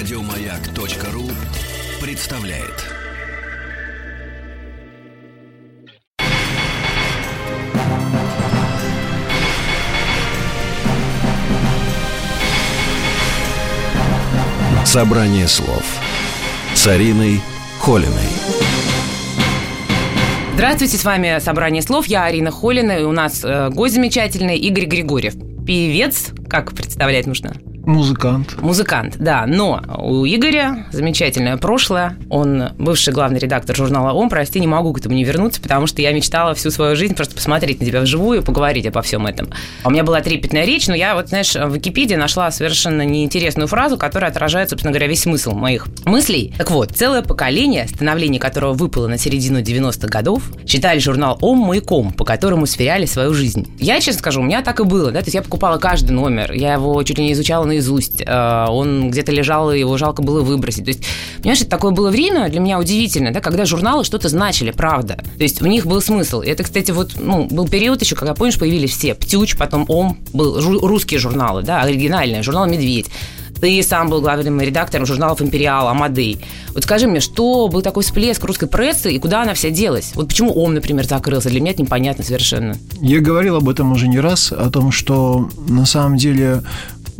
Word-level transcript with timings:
Радиомаяк.ру 0.00 1.24
представляет. 2.00 2.86
Собрание 14.86 15.46
слов 15.46 15.84
с 16.72 16.86
Ариной 16.86 17.42
Холиной. 17.78 18.08
Здравствуйте, 20.54 20.96
с 20.96 21.04
вами 21.04 21.38
«Собрание 21.40 21.82
слов». 21.82 22.06
Я 22.06 22.24
Арина 22.24 22.50
Холина, 22.50 22.92
и 22.92 23.02
у 23.02 23.12
нас 23.12 23.44
э, 23.44 23.68
гость 23.68 23.96
замечательный 23.96 24.56
Игорь 24.56 24.86
Григорьев. 24.86 25.34
Певец, 25.66 26.30
как 26.48 26.72
представлять 26.72 27.26
нужно? 27.26 27.52
Музыкант. 27.90 28.56
Музыкант, 28.62 29.16
да. 29.18 29.46
Но 29.48 29.82
у 29.98 30.24
Игоря 30.24 30.86
замечательное 30.92 31.56
прошлое. 31.56 32.16
Он 32.28 32.68
бывший 32.78 33.12
главный 33.12 33.40
редактор 33.40 33.74
журнала 33.74 34.12
«Ом». 34.12 34.28
Прости, 34.28 34.60
не 34.60 34.68
могу 34.68 34.92
к 34.92 35.00
этому 35.00 35.16
не 35.16 35.24
вернуться, 35.24 35.60
потому 35.60 35.88
что 35.88 36.00
я 36.00 36.12
мечтала 36.12 36.54
всю 36.54 36.70
свою 36.70 36.94
жизнь 36.94 37.16
просто 37.16 37.34
посмотреть 37.34 37.80
на 37.80 37.86
тебя 37.86 38.00
вживую 38.02 38.42
и 38.42 38.44
поговорить 38.44 38.86
обо 38.86 39.02
всем 39.02 39.26
этом. 39.26 39.48
А 39.82 39.88
у 39.88 39.90
меня 39.90 40.04
была 40.04 40.20
трепетная 40.20 40.64
речь, 40.64 40.86
но 40.86 40.94
я 40.94 41.16
вот, 41.16 41.30
знаешь, 41.30 41.56
в 41.56 41.74
Википедии 41.74 42.14
нашла 42.14 42.52
совершенно 42.52 43.02
неинтересную 43.02 43.66
фразу, 43.66 43.98
которая 43.98 44.30
отражает, 44.30 44.70
собственно 44.70 44.92
говоря, 44.92 45.08
весь 45.08 45.22
смысл 45.22 45.50
моих 45.56 45.88
мыслей. 46.04 46.54
Так 46.58 46.70
вот, 46.70 46.92
целое 46.92 47.22
поколение, 47.22 47.88
становление 47.88 48.40
которого 48.40 48.72
выпало 48.72 49.08
на 49.08 49.18
середину 49.18 49.62
90-х 49.62 50.06
годов, 50.06 50.44
считали 50.64 51.00
журнал 51.00 51.38
«Ом» 51.40 51.58
маяком, 51.58 52.12
по 52.12 52.24
которому 52.24 52.66
сверяли 52.66 53.06
свою 53.06 53.34
жизнь. 53.34 53.66
Я, 53.80 53.98
честно 54.00 54.20
скажу, 54.20 54.42
у 54.42 54.44
меня 54.44 54.62
так 54.62 54.78
и 54.78 54.84
было, 54.84 55.10
да, 55.10 55.18
то 55.18 55.26
есть 55.26 55.34
я 55.34 55.42
покупала 55.42 55.78
каждый 55.78 56.12
номер, 56.12 56.52
я 56.52 56.74
его 56.74 57.02
чуть 57.02 57.18
ли 57.18 57.24
не 57.24 57.32
изучала 57.32 57.64
наизусть, 57.80 58.22
э, 58.24 58.66
он 58.68 59.10
где-то 59.10 59.32
лежал, 59.32 59.72
и 59.72 59.78
его 59.78 59.96
жалко 59.96 60.22
было 60.22 60.42
выбросить. 60.42 60.84
То 60.84 60.90
есть, 60.90 61.02
понимаешь, 61.38 61.60
это 61.60 61.70
такое 61.70 61.92
было 61.92 62.10
время 62.10 62.48
для 62.48 62.60
меня 62.60 62.78
удивительное, 62.78 63.32
да, 63.32 63.40
когда 63.40 63.64
журналы 63.64 64.04
что-то 64.04 64.28
значили, 64.28 64.70
правда. 64.70 65.18
То 65.36 65.42
есть 65.42 65.60
в 65.60 65.66
них 65.66 65.86
был 65.86 66.00
смысл. 66.00 66.40
Это, 66.40 66.62
кстати, 66.62 66.90
вот, 66.90 67.12
ну, 67.18 67.46
был 67.50 67.68
период 67.68 68.00
еще, 68.00 68.14
когда, 68.14 68.34
помнишь, 68.34 68.58
появились 68.58 68.90
все. 68.90 69.14
Птюч, 69.14 69.56
потом 69.56 69.86
Ом, 69.88 70.18
был 70.32 70.58
жу- 70.58 70.86
русские 70.86 71.18
журналы, 71.18 71.62
да, 71.62 71.82
оригинальные, 71.82 72.42
журнал 72.42 72.66
«Медведь». 72.66 73.06
Ты 73.60 73.82
сам 73.82 74.08
был 74.08 74.22
главным 74.22 74.58
редактором 74.60 75.04
журналов 75.04 75.42
«Империал», 75.42 75.88
«Амадей». 75.88 76.40
Вот 76.72 76.84
скажи 76.84 77.06
мне, 77.06 77.20
что 77.20 77.68
был 77.68 77.82
такой 77.82 78.02
всплеск 78.02 78.42
русской 78.44 78.66
прессы, 78.66 79.12
и 79.12 79.18
куда 79.18 79.42
она 79.42 79.52
вся 79.52 79.68
делась? 79.68 80.12
Вот 80.14 80.28
почему 80.28 80.50
ОМ, 80.52 80.72
например, 80.72 81.04
закрылся? 81.04 81.50
Для 81.50 81.60
меня 81.60 81.72
это 81.72 81.82
непонятно 81.82 82.24
совершенно. 82.24 82.78
Я 83.02 83.20
говорил 83.20 83.56
об 83.56 83.68
этом 83.68 83.92
уже 83.92 84.08
не 84.08 84.18
раз, 84.18 84.50
о 84.50 84.70
том, 84.70 84.90
что 84.90 85.50
на 85.68 85.84
самом 85.84 86.16
деле 86.16 86.62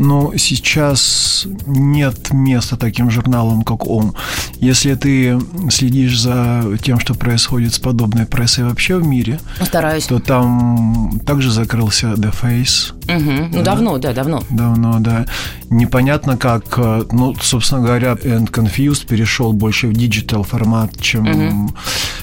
но 0.00 0.32
сейчас 0.38 1.46
нет 1.66 2.32
места 2.32 2.78
таким 2.78 3.10
журналам, 3.10 3.62
как 3.62 3.86
ОМ. 3.86 4.14
Если 4.58 4.94
ты 4.94 5.38
следишь 5.70 6.18
за 6.18 6.64
тем, 6.82 6.98
что 6.98 7.14
происходит 7.14 7.74
с 7.74 7.78
подобной 7.78 8.24
прессой 8.24 8.64
вообще 8.64 8.96
в 8.96 9.06
мире, 9.06 9.38
Стараюсь. 9.62 10.06
то 10.06 10.18
там 10.18 11.20
также 11.26 11.50
закрылся 11.50 12.14
The 12.14 12.32
Face. 12.32 12.94
Угу. 13.14 13.48
Ну, 13.52 13.58
да. 13.58 13.62
давно, 13.62 13.98
да, 13.98 14.14
давно. 14.14 14.42
Давно, 14.48 15.00
да. 15.00 15.26
Непонятно, 15.68 16.38
как, 16.38 16.78
ну, 17.12 17.34
собственно 17.40 17.82
говоря, 17.82 18.12
End 18.12 18.50
Confused 18.50 19.06
перешел 19.06 19.52
больше 19.52 19.86
в 19.88 19.92
digital 19.92 20.44
формат, 20.44 20.98
чем... 20.98 21.28
Угу. 21.28 21.74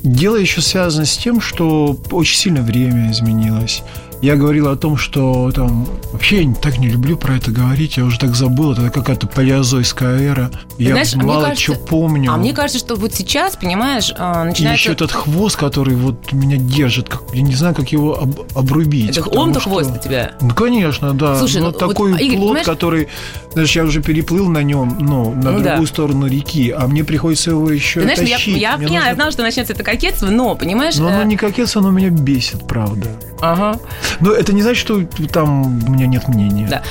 Дело 0.03 0.37
еще 0.37 0.61
связано 0.61 1.05
с 1.05 1.15
тем, 1.15 1.41
что 1.41 2.01
очень 2.09 2.37
сильно 2.37 2.61
время 2.61 3.11
изменилось. 3.11 3.83
Я 4.21 4.35
говорил 4.35 4.67
о 4.69 4.75
том, 4.75 4.97
что 4.97 5.51
там 5.51 5.87
вообще 6.11 6.41
я 6.41 6.53
так 6.55 6.79
не 6.79 6.87
люблю 6.89 7.17
про 7.17 7.35
это 7.35 7.51
говорить, 7.51 7.97
я 7.97 8.03
уже 8.03 8.19
так 8.19 8.35
забыл, 8.35 8.73
это 8.73 8.89
какая-то 8.89 9.27
палеозойская 9.27 10.19
эра. 10.19 10.51
Я 10.79 10.91
Знаешь, 10.91 11.15
мало 11.15 11.43
кажется, 11.43 11.73
что 11.73 11.85
помню. 11.85 12.31
А 12.31 12.37
мне 12.37 12.53
кажется, 12.53 12.79
что 12.79 12.95
вот 12.95 13.13
сейчас, 13.13 13.55
понимаешь, 13.55 14.11
а, 14.17 14.43
начинается... 14.43 14.69
И 14.69 14.73
еще 14.73 14.91
этот 14.93 15.11
хвост, 15.11 15.55
который 15.55 15.95
вот 15.95 16.31
меня 16.33 16.57
держит, 16.57 17.09
как, 17.09 17.21
я 17.33 17.43
не 17.43 17.53
знаю, 17.53 17.75
как 17.75 17.89
его 17.89 18.19
об, 18.19 18.39
обрубить. 18.55 19.17
Это 19.17 19.29
он-то 19.29 19.59
что... 19.59 19.69
хвост 19.69 19.91
у 19.95 20.03
тебя? 20.03 20.33
Ну, 20.41 20.49
конечно, 20.49 21.13
да. 21.13 21.37
Слушай, 21.37 21.61
Но 21.61 21.67
ну, 21.67 21.73
такой 21.73 22.13
вот, 22.13 22.19
Игорь, 22.19 22.37
плод, 22.37 22.47
понимаешь... 22.47 22.65
который, 22.65 23.07
знаешь, 23.53 23.75
я 23.75 23.83
уже 23.83 24.01
переплыл 24.01 24.49
на 24.49 24.63
нем, 24.63 24.97
ну, 24.99 25.31
на 25.31 25.51
ну, 25.51 25.59
другую 25.59 25.81
да. 25.81 25.85
сторону 25.85 26.27
реки, 26.27 26.71
а 26.71 26.87
мне 26.87 27.03
приходится 27.03 27.51
его 27.51 27.69
еще 27.69 28.01
Ты 28.01 28.15
знаешь, 28.15 28.31
тащить. 28.31 28.57
Я, 28.57 28.71
я, 28.71 28.77
мне 28.77 28.87
я, 28.87 28.99
нужно... 29.01 29.15
знала, 29.15 29.31
что 29.31 29.43
начнется 29.43 29.73
это 29.73 29.83
кокетство, 29.83 30.27
но, 30.27 30.55
понимаешь... 30.55 30.95
Но 30.95 31.09
оно 31.09 31.23
не 31.23 31.37
кокетство, 31.37 31.81
оно 31.81 31.91
меня 31.91 32.09
бесит, 32.09 32.67
правда. 32.67 33.09
Ага. 33.39 33.79
Но 34.19 34.31
это 34.31 34.53
не 34.53 34.61
значит, 34.61 34.81
что 34.81 35.03
там 35.31 35.85
у 35.85 35.91
меня 35.91 36.07
нет 36.07 36.27
мнения. 36.27 36.67
Да. 36.69 36.83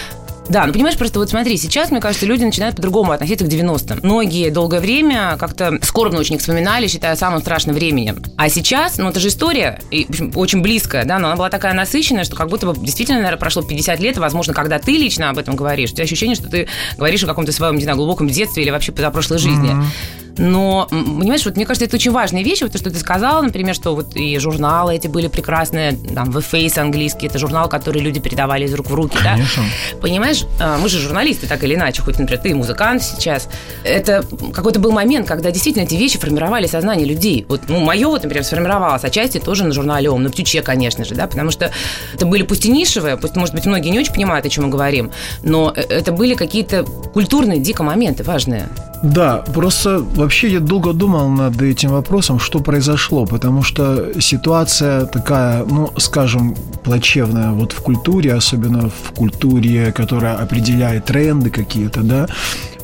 Да, 0.49 0.65
ну 0.67 0.73
понимаешь, 0.73 0.97
просто 0.97 1.19
вот 1.19 1.29
смотри, 1.29 1.57
сейчас, 1.57 1.91
мне 1.91 2.01
кажется, 2.01 2.27
люди 2.27 2.45
начинают 2.45 2.77
по-другому 2.77 3.13
относиться 3.13 3.45
к 3.45 3.49
90-м. 3.49 4.01
Многие 4.03 4.51
долгое 4.51 4.81
время 4.81 5.37
как-то 5.39 5.79
скорбно 5.83 6.21
очень 6.21 6.37
их 6.37 6.41
вспоминали, 6.41 6.87
считая 6.87 7.17
самым 7.17 7.41
страшным 7.41 7.75
временем. 7.75 8.23
А 8.37 8.49
сейчас, 8.49 8.99
ну 8.99 9.09
это 9.09 9.19
же 9.21 9.29
история, 9.29 9.81
и, 9.91 10.07
очень 10.35 10.63
близкая, 10.63 11.05
да, 11.05 11.19
но 11.19 11.29
она 11.29 11.37
была 11.37 11.51
такая 11.51 11.75
насыщенная, 11.75 12.25
что 12.25 12.37
как 12.37 12.49
будто 12.49 12.67
бы 12.67 12.77
действительно, 12.79 13.19
наверное, 13.19 13.41
прошло 13.41 13.63
50 13.63 14.01
лет, 14.01 14.17
и, 14.17 14.21
возможно, 14.21 14.55
когда 14.55 14.79
ты 14.79 14.93
лично 14.93 15.31
об 15.31 15.39
этом 15.39 15.57
говоришь, 15.57 15.91
у 15.91 15.95
тебя 15.95 16.05
ощущение, 16.05 16.37
что 16.37 16.49
ты 16.49 16.69
говоришь 16.97 17.25
о 17.25 17.27
каком-то 17.27 17.53
своем, 17.53 17.77
не 17.77 17.83
знаю, 17.83 17.97
глубоком 17.97 18.29
детстве 18.29 18.63
или 18.63 18.71
вообще 18.71 18.93
позапрошлой 18.93 19.39
жизни. 19.39 19.71
Mm-hmm. 19.71 20.26
Но, 20.39 20.87
понимаешь, 20.91 21.45
вот 21.45 21.57
мне 21.57 21.65
кажется, 21.65 21.87
это 21.87 21.97
очень 21.97 22.13
важные 22.13 22.45
вещи. 22.45 22.63
Вот 22.63 22.73
то, 22.73 22.79
что 22.79 22.91
ты 22.91 22.99
сказала, 22.99 23.43
например, 23.43 23.75
что 23.75 23.95
вот 23.95 24.15
и 24.17 24.39
журналы 24.39 24.95
эти 24.95 25.07
были 25.07 25.29
прекрасные, 25.29 25.93
там, 25.93 26.31
The 26.31 26.45
Face 26.51 26.79
английский, 26.79 27.27
это 27.27 27.39
журнал, 27.39 27.69
который 27.69 28.03
люди 28.03 28.21
передавали 28.21 28.65
из 28.65 28.75
рук 28.75 28.91
в 28.91 28.95
руки, 28.95 29.19
Конечно. 29.23 29.63
да? 29.63 29.99
Понимаешь, 30.01 30.45
а, 30.61 30.79
мы 30.79 30.89
же 30.89 30.99
журналисты, 30.99 31.47
так 31.47 31.63
или 31.65 31.75
иначе, 31.75 32.03
хоть, 32.03 32.19
например, 32.19 32.43
ты 32.43 32.55
музыкант 32.55 33.03
сейчас. 33.03 33.49
Это 33.85 34.25
какой-то 34.53 34.79
был 34.81 34.93
момент, 34.93 35.27
когда 35.27 35.51
действительно 35.51 35.85
эти 35.85 35.95
вещи 35.95 36.19
формировали 36.19 36.67
сознание 36.67 37.07
людей. 37.07 37.47
Вот, 37.49 37.63
ну, 37.69 37.81
мое, 37.81 38.07
вот, 38.07 38.23
например, 38.23 38.45
сформировалось 38.45 39.05
отчасти 39.05 39.39
тоже 39.39 39.65
на 39.65 39.73
журнале 39.73 40.11
ОМ, 40.11 40.23
на 40.23 40.31
Птюче, 40.31 40.63
конечно 40.63 41.05
же, 41.05 41.15
да, 41.15 41.27
потому 41.27 41.51
что 41.51 41.71
это 42.15 42.27
были 42.27 42.43
пусть 42.43 42.67
и 42.67 42.71
нишевые, 42.71 43.17
пусть, 43.17 43.37
может 43.37 43.55
быть, 43.55 43.67
многие 43.67 43.89
не 43.89 43.99
очень 43.99 44.13
понимают, 44.13 44.47
о 44.47 44.49
чем 44.49 44.65
мы 44.65 44.71
говорим, 44.71 45.11
но 45.43 45.73
э, 45.75 45.81
это 45.81 46.13
были 46.13 46.35
какие-то 46.35 46.85
культурные, 46.85 47.59
дико 47.59 47.83
моменты 47.83 48.23
важные. 48.23 48.69
Да, 49.13 49.45
просто 49.55 50.05
вообще 50.17 50.49
я 50.49 50.61
долго 50.61 50.93
думал 50.93 51.29
над 51.29 51.63
этим 51.63 51.91
вопросом, 51.91 52.39
что 52.39 52.59
произошло, 52.59 53.27
потому 53.27 53.63
что 53.63 54.21
ситуация 54.21 55.07
такая, 55.07 55.65
ну, 55.65 55.91
скажем, 55.97 56.57
плачевная 56.83 57.53
вот 57.53 57.73
в 57.73 57.81
культуре, 57.83 58.35
особенно 58.35 58.91
в 58.91 59.13
культуре, 59.13 59.93
которая 59.93 60.37
определяет 60.37 61.05
тренды 61.05 61.51
какие-то, 61.51 62.03
да, 62.03 62.27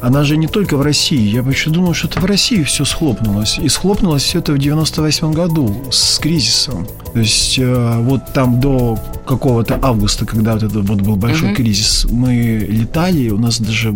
она 0.02 0.24
же 0.24 0.36
не 0.36 0.48
только 0.48 0.76
в 0.76 0.82
России. 0.82 1.20
Я 1.20 1.42
вообще 1.42 1.70
думал, 1.70 1.94
что 1.94 2.08
это 2.08 2.20
в 2.20 2.24
России 2.24 2.64
все 2.64 2.84
схлопнулось. 2.84 3.58
И 3.58 3.68
схлопнулось 3.68 4.22
все 4.24 4.40
это 4.40 4.52
в 4.52 4.58
98 4.58 5.32
году 5.32 5.72
с 5.92 6.18
кризисом. 6.18 6.88
То 7.12 7.20
есть 7.20 7.58
э, 7.58 7.98
вот 8.00 8.32
там 8.32 8.60
до 8.60 8.98
какого-то 9.24 9.78
августа, 9.80 10.26
когда 10.26 10.54
вот 10.54 10.64
этот 10.64 10.88
вот 10.88 11.00
был 11.02 11.14
большой 11.14 11.50
mm-hmm. 11.50 11.54
кризис, 11.54 12.06
мы 12.10 12.66
летали, 12.68 13.28
у 13.30 13.38
нас 13.38 13.60
даже 13.60 13.92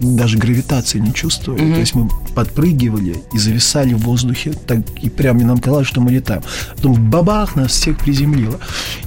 даже 0.00 0.38
гравитации 0.38 1.00
не 1.00 1.12
чувствовали. 1.12 1.45
Mm-hmm. 1.52 1.74
То 1.74 1.80
есть 1.80 1.94
мы 1.94 2.08
подпрыгивали 2.34 3.16
и 3.32 3.38
зависали 3.38 3.94
в 3.94 3.98
воздухе, 3.98 4.52
так 4.66 4.78
и 5.02 5.08
прямо 5.08 5.42
нам 5.42 5.58
казалось, 5.58 5.86
что 5.86 6.00
мы 6.00 6.10
летаем. 6.10 6.42
Потом 6.76 7.10
бабах 7.10 7.56
нас 7.56 7.72
всех 7.72 7.98
приземлило. 7.98 8.58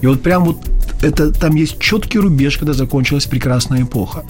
И 0.01 0.07
вот 0.07 0.21
прям 0.21 0.45
вот 0.45 0.57
это 1.01 1.31
там 1.31 1.55
есть 1.55 1.79
четкий 1.79 2.19
рубеж, 2.19 2.57
когда 2.57 2.73
закончилась 2.73 3.25
прекрасная 3.25 3.83
эпоха. 3.83 4.25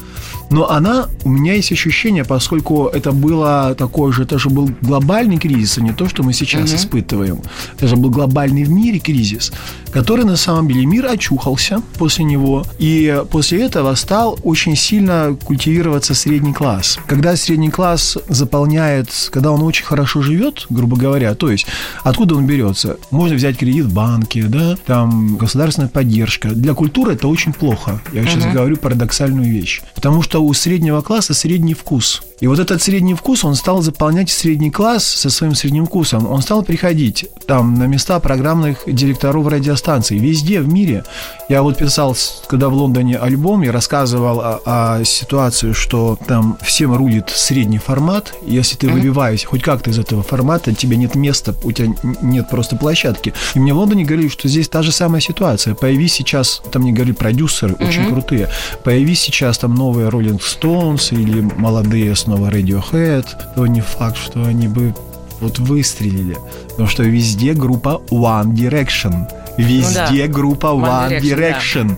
Но 0.50 0.70
она, 0.70 1.08
у 1.24 1.30
меня 1.30 1.54
есть 1.54 1.72
ощущение, 1.72 2.24
поскольку 2.24 2.88
это 2.88 3.12
было 3.12 3.76
такое 3.78 4.12
же, 4.12 4.24
это 4.24 4.40
же 4.40 4.50
был 4.50 4.70
глобальный 4.82 5.38
кризис, 5.38 5.78
а 5.78 5.82
не 5.82 5.94
то, 5.94 6.10
что 6.10 6.24
мы 6.24 6.34
сейчас 6.34 6.72
uh-huh. 6.72 6.76
испытываем. 6.76 7.40
Это 7.78 7.88
же 7.88 7.96
был 7.96 8.10
глобальный 8.10 8.64
в 8.64 8.70
мире 8.70 9.00
кризис, 9.00 9.52
который 9.92 10.26
на 10.26 10.38
самом 10.38 10.68
деле 10.68 10.86
мир 10.86 11.06
очухался 11.06 11.82
после 11.98 12.26
него, 12.26 12.66
и 12.80 13.24
после 13.32 13.64
этого 13.64 13.94
стал 13.96 14.40
очень 14.44 14.76
сильно 14.76 15.38
культивироваться 15.44 16.16
средний 16.16 16.54
класс. 16.54 17.00
Когда 17.06 17.36
средний 17.36 17.70
класс 17.70 18.18
заполняет, 18.28 19.10
когда 19.32 19.52
он 19.52 19.62
очень 19.62 19.86
хорошо 19.86 20.22
живет, 20.22 20.66
грубо 20.70 20.98
говоря, 20.98 21.36
то 21.36 21.52
есть 21.52 21.68
откуда 22.04 22.36
он 22.36 22.46
берется? 22.46 22.98
Можно 23.12 23.36
взять 23.36 23.58
кредит 23.58 23.86
в 23.86 23.94
банке, 23.94 24.44
да, 24.44 24.78
там 24.86 25.38
государственная 25.38 25.90
поддержка. 25.90 26.50
Для 26.50 26.74
культуры 26.74 27.14
это 27.14 27.28
очень 27.28 27.54
плохо. 27.54 28.02
Я 28.14 28.22
uh-huh. 28.22 28.30
сейчас 28.30 28.54
говорю 28.54 28.78
парадоксальную 28.78 29.52
вещь. 29.52 29.82
Потому 29.96 30.22
что 30.22 30.39
у 30.40 30.54
среднего 30.54 31.02
класса 31.02 31.34
средний 31.34 31.74
вкус. 31.74 32.24
И 32.40 32.48
вот 32.48 32.60
этот 32.60 32.82
средний 32.82 33.14
вкус, 33.14 33.44
он 33.44 33.56
стал 33.56 33.82
заполнять 33.82 34.30
средний 34.30 34.72
класс 34.72 35.04
со 35.06 35.30
своим 35.30 35.56
средним 35.56 35.86
вкусом. 35.86 36.30
Он 36.30 36.42
стал 36.42 36.64
приходить 36.64 37.28
там 37.46 37.74
на 37.74 37.86
места 37.86 38.20
программных 38.20 38.84
директоров 38.88 39.48
радиостанций. 39.48 40.18
Везде 40.18 40.62
в 40.62 40.72
мире. 40.72 41.04
Я 41.50 41.64
вот 41.64 41.78
писал, 41.78 42.16
когда 42.48 42.70
в 42.70 42.74
Лондоне 42.74 43.18
альбом, 43.18 43.64
я 43.64 43.72
рассказывал 43.72 44.40
о, 44.40 44.62
о 44.66 45.04
ситуации, 45.04 45.74
что 45.74 46.18
там 46.28 46.58
всем 46.62 46.96
рулит 46.96 47.30
средний 47.30 47.78
формат. 47.78 48.34
Если 48.46 48.76
ты 48.76 48.88
mm-hmm. 48.88 48.94
выбиваешься 48.94 49.48
хоть 49.48 49.62
как-то 49.62 49.90
из 49.90 50.00
этого 50.00 50.24
формата, 50.24 50.74
тебе 50.74 50.96
нет 50.96 51.16
места, 51.16 51.54
у 51.64 51.72
тебя 51.72 51.94
нет 52.22 52.50
просто 52.50 52.76
площадки. 52.76 53.34
И 53.56 53.60
мне 53.60 53.74
в 53.74 53.78
Лондоне 53.78 54.06
говорили, 54.06 54.30
что 54.30 54.48
здесь 54.48 54.70
та 54.70 54.82
же 54.84 54.92
самая 54.92 55.22
ситуация. 55.22 55.76
Появись 55.76 56.14
сейчас, 56.14 56.62
там 56.72 56.84
мне 56.84 56.92
говорили 56.92 57.16
продюсеры 57.16 57.74
mm-hmm. 57.74 57.88
очень 57.88 58.06
крутые, 58.06 58.50
появись 58.84 59.22
сейчас 59.22 59.58
там 59.58 59.76
новые 59.76 60.10
Rolling 60.10 60.40
Stones 60.40 61.14
или 61.14 61.42
молодые 61.42 62.16
снова 62.30 62.52
Radiohead, 62.52 63.26
то 63.56 63.66
не 63.66 63.82
факт, 63.82 64.18
что 64.18 64.44
они 64.44 64.68
бы 64.68 64.94
вот 65.42 65.58
выстрелили. 65.58 66.38
Потому 66.70 66.88
что 66.88 67.02
везде 67.02 67.54
группа 67.54 68.02
One 68.12 68.54
Direction. 68.54 69.28
Везде 69.58 70.06
ну, 70.10 70.18
да. 70.18 70.28
группа 70.28 70.68
One, 70.68 71.10
One 71.10 71.22
Direction. 71.22 71.38
Direction. 71.38 71.88
Да. 71.88 71.96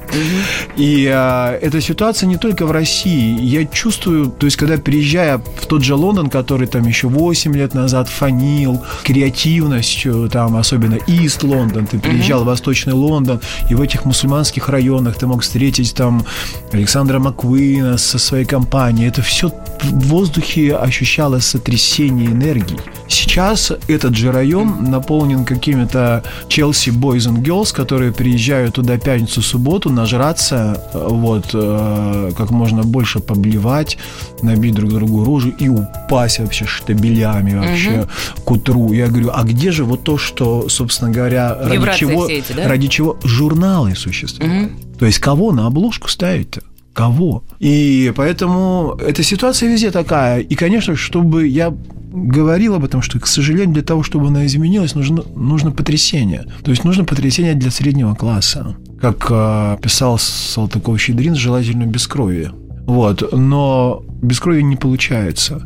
И 0.75 1.07
а, 1.07 1.57
эта 1.61 1.81
ситуация 1.81 2.27
не 2.27 2.37
только 2.37 2.65
в 2.65 2.71
России. 2.71 3.39
Я 3.41 3.65
чувствую, 3.65 4.27
то 4.27 4.45
есть, 4.45 4.57
когда 4.57 4.77
переезжая 4.77 5.37
в 5.37 5.65
тот 5.67 5.83
же 5.83 5.95
Лондон, 5.95 6.29
который 6.29 6.67
там 6.67 6.87
еще 6.87 7.07
8 7.07 7.55
лет 7.55 7.73
назад 7.73 8.09
фанил 8.09 8.81
креативностью, 9.03 10.29
там 10.29 10.55
особенно 10.55 10.95
Ист 11.07 11.43
Лондон, 11.43 11.87
ты 11.87 11.99
приезжал 11.99 12.39
угу. 12.39 12.45
в 12.45 12.47
Восточный 12.47 12.93
Лондон, 12.93 13.39
и 13.69 13.75
в 13.75 13.81
этих 13.81 14.05
мусульманских 14.05 14.69
районах 14.69 15.17
ты 15.17 15.27
мог 15.27 15.41
встретить 15.41 15.93
там 15.93 16.25
Александра 16.71 17.19
Маккуина 17.19 17.97
со 17.97 18.17
своей 18.17 18.45
компанией. 18.45 19.07
Это 19.07 19.21
все 19.21 19.49
в 19.81 20.07
воздухе 20.07 20.75
ощущалось 20.75 21.45
сотрясение 21.45 22.27
энергии. 22.27 22.79
Сейчас 23.07 23.71
этот 23.87 24.15
же 24.15 24.31
район 24.31 24.89
наполнен 24.89 25.43
какими-то 25.43 26.23
Челси 26.47 26.89
Boys 26.91 27.27
and 27.27 27.41
Girls, 27.41 27.50
которые 27.71 28.11
приезжают 28.11 28.75
туда 28.75 28.97
пятницу, 28.97 29.41
субботу, 29.41 29.89
нажраться, 29.89 30.81
вот, 30.93 31.49
э, 31.53 32.31
как 32.37 32.51
можно 32.51 32.83
больше 32.83 33.19
поблевать, 33.19 33.97
набить 34.41 34.75
друг 34.75 34.91
другу 34.91 35.23
рожу 35.23 35.49
и 35.49 35.69
упасть 35.69 36.39
вообще 36.39 36.65
штабелями 36.65 37.55
вообще 37.55 38.01
угу. 38.01 38.43
к 38.43 38.51
утру. 38.51 38.93
Я 38.93 39.07
говорю, 39.07 39.31
а 39.33 39.43
где 39.43 39.71
же 39.71 39.83
вот 39.83 40.03
то, 40.03 40.17
что, 40.17 40.69
собственно 40.69 41.11
говоря, 41.11 41.57
ради 41.61 41.97
чего, 41.97 42.27
эти, 42.27 42.53
да? 42.53 42.67
ради 42.67 42.87
чего 42.87 43.17
журналы 43.23 43.95
существуют? 43.95 44.71
Угу. 44.71 44.97
То 44.99 45.05
есть 45.05 45.19
кого 45.19 45.51
на 45.51 45.67
обложку 45.67 46.07
ставить-то? 46.07 46.61
Кого? 46.93 47.43
И 47.59 48.11
поэтому 48.15 48.97
эта 48.99 49.23
ситуация 49.23 49.69
везде 49.69 49.91
такая. 49.91 50.39
И, 50.41 50.55
конечно, 50.55 50.95
чтобы 50.95 51.47
я 51.47 51.73
говорил 52.13 52.75
об 52.75 52.83
этом, 52.83 53.01
что, 53.01 53.19
к 53.19 53.27
сожалению, 53.27 53.73
для 53.73 53.83
того, 53.83 54.03
чтобы 54.03 54.27
она 54.27 54.45
изменилась, 54.45 54.95
нужно, 54.95 55.23
нужно 55.35 55.71
потрясение. 55.71 56.45
То 56.63 56.71
есть 56.71 56.83
нужно 56.83 57.05
потрясение 57.05 57.53
для 57.53 57.71
среднего 57.71 58.13
класса. 58.15 58.75
Как 58.99 59.27
э, 59.29 59.77
писал 59.81 60.17
Салтыков-Щедрин, 60.17 61.35
желательно 61.35 61.85
без 61.85 62.07
крови. 62.07 62.51
Вот. 62.85 63.31
Но 63.31 64.03
без 64.21 64.39
крови 64.39 64.61
не 64.61 64.75
получается. 64.75 65.63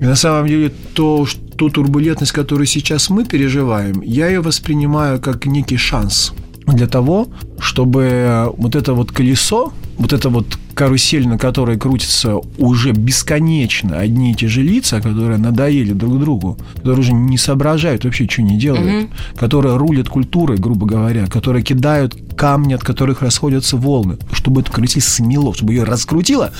И 0.00 0.04
на 0.04 0.14
самом 0.14 0.46
деле 0.46 0.72
то, 0.94 1.26
ту 1.56 1.68
турбулентность, 1.68 2.32
которую 2.32 2.66
сейчас 2.66 3.10
мы 3.10 3.24
переживаем, 3.24 4.00
я 4.02 4.28
ее 4.28 4.40
воспринимаю 4.40 5.20
как 5.20 5.46
некий 5.46 5.76
шанс 5.76 6.32
для 6.66 6.86
того, 6.86 7.28
чтобы 7.58 8.50
вот 8.56 8.76
это 8.76 8.94
вот 8.94 9.10
колесо, 9.12 9.72
вот 10.00 10.12
это 10.12 10.30
вот 10.30 10.46
карусель, 10.74 11.26
на 11.28 11.38
которой 11.38 11.78
крутятся 11.78 12.36
уже 12.58 12.92
бесконечно 12.92 13.98
одни 13.98 14.32
и 14.32 14.34
те 14.34 14.48
же 14.48 14.62
лица, 14.62 15.00
которые 15.00 15.38
надоели 15.38 15.92
друг 15.92 16.18
другу, 16.20 16.58
которые 16.76 17.00
уже 17.00 17.12
не 17.12 17.38
соображают 17.38 18.04
вообще, 18.04 18.28
что 18.28 18.42
не 18.42 18.58
делают, 18.58 19.04
угу. 19.04 19.12
которые 19.36 19.76
рулят 19.76 20.08
культурой, 20.08 20.58
грубо 20.58 20.86
говоря, 20.86 21.26
которые 21.26 21.62
кидают 21.62 22.16
камни, 22.36 22.74
от 22.74 22.82
которых 22.82 23.22
расходятся 23.22 23.76
волны, 23.76 24.16
чтобы 24.32 24.62
эту 24.62 24.72
карусель 24.72 25.02
смело, 25.02 25.54
чтобы 25.54 25.74
ее 25.74 25.84
раскрутило, 25.84 26.52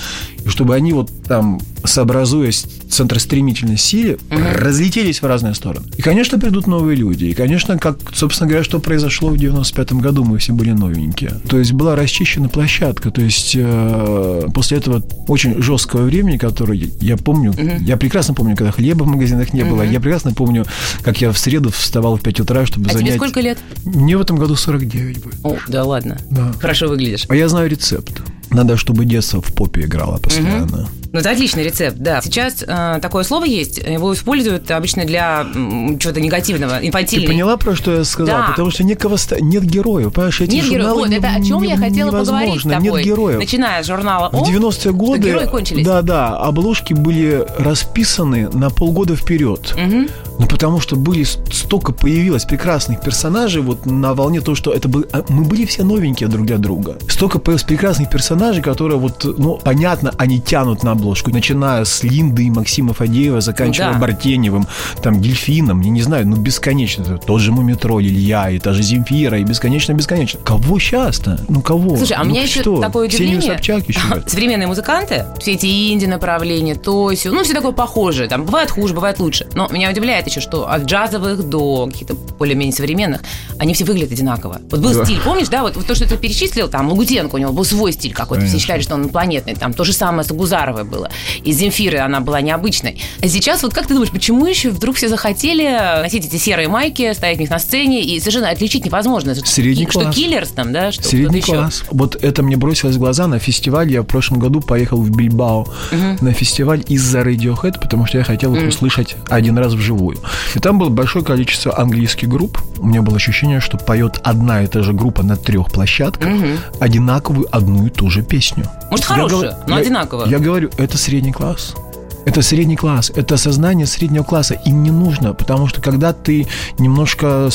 и 0.45 0.49
чтобы 0.49 0.75
они 0.75 0.93
вот 0.93 1.09
там, 1.23 1.59
сообразуясь 1.83 2.65
центростремительной 2.89 3.77
силе, 3.77 4.17
угу. 4.29 4.39
разлетелись 4.55 5.21
в 5.21 5.25
разные 5.25 5.55
стороны. 5.55 5.85
И, 5.97 6.01
конечно, 6.01 6.37
придут 6.39 6.67
новые 6.67 6.95
люди. 6.95 7.25
И, 7.25 7.33
конечно, 7.33 7.77
как, 7.77 7.97
собственно 8.13 8.47
говоря, 8.47 8.63
что 8.63 8.79
произошло 8.79 9.29
в 9.29 9.37
95 9.37 9.93
году, 9.93 10.23
мы 10.23 10.37
все 10.37 10.53
были 10.53 10.71
новенькие. 10.71 11.39
То 11.49 11.57
есть 11.57 11.73
была 11.73 11.95
расчищена 11.95 12.49
площадка, 12.49 13.11
то 13.11 13.21
есть 13.21 13.55
э, 13.55 14.00
Э, 14.03 14.47
после 14.53 14.77
этого 14.77 15.03
очень 15.27 15.61
жесткого 15.61 16.03
времени, 16.03 16.37
которое 16.37 16.89
я 16.99 17.17
помню, 17.17 17.51
угу. 17.51 17.61
я 17.81 17.97
прекрасно 17.97 18.33
помню, 18.33 18.55
когда 18.55 18.71
хлеба 18.71 19.03
в 19.03 19.07
магазинах 19.07 19.53
не 19.53 19.63
угу. 19.63 19.71
было, 19.71 19.81
я 19.83 19.99
прекрасно 19.99 20.33
помню, 20.33 20.65
как 21.03 21.21
я 21.21 21.31
в 21.31 21.37
среду 21.37 21.71
вставал 21.71 22.17
в 22.17 22.21
5 22.21 22.39
утра, 22.41 22.65
чтобы 22.65 22.89
а 22.89 22.93
занять... 22.93 23.09
тебе 23.09 23.17
сколько 23.17 23.39
лет? 23.41 23.57
Мне 23.85 24.17
в 24.17 24.21
этом 24.21 24.37
году 24.37 24.55
49 24.55 25.23
будет. 25.23 25.35
О, 25.43 25.57
да 25.67 25.83
ладно. 25.83 26.17
Да. 26.29 26.53
Хорошо 26.59 26.87
выглядишь. 26.87 27.25
А 27.27 27.35
я 27.35 27.47
знаю 27.49 27.69
рецепт. 27.69 28.21
Надо, 28.51 28.77
чтобы 28.77 29.05
детство 29.05 29.41
в 29.41 29.53
попе 29.53 29.81
играло 29.81 30.17
постоянно. 30.17 30.83
Угу. 30.83 30.87
Ну, 31.13 31.19
это 31.19 31.31
отличный 31.31 31.63
рецепт, 31.63 31.97
да. 31.97 32.21
Сейчас 32.21 32.63
э, 32.65 32.99
такое 33.01 33.23
слово 33.23 33.43
есть, 33.43 33.79
его 33.79 34.13
используют 34.13 34.71
обычно 34.71 35.03
для 35.03 35.41
м, 35.41 35.99
чего-то 35.99 36.21
негативного, 36.21 36.79
инфантильный. 36.81 37.27
Ты 37.27 37.33
поняла, 37.33 37.57
про 37.57 37.75
что 37.75 37.93
я 37.93 38.03
сказал? 38.05 38.37
Да. 38.37 38.47
Потому 38.51 38.71
что 38.71 38.85
некого 38.85 39.17
нет 39.41 39.63
героев, 39.63 40.13
понимаешь, 40.13 40.39
эти 40.39 40.55
нет 40.55 40.65
журналы 40.65 41.01
Вот, 41.01 41.11
это 41.11 41.27
о 41.27 41.43
чем 41.43 41.63
не, 41.63 41.69
я 41.69 41.77
хотела 41.77 42.11
поговорить 42.11 42.61
с 42.61 42.63
тобой. 42.63 42.99
Нет 42.99 43.05
героев. 43.05 43.39
Начиная 43.39 43.83
с 43.83 43.87
журнала 43.87 44.27
О, 44.27 44.43
В 44.43 44.49
90-е 44.49 44.93
годы... 44.93 45.29
Герои 45.29 45.47
кончились. 45.47 45.85
Да, 45.85 46.01
да, 46.01 46.37
обложки 46.37 46.93
были 46.93 47.45
расписаны 47.57 48.49
на 48.49 48.69
полгода 48.69 49.15
вперед. 49.17 49.75
Угу. 49.75 50.07
Ну, 50.39 50.47
потому 50.47 50.79
что 50.79 50.95
были 50.95 51.23
столько 51.23 51.91
появилось 51.91 52.45
прекрасных 52.45 53.01
персонажей, 53.01 53.61
вот 53.61 53.85
на 53.85 54.13
волне 54.13 54.41
того, 54.41 54.55
что 54.55 54.71
это 54.71 54.87
был, 54.87 55.05
а, 55.11 55.23
мы 55.29 55.43
были 55.43 55.65
все 55.65 55.83
новенькие 55.83 56.29
друг 56.29 56.45
для 56.45 56.57
друга. 56.57 56.97
Столько 57.07 57.39
появилось 57.39 57.63
прекрасных 57.63 58.09
персонажей, 58.09 58.63
которые 58.63 58.97
вот, 58.97 59.23
ну, 59.23 59.59
понятно, 59.63 60.13
они 60.17 60.39
тянут 60.39 60.83
на 60.83 60.91
обложку, 60.91 61.31
начиная 61.31 61.85
с 61.85 62.03
Линды 62.03 62.45
и 62.45 62.49
Максима 62.49 62.93
Фадеева, 62.93 63.41
заканчивая 63.41 63.93
да. 63.93 63.99
Бартеневым, 63.99 64.67
там, 65.01 65.21
Дельфином, 65.21 65.81
я 65.81 65.89
не 65.89 66.01
знаю, 66.01 66.27
ну, 66.27 66.37
бесконечно. 66.37 67.17
Тот 67.17 67.41
же 67.41 67.51
Мумитроль, 67.51 68.07
Илья, 68.07 68.49
и 68.49 68.59
та 68.59 68.73
же 68.73 68.81
Земфира, 68.81 69.37
и 69.39 69.43
бесконечно-бесконечно. 69.43 70.39
Кого 70.43 70.79
сейчас-то? 70.79 71.39
Ну, 71.49 71.61
кого? 71.61 71.97
Слушай, 71.97 72.17
а 72.17 72.21
у 72.21 72.23
ну, 72.23 72.31
меня 72.31 72.43
еще 72.43 72.61
что? 72.61 72.79
такое 72.81 73.07
удивление. 73.07 73.41
Собчак 73.41 73.87
еще. 73.87 73.99
Современные 74.27 74.67
музыканты, 74.67 75.25
все 75.39 75.53
эти 75.53 75.93
инди-направления, 75.93 76.75
то 76.75 77.11
есть, 77.11 77.25
ну, 77.25 77.43
все 77.43 77.53
такое 77.53 77.71
похожее. 77.71 78.27
Там 78.27 78.45
бывает 78.45 78.71
хуже, 78.71 78.93
бывает 78.93 79.19
лучше. 79.19 79.47
Но 79.53 79.67
меня 79.67 79.89
удивляет 79.89 80.27
еще, 80.31 80.41
что 80.41 80.69
от 80.69 80.85
джазовых 80.85 81.47
до 81.47 81.87
каких-то 81.91 82.15
более-менее 82.15 82.73
современных, 82.73 83.21
они 83.59 83.73
все 83.73 83.85
выглядят 83.85 84.11
одинаково. 84.11 84.59
Вот 84.69 84.79
был 84.79 84.93
да. 84.93 85.05
стиль, 85.05 85.19
помнишь, 85.23 85.49
да, 85.49 85.61
вот, 85.61 85.75
вот 85.75 85.85
то, 85.85 85.95
что 85.95 86.07
ты 86.07 86.17
перечислил, 86.17 86.67
там, 86.67 86.89
Лагутенко, 86.89 87.35
у 87.35 87.37
него 87.37 87.51
был 87.51 87.65
свой 87.65 87.91
стиль 87.91 88.13
какой-то, 88.13 88.45
все 88.45 88.57
считали, 88.57 88.81
что 88.81 88.95
он 88.95 89.03
инопланетный, 89.03 89.55
там, 89.55 89.73
то 89.73 89.83
же 89.83 89.93
самое 89.93 90.23
с 90.23 90.31
Гузаровой 90.31 90.83
было. 90.83 91.09
И 91.43 91.51
Земфиры 91.51 91.99
она 91.99 92.19
была 92.19 92.41
необычной. 92.41 92.99
А 93.21 93.27
сейчас, 93.27 93.63
вот 93.63 93.73
как 93.73 93.87
ты 93.87 93.93
думаешь, 93.93 94.11
почему 94.11 94.45
еще 94.45 94.69
вдруг 94.69 94.95
все 94.95 95.09
захотели 95.09 96.01
носить 96.01 96.25
эти 96.25 96.37
серые 96.37 96.67
майки, 96.67 97.13
стоять 97.13 97.37
в 97.37 97.41
них 97.41 97.49
на 97.49 97.59
сцене, 97.59 98.01
и 98.01 98.19
совершенно 98.19 98.49
отличить 98.49 98.85
невозможно. 98.85 99.35
Средний 99.35 99.87
что 99.87 100.01
класс. 100.01 100.15
Киллерс 100.15 100.49
там, 100.49 100.73
да, 100.73 100.91
что 100.91 101.03
Средний 101.03 101.41
класс. 101.41 101.81
Еще. 101.81 101.85
Вот 101.91 102.15
это 102.15 102.43
мне 102.43 102.57
бросилось 102.57 102.95
в 102.95 102.99
глаза 102.99 103.27
на 103.27 103.39
фестиваль. 103.39 103.91
Я 103.91 104.01
в 104.01 104.05
прошлом 104.05 104.39
году 104.39 104.61
поехал 104.61 105.01
в 105.01 105.09
Бильбао 105.09 105.61
угу. 105.61 106.17
на 106.21 106.33
фестиваль 106.33 106.83
из-за 106.87 107.21
Radiohead, 107.21 107.79
потому 107.81 108.05
что 108.05 108.17
я 108.17 108.23
хотел 108.23 108.53
их 108.55 108.61
угу. 108.61 108.69
услышать 108.69 109.15
один 109.29 109.57
раз 109.57 109.73
вживую. 109.73 110.10
И 110.55 110.59
там 110.59 110.77
было 110.77 110.89
большое 110.89 111.23
количество 111.23 111.77
английских 111.77 112.27
групп. 112.27 112.59
У 112.77 112.87
меня 112.87 113.01
было 113.01 113.17
ощущение, 113.17 113.59
что 113.59 113.77
поет 113.77 114.19
одна 114.23 114.63
и 114.63 114.67
та 114.67 114.81
же 114.81 114.93
группа 114.93 115.23
на 115.23 115.35
трех 115.35 115.71
площадках 115.71 116.33
угу. 116.33 116.47
одинаковую 116.79 117.47
одну 117.51 117.85
и 117.87 117.89
ту 117.89 118.09
же 118.09 118.23
песню. 118.23 118.65
Может, 118.89 119.05
хорошая, 119.05 119.57
но 119.67 119.75
я, 119.75 119.81
одинаковая. 119.81 120.27
Я 120.27 120.39
говорю, 120.39 120.69
это 120.77 120.97
средний 120.97 121.31
класс. 121.31 121.75
Это 122.23 122.43
средний 122.43 122.75
класс, 122.75 123.11
это 123.15 123.35
сознание 123.35 123.87
среднего 123.87 124.23
класса. 124.23 124.53
Им 124.65 124.83
не 124.83 124.91
нужно, 124.91 125.33
потому 125.33 125.67
что 125.67 125.81
когда 125.81 126.13
ты 126.13 126.47
немножко 126.77 127.49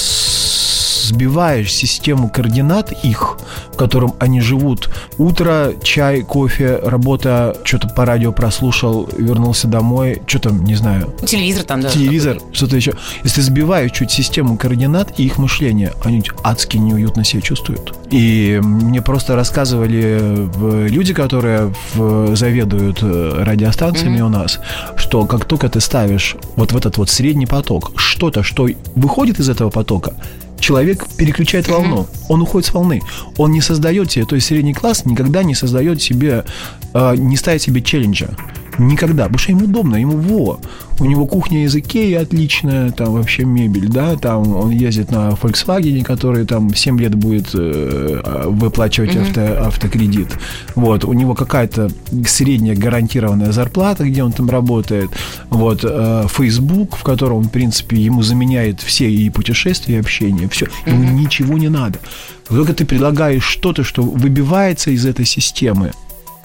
сбиваешь 1.07 1.73
систему 1.73 2.29
координат 2.29 2.93
их, 3.05 3.39
в 3.73 3.77
котором 3.77 4.15
они 4.19 4.41
живут. 4.41 4.91
Утро, 5.19 5.73
чай, 5.83 6.23
кофе, 6.23 6.81
работа, 6.83 7.57
что-то 7.65 7.89
по 7.89 8.05
радио 8.05 8.33
прослушал, 8.33 9.09
вернулся 9.17 9.69
домой, 9.69 10.23
что 10.27 10.39
там, 10.39 10.65
не 10.65 10.75
знаю. 10.75 11.15
Телевизор 11.25 11.65
там, 11.65 11.81
да. 11.81 11.89
Телевизор, 11.89 12.39
что-то 12.53 12.77
еще. 12.77 12.93
Если 13.25 13.41
сбиваешь 13.41 13.93
чуть 13.93 14.11
систему 14.11 14.57
координат 14.57 15.19
и 15.19 15.25
их 15.25 15.39
мышление, 15.39 15.93
они 16.05 16.23
адски 16.43 16.77
неуютно 16.77 17.25
себя 17.25 17.43
чувствуют. 17.43 17.95
И 18.11 18.61
мне 18.63 19.03
просто 19.03 19.37
рассказывали 19.37 20.49
люди, 20.89 21.15
которые 21.15 21.73
заведуют 22.35 22.99
э, 23.03 23.43
радиостанциями 23.45 24.19
mm-hmm. 24.19 24.23
у 24.23 24.29
нас, 24.29 24.61
что 24.97 25.27
как 25.27 25.45
только 25.45 25.69
ты 25.69 25.81
ставишь 25.81 26.37
вот 26.57 26.73
в 26.73 26.77
этот 26.77 26.99
вот 26.99 27.11
средний 27.11 27.47
поток 27.47 27.93
что-то, 27.97 28.43
что 28.43 28.69
выходит 28.95 29.41
из 29.41 29.49
этого 29.49 29.71
потока, 29.71 30.15
человек 30.59 31.07
переключает 31.17 31.69
волну, 31.69 32.07
он 32.29 32.43
уходит 32.43 32.69
с 32.69 32.75
волны, 32.75 33.01
он 33.37 33.53
не 33.53 33.61
создает 33.61 34.11
себе, 34.11 34.25
то 34.27 34.35
есть 34.35 34.47
средний 34.47 34.75
класс 34.75 35.05
никогда 35.05 35.43
не 35.43 35.55
создает 35.55 36.03
себе, 36.03 36.45
э, 36.95 37.15
не 37.17 37.37
ставит 37.37 37.63
себе 37.63 37.83
челленджа. 37.83 38.37
Никогда, 38.79 39.25
потому 39.25 39.39
что 39.39 39.53
ему 39.53 39.65
удобно, 39.65 39.97
ему 39.97 40.19
во. 40.19 40.61
У 40.99 41.05
него 41.05 41.27
кухня 41.27 41.65
из 41.65 41.77
Икеи 41.77 42.15
отличная, 42.15 42.91
там 42.91 43.13
вообще 43.13 43.45
мебель, 43.45 43.89
да, 43.89 44.17
там 44.17 44.57
он 44.57 44.71
ездит 44.71 45.11
на 45.11 45.31
Volkswagen, 45.31 46.03
который 46.03 46.47
там 46.47 46.75
7 46.75 46.99
лет 46.99 47.15
будет 47.15 47.51
э, 47.55 48.47
выплачивать 48.47 49.15
mm-hmm. 49.15 49.29
авто, 49.29 49.67
автокредит. 49.67 50.29
Вот, 50.75 51.05
у 51.05 51.13
него 51.13 51.35
какая-то 51.35 51.91
средняя 52.27 52.75
гарантированная 52.75 53.53
зарплата, 53.53 54.05
где 54.05 54.23
он 54.23 54.33
там 54.33 54.49
работает. 54.49 55.11
Вот, 55.51 55.81
э, 55.85 56.27
Facebook, 56.31 56.97
в 56.97 57.03
котором, 57.03 57.43
в 57.43 57.51
принципе, 57.51 57.97
ему 57.97 58.23
заменяет 58.23 58.81
все 58.81 59.11
и 59.11 59.29
путешествия, 59.29 59.97
и 59.97 60.01
общение, 60.01 60.49
все. 60.49 60.67
Ему 60.87 61.05
mm-hmm. 61.05 61.13
ничего 61.13 61.59
не 61.59 61.69
надо. 61.69 61.99
Только 62.49 62.73
ты 62.73 62.87
предлагаешь 62.87 63.45
что-то, 63.45 63.85
что 63.85 64.03
выбивается 64.03 64.91
из 64.91 65.05
этой 65.05 65.27
системы, 65.27 65.93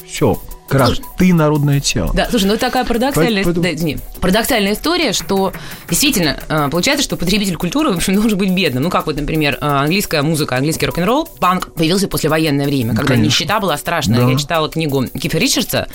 все, 0.05 0.41
Краш, 0.72 1.00
ты 1.18 1.34
народное 1.34 1.80
тело. 1.80 2.12
Да, 2.13 2.28
слушай, 2.30 2.46
ну 2.46 2.58
такая 2.58 2.86
парадоксальная, 2.86 3.44
Поэтому- 3.44 3.63
да, 3.63 3.74
извини, 3.74 3.98
парадоксальная 4.20 4.74
история, 4.74 5.13
что 5.13 5.54
действительно 5.90 6.38
э, 6.48 6.70
получается, 6.72 7.04
что 7.04 7.18
потребитель 7.18 7.56
культуры, 7.58 7.92
в 7.92 7.98
общем, 7.98 8.16
должен 8.20 8.38
быть 8.38 8.51
бедным. 8.51 8.84
Ну, 8.84 8.90
как 8.90 9.06
вот, 9.06 9.16
например, 9.16 9.58
э, 9.60 9.66
английская 9.66 10.22
музыка, 10.22 10.56
английский 10.58 10.86
рок-н-ролл, 10.86 11.28
панк 11.40 11.74
появился 11.74 12.08
после 12.08 12.30
военное 12.30 12.66
время, 12.66 12.92
когда 12.96 13.10
Конечно. 13.16 13.25
нищета 13.25 13.60
была 13.60 13.78
страшная. 13.78 14.20
Да. 14.22 14.30
Я 14.30 14.38
читала 14.38 14.70
книгу 14.70 15.06
Кифа 15.08 15.38
Ричардса, 15.38 15.88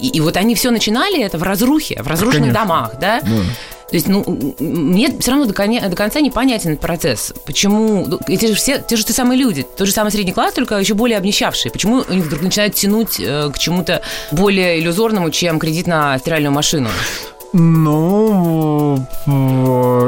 и, 0.00 0.08
и 0.08 0.20
вот 0.20 0.36
они 0.36 0.54
все 0.54 0.70
начинали 0.70 1.22
это 1.22 1.38
в 1.38 1.42
разрухе, 1.42 2.02
в 2.02 2.06
разрушенных 2.08 2.52
Конечно. 2.52 2.60
домах, 2.64 2.92
да? 3.00 3.20
Да. 3.20 3.28
То 3.88 3.94
есть, 3.94 4.08
ну, 4.08 4.24
мне 4.58 5.16
все 5.20 5.30
равно 5.30 5.46
до, 5.46 5.54
коня- 5.54 5.88
до 5.88 5.94
конца 5.94 6.20
непонятен 6.20 6.70
этот 6.70 6.80
процесс. 6.80 7.32
Почему 7.44 8.04
ну, 8.06 8.18
эти 8.26 8.46
же 8.46 8.54
все, 8.54 8.78
те 8.78 8.96
же 8.96 9.04
те 9.04 9.12
самые 9.12 9.38
люди, 9.38 9.64
тот 9.76 9.86
же 9.86 9.92
самый 9.92 10.10
средний 10.10 10.32
класс, 10.32 10.54
только 10.54 10.76
еще 10.76 10.94
более 10.94 11.18
обнищавшие. 11.18 11.70
Почему 11.70 12.04
они 12.08 12.20
вдруг 12.20 12.42
начинают 12.42 12.74
тянуть 12.74 13.20
э, 13.20 13.48
к 13.52 13.58
чему-то 13.58 14.02
более 14.32 14.80
иллюзорному, 14.80 15.30
чем 15.30 15.60
кредит 15.60 15.86
на 15.86 16.18
стиральную 16.18 16.52
машину? 16.52 16.88
Ну, 17.52 19.06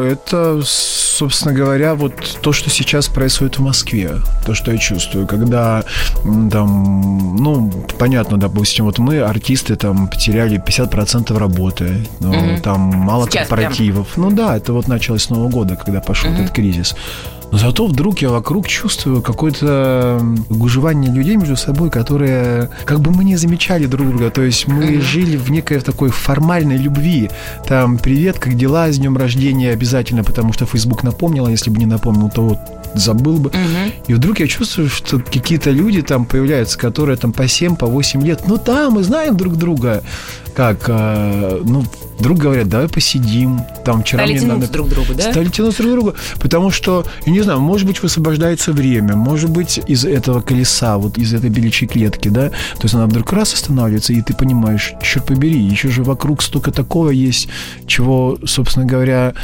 это, 0.05 0.61
собственно 0.65 1.55
говоря, 1.55 1.95
вот 1.95 2.13
то, 2.43 2.53
что 2.53 2.71
сейчас 2.71 3.09
происходит 3.09 3.59
в 3.59 3.63
Москве, 3.63 4.11
то, 4.47 4.55
что 4.55 4.73
я 4.73 4.79
чувствую, 4.79 5.27
когда 5.27 5.83
там, 6.23 7.37
ну, 7.37 7.71
понятно, 7.99 8.39
допустим, 8.39 8.85
вот 8.85 8.99
мы, 8.99 9.21
артисты, 9.21 9.77
там, 9.77 10.09
потеряли 10.09 10.59
50% 10.65 11.37
работы, 11.39 12.07
ну, 12.21 12.33
Мгм. 12.33 12.61
там 12.61 12.81
мало 12.81 13.27
Сейчас 13.27 13.49
корпоративов. 13.49 14.09
Ну 14.17 14.31
да, 14.31 14.57
это 14.57 14.73
вот 14.73 14.89
началось 14.89 15.23
с 15.25 15.31
Нового 15.31 15.49
года, 15.49 15.77
когда 15.77 16.01
пошел 16.01 16.31
этот 16.33 16.51
кризис. 16.51 16.95
Но 17.51 17.59
зато 17.59 17.87
вдруг 17.87 18.19
я 18.19 18.31
вокруг 18.31 18.69
чувствую 18.69 19.23
какое-то 19.23 20.21
гужевание 20.51 21.13
людей 21.13 21.37
между 21.37 21.57
собой, 21.57 21.91
которые 21.91 22.71
как 22.85 23.01
бы 23.01 23.11
мы 23.11 23.25
не 23.25 23.37
замечали 23.37 23.87
друг 23.87 24.09
друга. 24.09 24.31
То 24.31 24.43
есть 24.43 24.69
мы 24.69 25.01
жили 25.01 25.37
в 25.37 25.51
некой 25.51 25.79
в 25.79 25.85
такой 25.85 26.11
формальной 26.11 26.77
любви. 26.77 27.31
Там 27.67 27.99
привет, 27.99 28.39
как 28.39 28.55
дела, 28.55 28.93
с 28.93 28.99
днем 28.99 29.17
рождения 29.17 29.73
обязательно, 29.73 30.25
потому 30.25 30.53
что 30.53 30.67
Facebook 30.67 31.03
напомнил, 31.03 31.47
а 31.47 31.51
если 31.51 31.71
бы 31.71 31.79
не 31.79 31.87
напомнил, 31.87 32.31
то 32.31 32.43
вот 32.43 32.59
забыл 32.95 33.39
бы. 33.39 33.53
И 34.07 34.15
вдруг 34.15 34.41
я 34.41 34.47
чувствую, 34.47 34.89
что 34.89 35.19
какие-то 35.19 35.71
люди 35.71 36.03
там 36.03 36.25
появляются, 36.25 36.79
которые 36.79 37.17
там 37.17 37.33
по 37.33 37.47
7, 37.49 37.77
по 37.77 37.87
8 37.87 38.23
лет. 38.27 38.43
Ну 38.47 38.59
да, 38.65 38.91
мы 38.91 39.03
знаем 39.03 39.37
друг 39.37 39.57
друга. 39.57 40.03
Как, 40.55 40.87
э, 40.89 41.61
ну, 41.65 41.85
вдруг 42.19 42.39
говорят, 42.39 42.69
давай 42.69 42.89
посидим. 42.89 43.61
Там 43.85 44.03
вчера 44.03 44.25
Стали 44.25 44.33
мне 44.33 44.41
тянуться 44.41 44.61
надо- 44.61 44.73
друг 44.73 44.87
к 44.89 44.91
другу, 44.91 45.15
да? 45.15 45.31
Стали 45.31 45.49
тянуться 45.51 45.83
друг 45.85 45.93
к 45.93 45.95
другу. 46.01 46.15
Потому 46.41 46.71
что, 46.73 47.05
я 47.27 47.33
не 47.33 47.43
знаю, 47.43 47.61
может 47.61 47.87
быть, 47.87 48.03
высвобождается 48.03 48.73
время, 48.73 49.15
может 49.15 49.51
быть, 49.51 49.81
из 49.87 50.05
этого 50.05 50.41
колеса, 50.41 50.99
вот 50.99 51.17
из 51.17 51.33
этой 51.33 51.49
беличьей 51.49 51.89
клетки, 51.89 52.29
да, 52.29 52.49
то 52.49 52.83
есть 52.83 52.95
она 52.95 53.07
вдруг 53.07 53.33
раз 53.33 53.55
останавливается, 53.55 54.13
и 54.13 54.21
ты 54.21 54.35
понимаешь, 54.35 54.95
черт 55.01 55.27
побери, 55.27 55.61
еще 55.61 55.91
же 55.91 56.03
вокруг 56.03 56.43
столько 56.43 56.73
такого 56.73 57.11
есть, 57.11 57.49
чего, 57.87 58.37
собственно 58.45 58.85
говоря, 58.85 59.35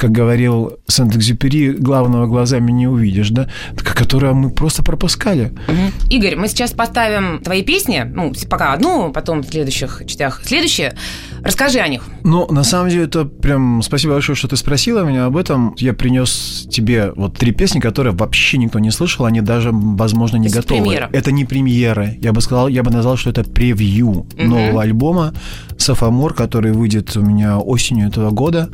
как 0.00 0.12
говорил 0.12 0.78
Сент-Экзюпери, 0.86 1.72
главного 1.72 2.26
глазами 2.26 2.72
не 2.72 2.88
увидишь, 2.88 3.30
да, 3.30 3.48
к- 3.76 3.94
которое 3.94 4.32
мы 4.32 4.50
просто 4.50 4.82
пропускали. 4.82 5.52
Мгм. 5.68 5.92
Игорь, 6.08 6.36
мы 6.36 6.48
сейчас 6.48 6.72
поставим 6.72 7.40
твои 7.42 7.62
песни, 7.62 8.02
ну, 8.14 8.32
пока 8.48 8.72
одну, 8.72 9.12
потом 9.12 9.42
в 9.42 9.46
следующих 9.46 10.02
частях 10.06 10.40
следующие. 10.44 10.94
Расскажи 11.42 11.78
о 11.78 11.88
них. 11.88 12.04
Ну, 12.24 12.46
на 12.50 12.64
самом 12.64 12.90
деле, 12.90 13.04
это 13.04 13.24
прям 13.24 13.82
спасибо 13.82 14.14
большое, 14.14 14.36
что 14.36 14.48
ты 14.48 14.56
спросила 14.56 15.02
меня 15.04 15.26
об 15.26 15.36
этом. 15.36 15.74
Я 15.78 15.92
принес 15.94 16.66
тебе 16.70 17.12
вот 17.16 17.36
три 17.36 17.52
песни, 17.52 17.80
которые 17.80 18.14
вообще 18.14 18.58
никто 18.58 18.78
не 18.78 18.90
слышал, 18.90 19.24
они 19.24 19.40
даже, 19.40 19.70
возможно, 19.72 20.36
не 20.36 20.48
готовы. 20.48 20.82
премьера. 20.82 21.08
Это 21.12 21.32
не 21.32 21.44
премьеры. 21.44 22.18
Я 22.20 22.32
бы 22.32 22.40
сказал, 22.40 22.68
я 22.68 22.82
бы 22.82 22.90
назвал, 22.90 23.16
что 23.16 23.30
это 23.30 23.44
превью 23.44 24.26
нового 24.36 24.82
альбома 24.82 25.32
Софомор, 25.78 26.34
который 26.34 26.72
выйдет 26.72 27.16
у 27.16 27.22
меня 27.22 27.58
осенью 27.58 28.08
этого 28.08 28.30
года. 28.30 28.70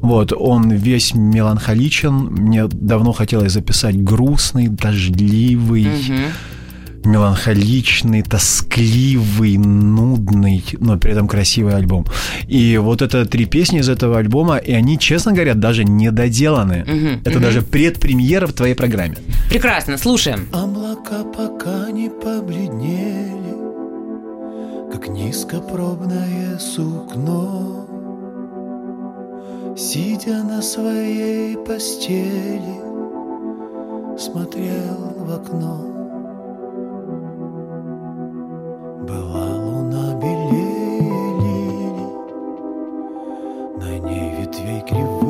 Вот, 0.00 0.32
он 0.32 0.70
весь 0.70 1.14
меланхоличен. 1.14 2.12
Мне 2.12 2.66
давно 2.66 3.12
хотелось 3.12 3.52
записать 3.52 4.02
грустный, 4.02 4.68
дождливый 4.68 5.88
меланхоличный, 7.04 8.22
тоскливый, 8.22 9.56
нудный, 9.56 10.64
но 10.78 10.96
при 10.98 11.12
этом 11.12 11.28
красивый 11.28 11.74
альбом. 11.74 12.06
И 12.46 12.76
вот 12.78 13.02
это 13.02 13.24
три 13.24 13.44
песни 13.46 13.80
из 13.80 13.88
этого 13.88 14.18
альбома, 14.18 14.56
и 14.56 14.72
они, 14.72 14.98
честно 14.98 15.32
говоря, 15.32 15.54
даже 15.54 15.84
не 15.84 16.10
доделаны. 16.10 16.84
Мгм, 16.86 17.20
Это 17.24 17.30
мгм. 17.38 17.42
даже 17.42 17.62
предпремьера 17.62 18.46
в 18.46 18.52
твоей 18.52 18.74
программе. 18.74 19.16
Прекрасно, 19.48 19.96
слушаем. 19.98 20.48
Облака 20.52 21.24
пока 21.24 21.90
не 21.90 22.10
побледнели, 22.10 23.56
Как 24.92 25.08
низкопробное 25.08 26.58
сукно. 26.58 27.86
Сидя 29.76 30.42
на 30.42 30.60
своей 30.62 31.56
постели, 31.56 32.88
Смотрел 34.18 35.14
в 35.18 35.32
окно. 35.32 35.97
Была 39.08 39.56
луна 39.56 40.14
белее 40.20 41.32
лилий, 41.40 42.08
На 43.78 43.98
ней 44.00 44.36
ветвей 44.36 44.82
кривые 44.82 45.27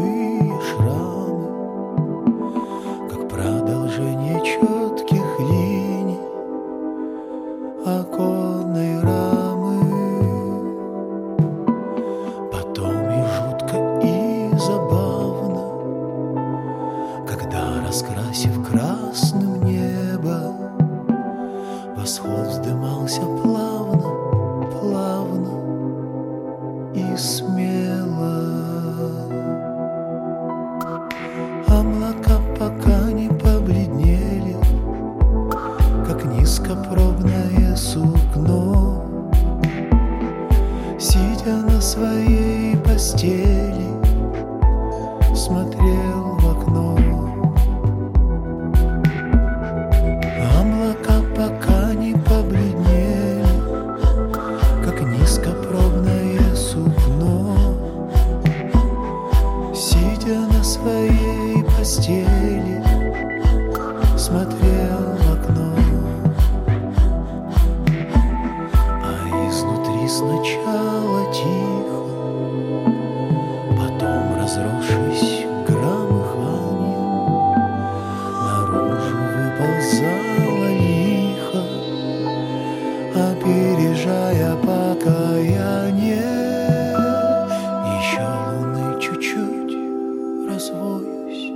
развоюсь, 91.28 91.52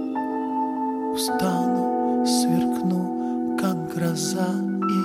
встану, 1.16 2.26
сверкну, 2.26 3.56
как 3.60 3.94
гроза, 3.94 4.48
и 4.48 5.00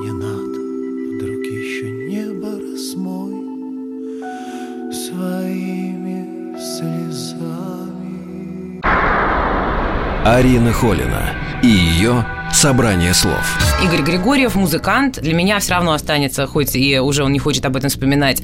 не 0.00 0.12
надо, 0.12 0.60
вдруг 1.16 1.44
еще 1.44 1.90
небо 1.90 2.50
размою 2.58 3.42
своими 4.92 6.56
слезами. 6.58 8.10
Арина 10.24 10.72
Холина 10.72 11.34
и 11.62 11.68
ее 11.68 12.24
«Собрание 12.52 13.14
слов». 13.14 13.58
Игорь 13.82 14.02
Григорьев, 14.02 14.54
музыкант, 14.54 15.20
для 15.20 15.34
меня 15.34 15.58
все 15.58 15.74
равно 15.74 15.92
останется, 15.92 16.46
хоть 16.46 16.76
и 16.76 17.00
уже 17.00 17.24
он 17.24 17.32
не 17.32 17.38
хочет 17.38 17.64
об 17.64 17.76
этом 17.76 17.90
вспоминать, 17.90 18.42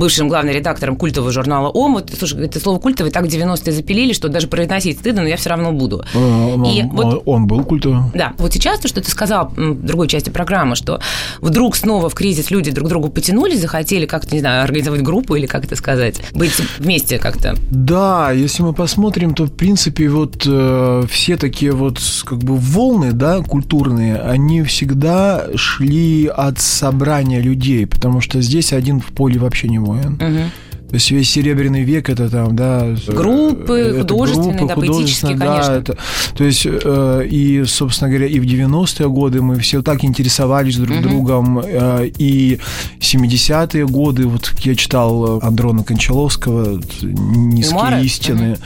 бывшим 0.00 0.28
главным 0.28 0.54
редактором 0.54 0.96
культового 0.96 1.30
журнала 1.30 1.68
«Ом». 1.68 1.94
Вот, 1.94 2.10
слушай, 2.18 2.44
это 2.44 2.58
слово 2.58 2.78
«культовый» 2.80 3.12
так 3.12 3.24
в 3.24 3.28
90-е 3.28 3.72
запилили, 3.72 4.12
что 4.12 4.28
даже 4.28 4.48
произносить 4.48 4.98
стыдно, 4.98 5.22
но 5.22 5.28
я 5.28 5.36
все 5.36 5.50
равно 5.50 5.72
буду. 5.72 6.02
Он, 6.14 6.64
И 6.64 6.82
он- 6.82 6.88
вот- 6.90 7.22
он 7.26 7.46
был 7.46 7.62
культовым. 7.64 8.10
Да, 8.14 8.32
вот 8.38 8.52
сейчас 8.52 8.80
то, 8.80 8.88
что 8.88 9.00
ты 9.00 9.10
сказал 9.10 9.52
в 9.56 9.74
другой 9.86 10.08
части 10.08 10.30
программы, 10.30 10.74
что 10.74 11.00
вдруг 11.40 11.76
снова 11.76 12.08
в 12.08 12.14
кризис 12.14 12.50
люди 12.50 12.70
друг 12.70 12.86
к 12.86 12.90
другу 12.90 13.08
потянулись, 13.10 13.60
захотели 13.60 14.06
как-то, 14.06 14.34
не 14.34 14.40
знаю, 14.40 14.64
организовать 14.64 15.02
группу 15.02 15.34
или 15.36 15.46
как 15.46 15.64
это 15.64 15.76
сказать, 15.76 16.20
быть 16.32 16.52
вместе 16.78 17.18
как-то. 17.18 17.54
Да, 17.70 18.32
если 18.32 18.62
мы 18.62 18.72
посмотрим, 18.72 19.34
то 19.34 19.44
в 19.44 19.52
принципе 19.52 20.08
вот 20.08 20.44
э, 20.46 21.04
все 21.10 21.36
такие 21.36 21.72
вот 21.72 22.00
как 22.24 22.38
бы 22.38 22.56
волны, 22.56 23.12
да, 23.12 23.40
культурные, 23.42 24.16
они 24.16 24.62
всегда 24.62 25.44
шли 25.56 26.26
от 26.26 26.58
собрания 26.58 27.40
людей, 27.40 27.86
потому 27.86 28.20
что 28.20 28.40
здесь 28.40 28.72
один 28.72 29.00
в 29.00 29.06
поле 29.06 29.38
вообще 29.38 29.68
не 29.68 29.78
Мгм. 29.98 30.50
То 30.90 30.94
есть 30.96 31.08
весь 31.12 31.30
серебряный 31.30 31.84
век 31.84 32.08
это 32.08 32.28
там, 32.28 32.56
да, 32.56 32.84
Группы, 33.06 33.74
э, 33.74 33.88
это 34.00 34.00
художественные, 34.00 34.66
да, 34.66 34.74
поэтические, 34.74 35.34
художественные, 35.34 35.38
да, 35.38 35.44
конечно. 35.54 35.72
это- 35.72 35.96
то 36.34 36.44
есть 36.44 36.66
э, 36.66 37.26
и, 37.30 37.64
собственно 37.64 38.10
говоря, 38.10 38.26
и 38.26 38.40
в 38.40 38.44
90-е 38.44 39.08
годы 39.08 39.40
мы 39.40 39.60
все 39.60 39.82
так 39.82 40.02
интересовались 40.04 40.76
друг 40.78 40.96
Мгм. 40.96 41.02
другом, 41.08 41.58
э, 41.64 42.10
и 42.18 42.58
70-е 43.00 43.86
годы, 43.86 44.26
вот 44.26 44.52
я 44.64 44.74
читал 44.74 45.38
Андрона 45.42 45.84
Кончаловского 45.84 46.80
«Низкие 47.02 47.72
Мемуары? 47.78 48.04
истины», 48.04 48.58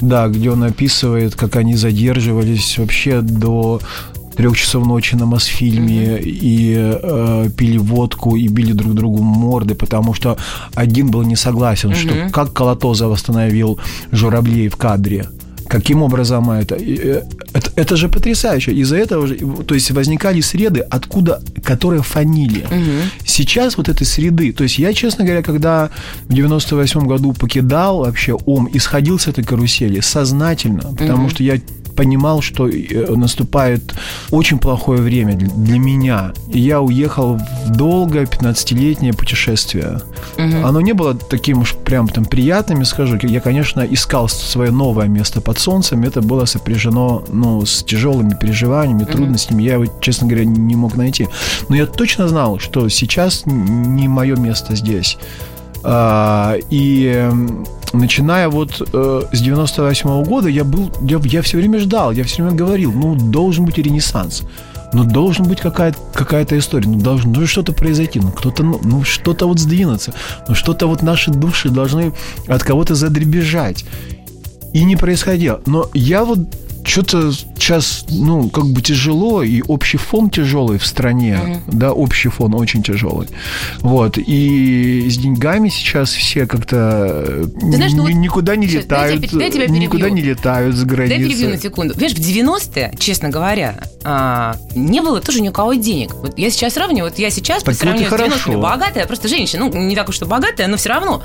да, 0.00 0.28
где 0.28 0.50
он 0.50 0.62
описывает, 0.64 1.34
как 1.34 1.56
они 1.56 1.74
задерживались 1.74 2.78
вообще 2.78 3.20
до 3.22 3.80
трех 4.36 4.56
часов 4.56 4.86
ночи 4.86 5.14
на 5.16 5.26
Мосфильме 5.26 6.18
и 6.20 6.74
э, 6.76 7.48
пили 7.56 7.78
водку 7.78 8.36
и 8.36 8.48
били 8.48 8.72
друг 8.72 8.94
другу 8.94 9.22
морды, 9.22 9.74
потому 9.74 10.14
что 10.14 10.36
один 10.74 11.10
был 11.10 11.22
не 11.22 11.36
согласен, 11.36 11.94
что 11.94 12.14
Мгм. 12.14 12.30
как 12.30 12.52
Колотозов 12.52 13.10
восстановил 13.10 13.78
журавлей 14.12 14.68
в 14.68 14.76
кадре. 14.76 15.26
Каким 15.68 16.02
образом 16.02 16.50
это? 16.50 16.74
Э, 16.74 17.22
это? 17.54 17.70
Это 17.76 17.96
же 17.96 18.08
потрясающе. 18.08 18.72
Из-за 18.72 18.96
этого 18.96 19.26
же, 19.26 19.36
то 19.66 19.74
есть 19.74 19.90
возникали 19.90 20.40
среды, 20.42 20.80
откуда, 20.80 21.40
которые 21.64 22.02
фанили. 22.02 22.66
Мгм. 22.70 23.10
Сейчас 23.24 23.76
вот 23.78 23.88
этой 23.88 24.04
среды, 24.06 24.52
то 24.52 24.64
есть 24.64 24.78
я, 24.78 24.92
честно 24.92 25.24
говоря, 25.24 25.42
когда 25.42 25.88
в 26.28 26.34
98 26.34 27.06
году 27.06 27.32
покидал 27.32 27.98
вообще 28.00 28.34
ОМ 28.34 28.66
и 28.66 28.78
сходил 28.78 29.18
с 29.18 29.28
этой 29.28 29.44
карусели 29.44 30.00
сознательно, 30.00 30.82
потому 30.98 31.22
Мгм. 31.24 31.30
что 31.30 31.42
я 31.42 31.58
понимал, 31.96 32.40
что 32.42 32.68
э, 32.68 33.14
наступает 33.14 33.94
очень 34.30 34.58
плохое 34.58 35.00
время 35.00 35.34
для- 35.34 35.78
меня. 35.82 36.32
И 36.52 36.60
я 36.60 36.80
уехал 36.80 37.38
в 37.66 37.70
долгое 37.70 38.24
15-летнее 38.24 39.12
путешествие. 39.12 40.00
Мгм. 40.38 40.64
Оно 40.64 40.80
не 40.80 40.92
было 40.92 41.14
таким 41.14 41.60
уж 41.60 41.74
прям 41.74 42.08
там 42.08 42.24
приятным, 42.24 42.84
скажу. 42.84 43.18
Я, 43.22 43.40
конечно, 43.40 43.80
искал 43.80 44.28
свое 44.28 44.70
новое 44.70 45.08
место 45.08 45.40
под 45.40 45.58
солнцем. 45.58 46.04
Это 46.04 46.20
было 46.22 46.44
сопряжено 46.44 47.24
ну, 47.32 47.64
с 47.64 47.82
тяжелыми 47.82 48.34
переживаниями, 48.40 49.04
трудностями. 49.04 49.62
Я 49.62 49.74
его, 49.74 49.86
честно 50.00 50.26
говоря, 50.28 50.44
не 50.44 50.76
мог 50.76 50.96
найти. 50.96 51.28
Но 51.68 51.76
я 51.76 51.86
точно 51.86 52.28
знал, 52.28 52.58
что 52.58 52.88
сейчас 52.88 53.42
не 53.46 54.08
мое 54.08 54.36
место 54.36 54.76
здесь. 54.76 55.18
А, 55.84 56.56
и 56.70 57.28
начиная 57.92 58.48
вот 58.48 58.88
э, 58.92 59.22
с 59.32 59.40
98 59.40 60.24
года 60.24 60.48
я 60.48 60.64
был, 60.64 60.90
я, 61.02 61.20
я 61.24 61.42
все 61.42 61.58
время 61.58 61.78
ждал, 61.78 62.12
я 62.12 62.24
все 62.24 62.42
время 62.42 62.56
говорил, 62.56 62.92
ну 62.92 63.14
должен 63.14 63.64
быть 63.64 63.78
ренессанс. 63.78 64.42
Ну, 64.94 65.04
должен 65.04 65.46
быть 65.46 65.58
какая-то 65.60 65.98
какая 66.12 66.46
история, 66.50 66.86
ну, 66.86 67.00
должно 67.00 67.32
ну, 67.32 67.46
что-то 67.46 67.72
произойти, 67.72 68.20
ну, 68.20 68.30
кто-то, 68.30 68.62
ну, 68.62 68.78
ну, 68.84 69.04
что-то 69.04 69.46
вот 69.46 69.58
сдвинуться, 69.58 70.12
ну, 70.46 70.54
что-то 70.54 70.86
вот 70.86 71.00
наши 71.00 71.30
души 71.30 71.70
должны 71.70 72.12
от 72.46 72.62
кого-то 72.62 72.94
задребежать. 72.94 73.86
И 74.74 74.84
не 74.84 74.96
происходило. 74.96 75.62
Но 75.64 75.88
я 75.94 76.24
вот 76.24 76.40
что-то 76.84 77.32
сейчас, 77.32 78.04
ну, 78.08 78.48
как 78.48 78.66
бы 78.66 78.82
тяжело, 78.82 79.42
и 79.42 79.62
общий 79.62 79.98
фон 79.98 80.30
тяжелый 80.30 80.78
в 80.78 80.86
стране, 80.86 81.62
да, 81.66 81.92
общий 81.92 82.28
фон 82.28 82.54
очень 82.54 82.82
тяжелый. 82.82 83.28
Вот, 83.80 84.18
и 84.18 85.08
с 85.08 85.16
деньгами 85.16 85.68
сейчас 85.68 86.10
все 86.10 86.46
как-то 86.46 87.24
э, 87.26 87.44
знаешь, 87.60 87.92
ну 87.92 88.02
вот 88.02 88.12
никуда 88.12 88.56
не 88.56 88.68
сейчас, 88.68 88.86
дай 88.86 89.16
летают, 89.16 89.32
дай 89.32 89.50
тебя 89.50 89.66
перебью. 89.66 89.82
никуда 89.82 90.10
не 90.10 90.22
летают 90.22 90.76
с 90.76 90.82
Дай 90.82 91.08
перебью 91.08 91.50
на 91.50 91.58
секунду. 91.58 91.94
Понимаешь, 91.94 92.16
в 92.16 92.20
90-е, 92.20 92.94
честно 92.98 93.28
говоря, 93.28 93.80
а, 94.04 94.56
не 94.74 95.00
было 95.00 95.20
тоже 95.20 95.40
ни 95.40 95.48
у 95.48 95.52
кого 95.52 95.74
денег. 95.74 96.14
Вот 96.14 96.38
я 96.38 96.50
сейчас 96.50 96.74
сравниваю, 96.74 97.10
вот 97.10 97.18
я 97.18 97.30
сейчас 97.30 97.62
Так 97.62 97.74
по 97.74 97.78
сравнению 97.78 98.10
вот 98.10 98.20
и 98.20 98.22
с 98.22 98.26
90-ми 98.26 98.40
хорошо. 98.40 98.60
богатая, 98.60 99.06
просто 99.06 99.28
женщина, 99.28 99.68
ну, 99.68 99.78
не 99.82 99.94
так 99.94 100.08
уж 100.08 100.16
что 100.16 100.26
богатая, 100.26 100.68
но 100.68 100.76
все 100.76 100.90
равно. 100.90 101.22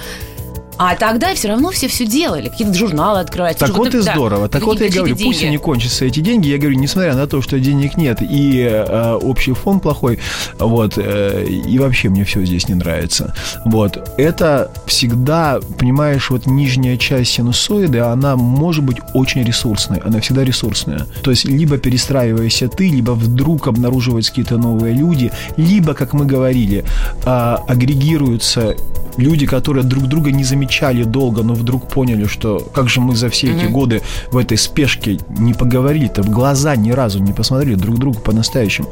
А 0.77 0.95
тогда 0.95 1.33
все 1.33 1.49
равно 1.49 1.71
все 1.71 1.87
все 1.87 2.05
делали, 2.05 2.49
какие-то 2.49 2.73
журналы 2.73 3.19
открывали. 3.19 3.53
Так 3.53 3.71
вот 3.71 3.93
и 3.93 3.99
здорово. 3.99 4.47
Так 4.47 4.63
вот 4.63 4.79
я 4.81 4.89
говорю, 4.89 5.15
пусть 5.15 5.43
они 5.43 5.57
кончатся 5.57 6.05
эти 6.05 6.19
деньги. 6.19 6.47
Я 6.47 6.57
говорю, 6.57 6.77
несмотря 6.77 7.15
на 7.15 7.27
то, 7.27 7.41
что 7.41 7.59
денег 7.59 7.97
нет 7.97 8.21
и 8.21 8.61
э, 8.61 9.13
общий 9.13 9.53
фон 9.53 9.79
плохой, 9.79 10.19
вот 10.59 10.93
э, 10.97 11.45
и 11.47 11.79
вообще 11.79 12.09
мне 12.09 12.23
все 12.23 12.43
здесь 12.45 12.67
не 12.67 12.75
нравится. 12.75 13.33
Вот 13.65 14.09
это 14.17 14.71
всегда, 14.85 15.59
понимаешь, 15.77 16.29
вот 16.29 16.45
нижняя 16.45 16.97
часть 16.97 17.31
синусоиды, 17.31 17.99
она 17.99 18.35
может 18.35 18.83
быть 18.83 18.97
очень 19.13 19.43
ресурсной, 19.43 19.99
она 19.99 20.19
всегда 20.19 20.43
ресурсная. 20.43 21.05
То 21.23 21.31
есть 21.31 21.45
либо 21.45 21.77
перестраиваешься 21.77 22.67
ты, 22.67 22.89
либо 22.89 23.11
вдруг 23.11 23.67
обнаруживаются 23.67 24.31
какие-то 24.31 24.57
новые 24.57 24.93
люди, 24.93 25.31
либо, 25.57 25.93
как 25.93 26.13
мы 26.13 26.25
говорили, 26.25 26.85
а, 27.25 27.63
агрегируются 27.67 28.75
люди, 29.17 29.45
которые 29.45 29.83
друг 29.83 30.07
друга 30.07 30.31
не 30.31 30.43
замечали 30.67 31.03
долго, 31.03 31.43
но 31.43 31.53
вдруг 31.53 31.87
поняли, 31.87 32.25
что 32.27 32.59
как 32.73 32.89
же 32.89 32.99
мы 33.01 33.15
за 33.15 33.29
все 33.29 33.47
эти 33.47 33.65
годы 33.65 34.01
в 34.31 34.37
этой 34.37 34.57
спешке 34.57 35.17
не 35.29 35.53
поговорили-то, 35.53 36.21
в 36.23 36.29
глаза 36.29 36.75
ни 36.75 36.91
разу 36.91 37.19
не 37.19 37.33
посмотрели 37.33 37.75
друг 37.75 37.97
другу 37.97 38.19
по-настоящему. 38.19 38.89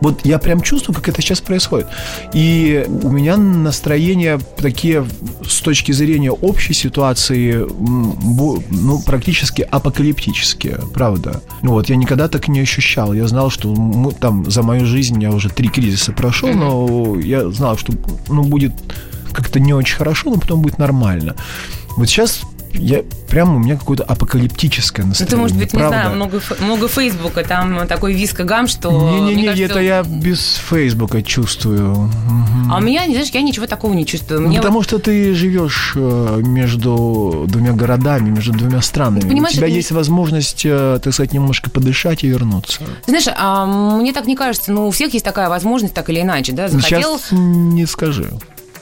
Вот 0.00 0.26
я 0.26 0.38
прям 0.38 0.60
чувствую, 0.60 0.96
как 0.96 1.08
это 1.08 1.22
сейчас 1.22 1.40
происходит. 1.40 1.86
И 2.34 2.84
у 3.02 3.10
меня 3.10 3.36
настроения 3.36 4.40
такие 4.56 5.04
с 5.48 5.60
точки 5.60 5.92
зрения 5.92 6.32
общей 6.32 6.74
ситуации, 6.74 7.64
ну, 7.68 9.00
практически 9.06 9.62
апокалиптические, 9.62 10.80
правда. 10.92 11.40
Вот, 11.62 11.88
я 11.88 11.96
никогда 11.96 12.26
так 12.26 12.48
не 12.48 12.60
ощущал. 12.60 13.12
Я 13.12 13.28
знал, 13.28 13.50
что 13.50 13.68
мы, 13.68 14.12
там 14.12 14.50
за 14.50 14.62
мою 14.62 14.86
жизнь 14.86 15.22
я 15.22 15.30
уже 15.30 15.50
три 15.50 15.68
кризиса 15.68 16.12
прошел, 16.12 16.52
но 16.52 17.16
я 17.20 17.48
знал, 17.50 17.78
что 17.78 17.92
ну, 18.28 18.42
будет 18.42 18.72
как-то 19.32 19.60
не 19.60 19.72
очень 19.74 19.96
хорошо, 19.96 20.30
но 20.30 20.36
потом 20.40 20.62
будет 20.62 20.78
нормально. 20.78 21.34
Вот 21.96 22.06
сейчас 22.08 22.42
я 22.74 23.02
прямо 23.28 23.56
у 23.56 23.58
меня 23.58 23.76
какое-то 23.76 24.02
апокалиптическое 24.04 25.04
Ну, 25.04 25.10
настроение. 25.10 25.30
ты, 25.30 25.36
может 25.36 25.56
быть, 25.58 25.72
не 25.74 25.78
правда. 25.78 25.98
знаю, 26.00 26.16
много, 26.16 26.40
много 26.60 26.88
Фейсбука, 26.88 27.44
там 27.44 27.86
такой 27.86 28.14
вискогам, 28.14 28.66
что... 28.66 28.90
Не-не-не, 28.90 29.44
кажется, 29.48 29.64
это 29.64 29.80
я 29.80 30.02
без 30.02 30.54
Фейсбука 30.70 31.22
чувствую. 31.22 32.10
А 32.70 32.78
у 32.78 32.80
меня, 32.80 33.04
не 33.04 33.12
знаешь, 33.12 33.28
я 33.30 33.42
ничего 33.42 33.66
такого 33.66 33.92
не 33.92 34.06
чувствую. 34.06 34.40
Ну, 34.40 34.48
Мне 34.48 34.56
вот- 34.56 34.62
потому 34.62 34.82
что 34.82 34.98
ты 34.98 35.34
живешь 35.34 35.92
э, 35.96 36.40
между 36.42 37.44
двумя 37.46 37.72
городами, 37.72 38.30
между 38.30 38.52
двумя 38.54 38.80
странами. 38.80 39.20
Понимаешь, 39.28 39.52
у 39.52 39.56
тебя 39.58 39.66
это 39.66 39.72
не- 39.72 39.76
есть 39.76 39.90
возможность, 39.92 40.62
э, 40.64 40.98
так 41.02 41.12
сказать, 41.12 41.34
немножко 41.34 41.68
подышать 41.68 42.24
и 42.24 42.28
вернуться. 42.28 42.80
Знаешь, 43.06 43.26
а 43.36 43.66
мне 43.66 44.14
так 44.14 44.24
не 44.26 44.34
кажется, 44.34 44.72
ну, 44.72 44.88
у 44.88 44.90
всех 44.92 45.12
есть 45.12 45.24
такая 45.26 45.50
возможность, 45.50 45.92
так 45.92 46.08
или 46.08 46.22
иначе, 46.22 46.52
да, 46.52 46.68
захотел... 46.68 47.18
Сейчас 47.18 47.28
не 47.32 47.84
скажи. 47.84 48.30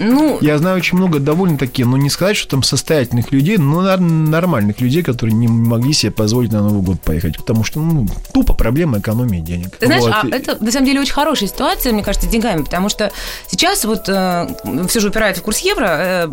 Ну, 0.01 0.39
Я 0.41 0.57
знаю 0.59 0.79
очень 0.79 0.97
много 0.97 1.19
довольно-таки, 1.19 1.85
ну 1.85 1.97
не 1.99 2.09
сказать, 2.09 2.37
что 2.37 2.49
там 2.51 2.63
состоятельных 2.63 3.33
людей, 3.33 3.59
но 3.59 3.97
нормальных 3.99 4.81
людей, 4.81 5.03
которые 5.03 5.35
не 5.35 5.47
могли 5.47 5.93
себе 5.93 6.11
позволить 6.11 6.53
на 6.53 6.63
Новый 6.63 6.83
год 6.83 7.01
поехать, 7.01 7.37
потому 7.37 7.65
что 7.65 7.81
ну, 7.81 8.07
тупо 8.33 8.55
проблема 8.55 8.99
экономии 8.99 9.41
денег. 9.41 9.77
Ты 9.77 9.87
знаешь, 9.87 10.03
Вот. 10.03 10.15
а 10.15 10.27
это 10.35 10.57
на 10.65 10.73
самом 10.73 10.87
деле 10.87 11.01
очень 11.01 11.13
хорошая 11.13 11.49
ситуация, 11.49 11.93
мне 11.93 12.03
кажется, 12.03 12.27
с 12.27 12.31
деньгами, 12.31 12.63
потому 12.63 12.89
что 12.89 13.13
сейчас 13.47 13.85
вот 13.85 14.05
все 14.05 15.01
же 15.01 15.09
упирается 15.09 15.43
в 15.43 15.45
курс 15.45 15.59
евро, 15.59 15.87
э, 15.87 16.29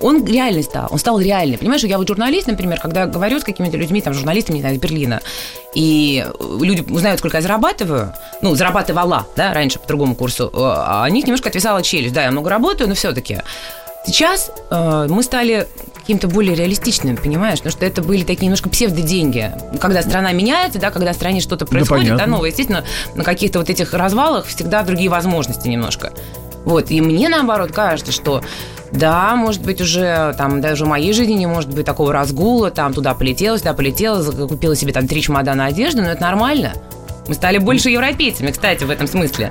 он 0.00 0.24
реальный 0.24 0.62
стал, 0.62 0.88
он 0.90 0.98
стал 0.98 1.20
реальный. 1.20 1.58
Понимаешь, 1.58 1.82
я 1.82 1.98
вот 1.98 2.06
журналист, 2.06 2.46
например, 2.46 2.78
когда 2.80 3.06
говорю 3.06 3.40
с 3.40 3.44
какими-то 3.44 3.76
людьми, 3.76 4.00
там, 4.00 4.14
журналистами, 4.14 4.56
не 4.56 4.62
знаю, 4.62 4.76
из 4.76 4.80
Берлина, 4.80 5.20
и 5.74 6.26
люди 6.60 6.84
узнают, 6.90 7.18
сколько 7.18 7.38
я 7.38 7.42
зарабатываю, 7.42 8.14
ну, 8.42 8.54
зарабатывала, 8.54 9.26
да, 9.36 9.52
раньше 9.52 9.78
по 9.78 9.88
другому 9.88 10.14
курсу, 10.14 10.50
э, 10.52 10.56
а 10.56 11.06
у 11.08 11.12
них 11.12 11.26
немножко 11.26 11.48
отвисала 11.48 11.82
челюсть. 11.82 12.14
Да, 12.14 12.22
я 12.24 12.30
много 12.30 12.50
работаю, 12.50 12.88
но 12.88 12.94
все-таки. 13.00 13.38
Сейчас 14.06 14.50
э, 14.70 15.06
мы 15.08 15.22
стали 15.22 15.66
каким-то 15.94 16.28
более 16.28 16.54
реалистичным, 16.54 17.16
понимаешь? 17.16 17.58
Потому 17.58 17.72
что 17.72 17.84
это 17.84 18.02
были 18.02 18.24
такие 18.24 18.46
немножко 18.46 18.68
псевдоденьги. 18.68 19.52
Когда 19.80 20.02
страна 20.02 20.32
меняется, 20.32 20.78
да, 20.78 20.90
когда 20.90 21.12
в 21.12 21.16
стране 21.16 21.40
что-то 21.40 21.66
происходит, 21.66 22.08
да, 22.08 22.12
понятно. 22.14 22.32
новое, 22.32 22.50
естественно, 22.50 22.84
на 23.14 23.24
каких-то 23.24 23.58
вот 23.58 23.68
этих 23.68 23.92
развалах 23.94 24.46
всегда 24.46 24.82
другие 24.82 25.10
возможности 25.10 25.68
немножко. 25.68 26.12
Вот, 26.64 26.90
и 26.90 27.00
мне, 27.00 27.28
наоборот, 27.28 27.72
кажется, 27.72 28.12
что 28.12 28.42
да, 28.92 29.34
может 29.36 29.62
быть, 29.62 29.80
уже 29.80 30.34
там 30.36 30.60
даже 30.60 30.84
в 30.84 30.88
моей 30.88 31.12
жизни 31.12 31.34
не 31.34 31.46
может 31.46 31.70
быть 31.70 31.86
такого 31.86 32.12
разгула, 32.12 32.70
там 32.70 32.92
туда 32.92 33.14
полетела, 33.14 33.58
сюда 33.58 33.72
полетела, 33.72 34.22
купила 34.46 34.76
себе 34.76 34.92
там 34.92 35.06
три 35.06 35.22
чемодана 35.22 35.66
одежды, 35.66 36.02
но 36.02 36.10
это 36.10 36.20
нормально. 36.20 36.74
Мы 37.28 37.34
стали 37.34 37.58
больше 37.58 37.90
европейцами, 37.90 38.50
кстати, 38.50 38.84
в 38.84 38.90
этом 38.90 39.06
смысле. 39.06 39.50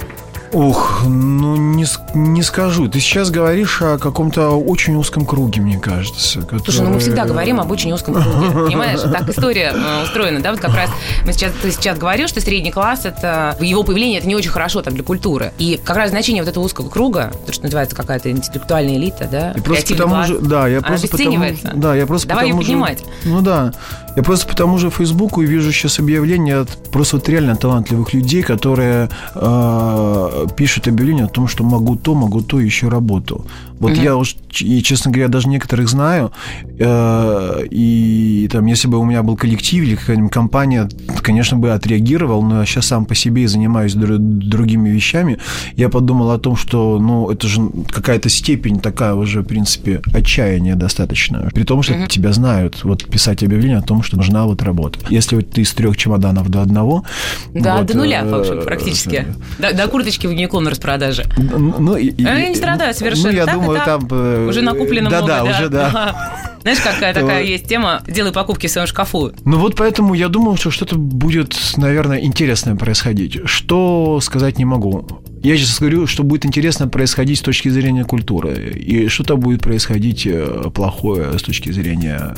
Ух, 0.51 1.03
ну 1.05 1.55
не, 1.55 1.85
не 2.15 2.41
скажу. 2.41 2.87
Ты 2.87 2.99
сейчас 2.99 3.29
говоришь 3.29 3.81
о 3.81 3.97
каком-то 3.99 4.49
очень 4.49 4.95
узком 4.95 5.25
круге, 5.25 5.61
мне 5.61 5.77
кажется. 5.77 6.41
Который... 6.41 6.63
Слушай, 6.63 6.81
ну 6.81 6.93
мы 6.93 6.99
всегда 6.99 7.25
говорим 7.25 7.59
об 7.59 7.69
очень 7.69 7.91
узком 7.91 8.15
круге. 8.15 8.51
Понимаешь, 8.51 8.99
так 9.01 9.29
история 9.29 9.73
э, 9.75 10.03
устроена, 10.03 10.39
да? 10.39 10.51
Вот 10.51 10.59
как 10.59 10.73
раз 10.73 10.89
мы 11.25 11.33
сейчас, 11.33 11.51
ты 11.61 11.71
сейчас 11.71 11.99
говорил, 11.99 12.27
что 12.27 12.41
средний 12.41 12.71
класс 12.71 13.05
это 13.05 13.55
его 13.59 13.83
появление 13.83 14.19
это 14.19 14.27
не 14.27 14.35
очень 14.35 14.49
хорошо 14.49 14.81
там 14.81 14.95
для 14.95 15.03
культуры. 15.03 15.53
И 15.59 15.79
как 15.83 15.97
раз 15.97 16.09
значение 16.09 16.41
вот 16.41 16.49
этого 16.49 16.63
узкого 16.63 16.89
круга, 16.89 17.31
то, 17.45 17.53
что 17.53 17.63
называется 17.63 17.95
какая-то 17.95 18.31
интеллектуальная 18.31 18.95
элита, 18.95 19.27
да? 19.31 19.51
И 19.51 19.61
просто 19.61 19.93
потому 19.93 20.15
класс, 20.15 20.27
же, 20.27 20.39
да, 20.39 20.67
я 20.67 20.81
просто 20.81 21.07
потому, 21.09 21.45
да, 21.75 21.95
я 21.95 22.07
просто 22.07 22.27
Давай 22.27 22.45
потому 22.45 22.61
ее 22.61 22.65
поднимать. 22.65 22.99
Же, 22.99 23.05
ну 23.25 23.41
да, 23.41 23.71
я 24.19 24.23
просто 24.23 24.47
по 24.47 24.53
тому 24.53 24.77
же 24.77 24.89
Фейсбуку 24.89 25.41
вижу 25.41 25.71
сейчас 25.71 25.99
объявления 25.99 26.57
от 26.57 26.91
просто 26.91 27.15
вот 27.15 27.29
реально 27.29 27.55
талантливых 27.55 28.13
людей, 28.13 28.41
которые 28.41 29.09
э, 29.33 30.47
пишут 30.57 30.89
объявление 30.89 31.23
о 31.23 31.29
том, 31.29 31.47
что 31.47 31.63
могу 31.63 31.95
то, 31.95 32.15
могу 32.15 32.41
то, 32.41 32.59
еще 32.59 32.89
работу. 32.89 33.45
Вот 33.79 33.93
угу. 33.93 34.01
я 34.01 34.17
уж, 34.17 34.35
и, 34.59 34.83
честно 34.83 35.09
говоря, 35.09 35.29
даже 35.29 35.47
некоторых 35.47 35.87
знаю, 35.87 36.31
э, 36.77 37.65
и 37.71 38.49
там, 38.51 38.65
если 38.65 38.89
бы 38.89 38.97
у 38.97 39.05
меня 39.05 39.23
был 39.23 39.37
коллектив 39.37 39.85
или 39.85 39.95
какая-нибудь 39.95 40.33
компания, 40.33 40.89
конечно, 41.21 41.57
бы 41.57 41.71
отреагировал, 41.71 42.43
но 42.43 42.59
я 42.59 42.65
сейчас 42.65 42.87
сам 42.87 43.05
по 43.05 43.15
себе 43.15 43.47
занимаюсь 43.47 43.93
другими 43.93 44.89
вещами, 44.89 45.37
я 45.77 45.87
подумал 45.87 46.31
о 46.31 46.39
том, 46.39 46.57
что, 46.57 46.99
ну, 46.99 47.29
это 47.29 47.47
же 47.47 47.61
какая-то 47.87 48.27
степень 48.27 48.81
такая 48.81 49.13
уже, 49.13 49.43
в 49.43 49.45
принципе, 49.45 50.01
отчаяния 50.13 50.75
достаточно. 50.75 51.49
При 51.53 51.63
том, 51.63 51.81
что 51.81 51.93
угу. 51.93 52.07
тебя 52.07 52.33
знают, 52.33 52.83
вот 52.83 53.05
писать 53.05 53.43
объявление 53.43 53.77
о 53.77 53.81
том, 53.81 54.03
что 54.09 54.17
нужна 54.17 54.45
вот 54.45 54.61
работа. 54.63 54.99
Если 55.09 55.35
вот 55.35 55.51
ты 55.51 55.61
из 55.61 55.71
трех 55.73 55.95
чемоданов 55.95 56.49
до 56.49 56.61
одного... 56.61 57.05
Да, 57.53 57.77
вот, 57.77 57.85
до 57.85 57.97
нуля, 57.97 58.23
в 58.23 58.33
общем, 58.33 58.63
практически. 58.63 59.27
До, 59.59 59.73
до 59.73 59.87
курточки 59.87 60.25
в 60.25 60.31
Уником 60.31 60.63
на 60.63 60.71
распродаже. 60.71 61.25
Ну, 61.37 61.95
и, 61.95 62.11
я 62.21 62.49
не 62.49 62.55
страдаю 62.55 62.93
совершенно. 62.93 63.31
Ну, 63.31 63.37
я 63.37 63.45
так, 63.45 63.55
думаю, 63.55 63.77
так. 63.77 63.85
там... 63.85 64.07
Э, 64.09 64.47
уже 64.49 64.61
накуплено 64.61 65.09
да, 65.09 65.17
много. 65.17 65.33
Да, 65.33 65.43
уже, 65.43 65.69
да. 65.69 66.49
Знаешь, 66.61 66.79
какая 66.79 67.13
такая 67.13 67.43
есть 67.43 67.67
тема 67.67 68.01
«делай 68.07 68.31
покупки 68.31 68.65
в 68.65 68.71
своем 68.71 68.87
шкафу». 68.87 69.31
Ну 69.45 69.59
вот 69.59 69.75
поэтому 69.75 70.15
я 70.15 70.27
думал, 70.27 70.57
что 70.57 70.71
что-то 70.71 70.95
будет, 70.95 71.55
наверное, 71.77 72.19
интересное 72.19 72.75
происходить. 72.75 73.41
Что 73.45 74.19
сказать 74.21 74.57
не 74.57 74.65
могу. 74.65 75.07
Я 75.43 75.55
сейчас 75.55 75.79
говорю, 75.79 76.07
что 76.07 76.23
будет 76.23 76.45
интересно 76.45 76.87
происходить 76.87 77.37
с 77.37 77.41
точки 77.41 77.69
зрения 77.69 78.03
культуры, 78.03 78.73
и 78.73 79.07
что-то 79.07 79.37
будет 79.37 79.61
происходить 79.61 80.25
э, 80.25 80.63
плохое 80.73 81.37
с 81.37 81.41
точки 81.43 81.71
зрения 81.71 82.33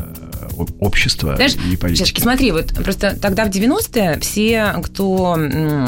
общества 0.80 1.36
Знаешь, 1.36 1.56
и 1.72 1.76
политики. 1.76 2.04
Сейчас, 2.04 2.16
посмотри, 2.16 2.52
вот 2.52 2.74
просто 2.74 3.18
тогда 3.22 3.46
в 3.46 3.50
90-е 3.50 4.20
все, 4.20 4.76
кто 4.84 5.38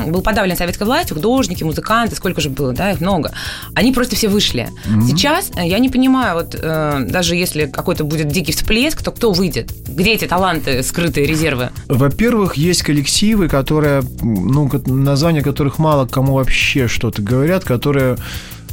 был 0.07 0.21
подавлен 0.21 0.55
советской 0.55 0.83
властью, 0.83 1.15
художники, 1.15 1.63
музыканты, 1.63 2.15
сколько 2.15 2.41
же 2.41 2.49
было, 2.49 2.73
да, 2.73 2.91
их 2.91 3.01
много, 3.01 3.31
они 3.73 3.91
просто 3.91 4.15
все 4.15 4.27
вышли. 4.27 4.69
Mm-hmm. 4.85 5.07
Сейчас 5.07 5.51
э, 5.55 5.67
я 5.67 5.79
не 5.79 5.89
понимаю, 5.89 6.35
вот 6.35 6.55
э, 6.59 7.05
даже 7.09 7.35
если 7.35 7.65
какой-то 7.65 8.03
будет 8.03 8.27
дикий 8.27 8.51
всплеск, 8.51 9.01
то 9.01 9.11
кто 9.11 9.31
выйдет? 9.31 9.71
Где 9.87 10.13
эти 10.13 10.25
таланты, 10.25 10.83
скрытые 10.83 11.25
резервы? 11.25 11.69
Во-первых, 11.87 12.55
есть 12.55 12.83
коллективы, 12.83 13.47
которые, 13.47 14.03
ну, 14.21 14.69
названия 14.85 15.41
которых 15.41 15.79
мало 15.79 16.05
кому 16.07 16.33
вообще 16.33 16.87
что-то 16.87 17.21
говорят, 17.21 17.63
которые 17.63 18.17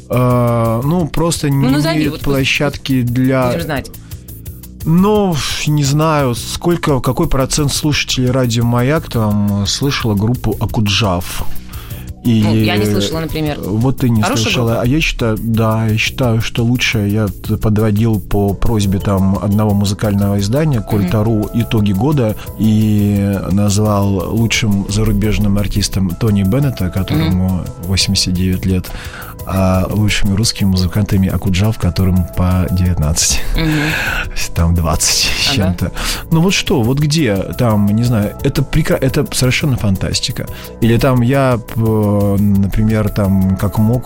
э, 0.08 0.80
ну, 0.84 1.08
просто 1.08 1.48
ну, 1.48 1.62
не 1.62 1.70
назови, 1.70 1.96
имеют 1.96 2.12
вот 2.12 2.20
площадки 2.22 3.02
для... 3.02 3.48
Будем 3.48 3.62
знать. 3.62 3.90
Ну, 4.84 5.34
не 5.68 5.84
знаю, 5.84 6.34
сколько, 6.34 7.00
какой 7.00 7.28
процент 7.28 7.72
слушателей 7.72 8.30
радио 8.30 8.64
«Маяк» 8.64 9.10
там 9.10 9.66
слышала 9.66 10.14
группу 10.14 10.56
«Акуджав». 10.60 11.44
И 12.24 12.42
ну, 12.42 12.54
я 12.54 12.76
не 12.76 12.84
слышала, 12.84 13.20
например. 13.20 13.58
Вот 13.60 13.98
ты 13.98 14.10
не 14.10 14.20
Хорошая 14.20 14.44
слышала. 14.44 14.66
Группа? 14.68 14.82
А 14.82 14.86
я 14.86 15.00
считаю, 15.00 15.38
да, 15.38 15.86
я 15.86 15.96
считаю, 15.96 16.42
что 16.42 16.64
лучше 16.64 16.98
я 16.98 17.28
подводил 17.62 18.20
по 18.20 18.52
просьбе 18.52 18.98
там 18.98 19.38
одного 19.40 19.72
музыкального 19.72 20.38
издания 20.38 20.80
Кольтару 20.80 21.42
mm-hmm. 21.42 21.62
итоги 21.62 21.92
года 21.92 22.36
и 22.58 23.38
назвал 23.50 24.34
лучшим 24.36 24.86
зарубежным 24.90 25.56
артистом 25.56 26.10
Тони 26.10 26.42
Беннета, 26.42 26.90
которому 26.90 27.62
mm-hmm. 27.62 27.86
89 27.86 28.66
лет 28.66 28.90
а 29.46 29.86
лучшими 29.90 30.34
русскими 30.34 30.68
музыкантами 30.68 31.28
Акуджав, 31.28 31.78
которым 31.78 32.24
по 32.36 32.66
19. 32.70 33.40
Угу. 33.56 33.64
Там 34.54 34.74
20 34.74 35.08
с 35.08 35.48
ага. 35.48 35.56
чем-то. 35.56 35.92
Ну 36.30 36.40
вот 36.40 36.54
что, 36.54 36.82
вот 36.82 36.98
где 36.98 37.34
там, 37.36 37.86
не 37.86 38.04
знаю, 38.04 38.34
это, 38.44 38.62
прекра... 38.62 38.96
это 38.96 39.26
совершенно 39.32 39.76
фантастика. 39.76 40.46
Или 40.80 40.96
там 40.98 41.22
я, 41.22 41.58
например, 42.38 43.08
там 43.08 43.56
как 43.56 43.78
мог 43.78 44.04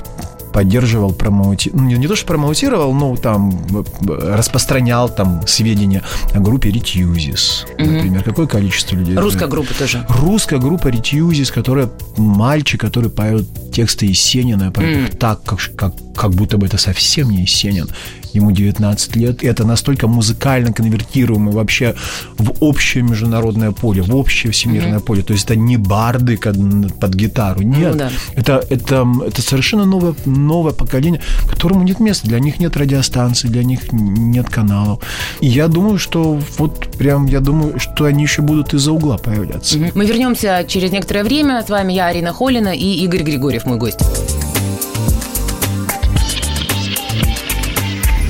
поддерживал, 0.54 1.12
промоутировал, 1.12 1.82
ну, 1.82 1.88
не, 1.88 1.96
не 1.96 2.06
то, 2.06 2.14
что 2.14 2.26
промоутировал, 2.26 2.94
но 2.94 3.16
там 3.16 3.60
распространял 4.06 5.08
там 5.08 5.42
сведения 5.48 6.02
о 6.32 6.38
группе 6.38 6.70
Ретьюзис, 6.70 7.66
угу. 7.76 7.90
например. 7.90 8.22
Какое 8.22 8.46
количество 8.46 8.94
людей? 8.94 9.16
Русская 9.16 9.48
группа 9.48 9.74
тоже. 9.74 10.06
Русская 10.08 10.60
группа 10.60 10.86
Ретьюзис, 10.86 11.50
которая 11.50 11.90
мальчик, 12.16 12.80
который 12.80 13.10
поет 13.10 13.46
тексты 13.72 14.06
Есенина, 14.06 14.70
поет 14.70 15.14
mm. 15.14 15.16
так, 15.16 15.42
как, 15.42 15.58
как, 15.74 15.94
как 16.14 16.30
будто 16.30 16.56
бы 16.56 16.66
это 16.66 16.78
совсем 16.78 17.30
не 17.30 17.40
Есенин 17.42 17.88
ему 18.34 18.50
19 18.52 19.16
лет. 19.16 19.44
Это 19.44 19.64
настолько 19.64 20.08
музыкально 20.08 20.72
конвертируемо 20.72 21.52
вообще 21.52 21.94
в 22.38 22.52
общее 22.60 23.02
международное 23.02 23.72
поле, 23.72 24.02
в 24.02 24.14
общее 24.14 24.52
всемирное 24.52 24.98
mm-hmm. 24.98 25.04
поле. 25.04 25.22
То 25.22 25.32
есть 25.32 25.44
это 25.44 25.56
не 25.56 25.76
барды 25.76 26.36
под 26.36 27.14
гитару, 27.14 27.60
ну 27.62 27.78
нет. 27.78 27.92
Ну, 27.92 27.98
да. 27.98 28.10
это, 28.34 28.64
это, 28.70 29.06
это 29.26 29.42
совершенно 29.42 29.84
новое, 29.84 30.14
новое 30.24 30.72
поколение, 30.72 31.20
которому 31.48 31.82
нет 31.82 32.00
места. 32.00 32.26
Для 32.28 32.40
них 32.40 32.60
нет 32.60 32.76
радиостанций, 32.76 33.50
для 33.50 33.64
них 33.64 33.92
нет 33.92 34.48
каналов. 34.48 35.02
И 35.40 35.46
я 35.46 35.68
думаю, 35.68 35.98
что 35.98 36.40
вот 36.58 36.88
прям, 36.98 37.26
я 37.26 37.40
думаю, 37.40 37.78
что 37.78 38.04
они 38.04 38.22
еще 38.22 38.42
будут 38.42 38.74
из-за 38.74 38.92
угла 38.92 39.18
появляться. 39.18 39.78
Mm-hmm. 39.78 39.92
Мы 39.94 40.06
вернемся 40.06 40.64
через 40.66 40.90
некоторое 40.90 41.24
время. 41.24 41.62
С 41.66 41.70
вами 41.70 41.92
я, 41.92 42.06
Арина 42.06 42.32
Холина 42.32 42.74
и 42.74 43.04
Игорь 43.04 43.22
Григорьев, 43.22 43.64
мой 43.64 43.78
гость. 43.78 44.00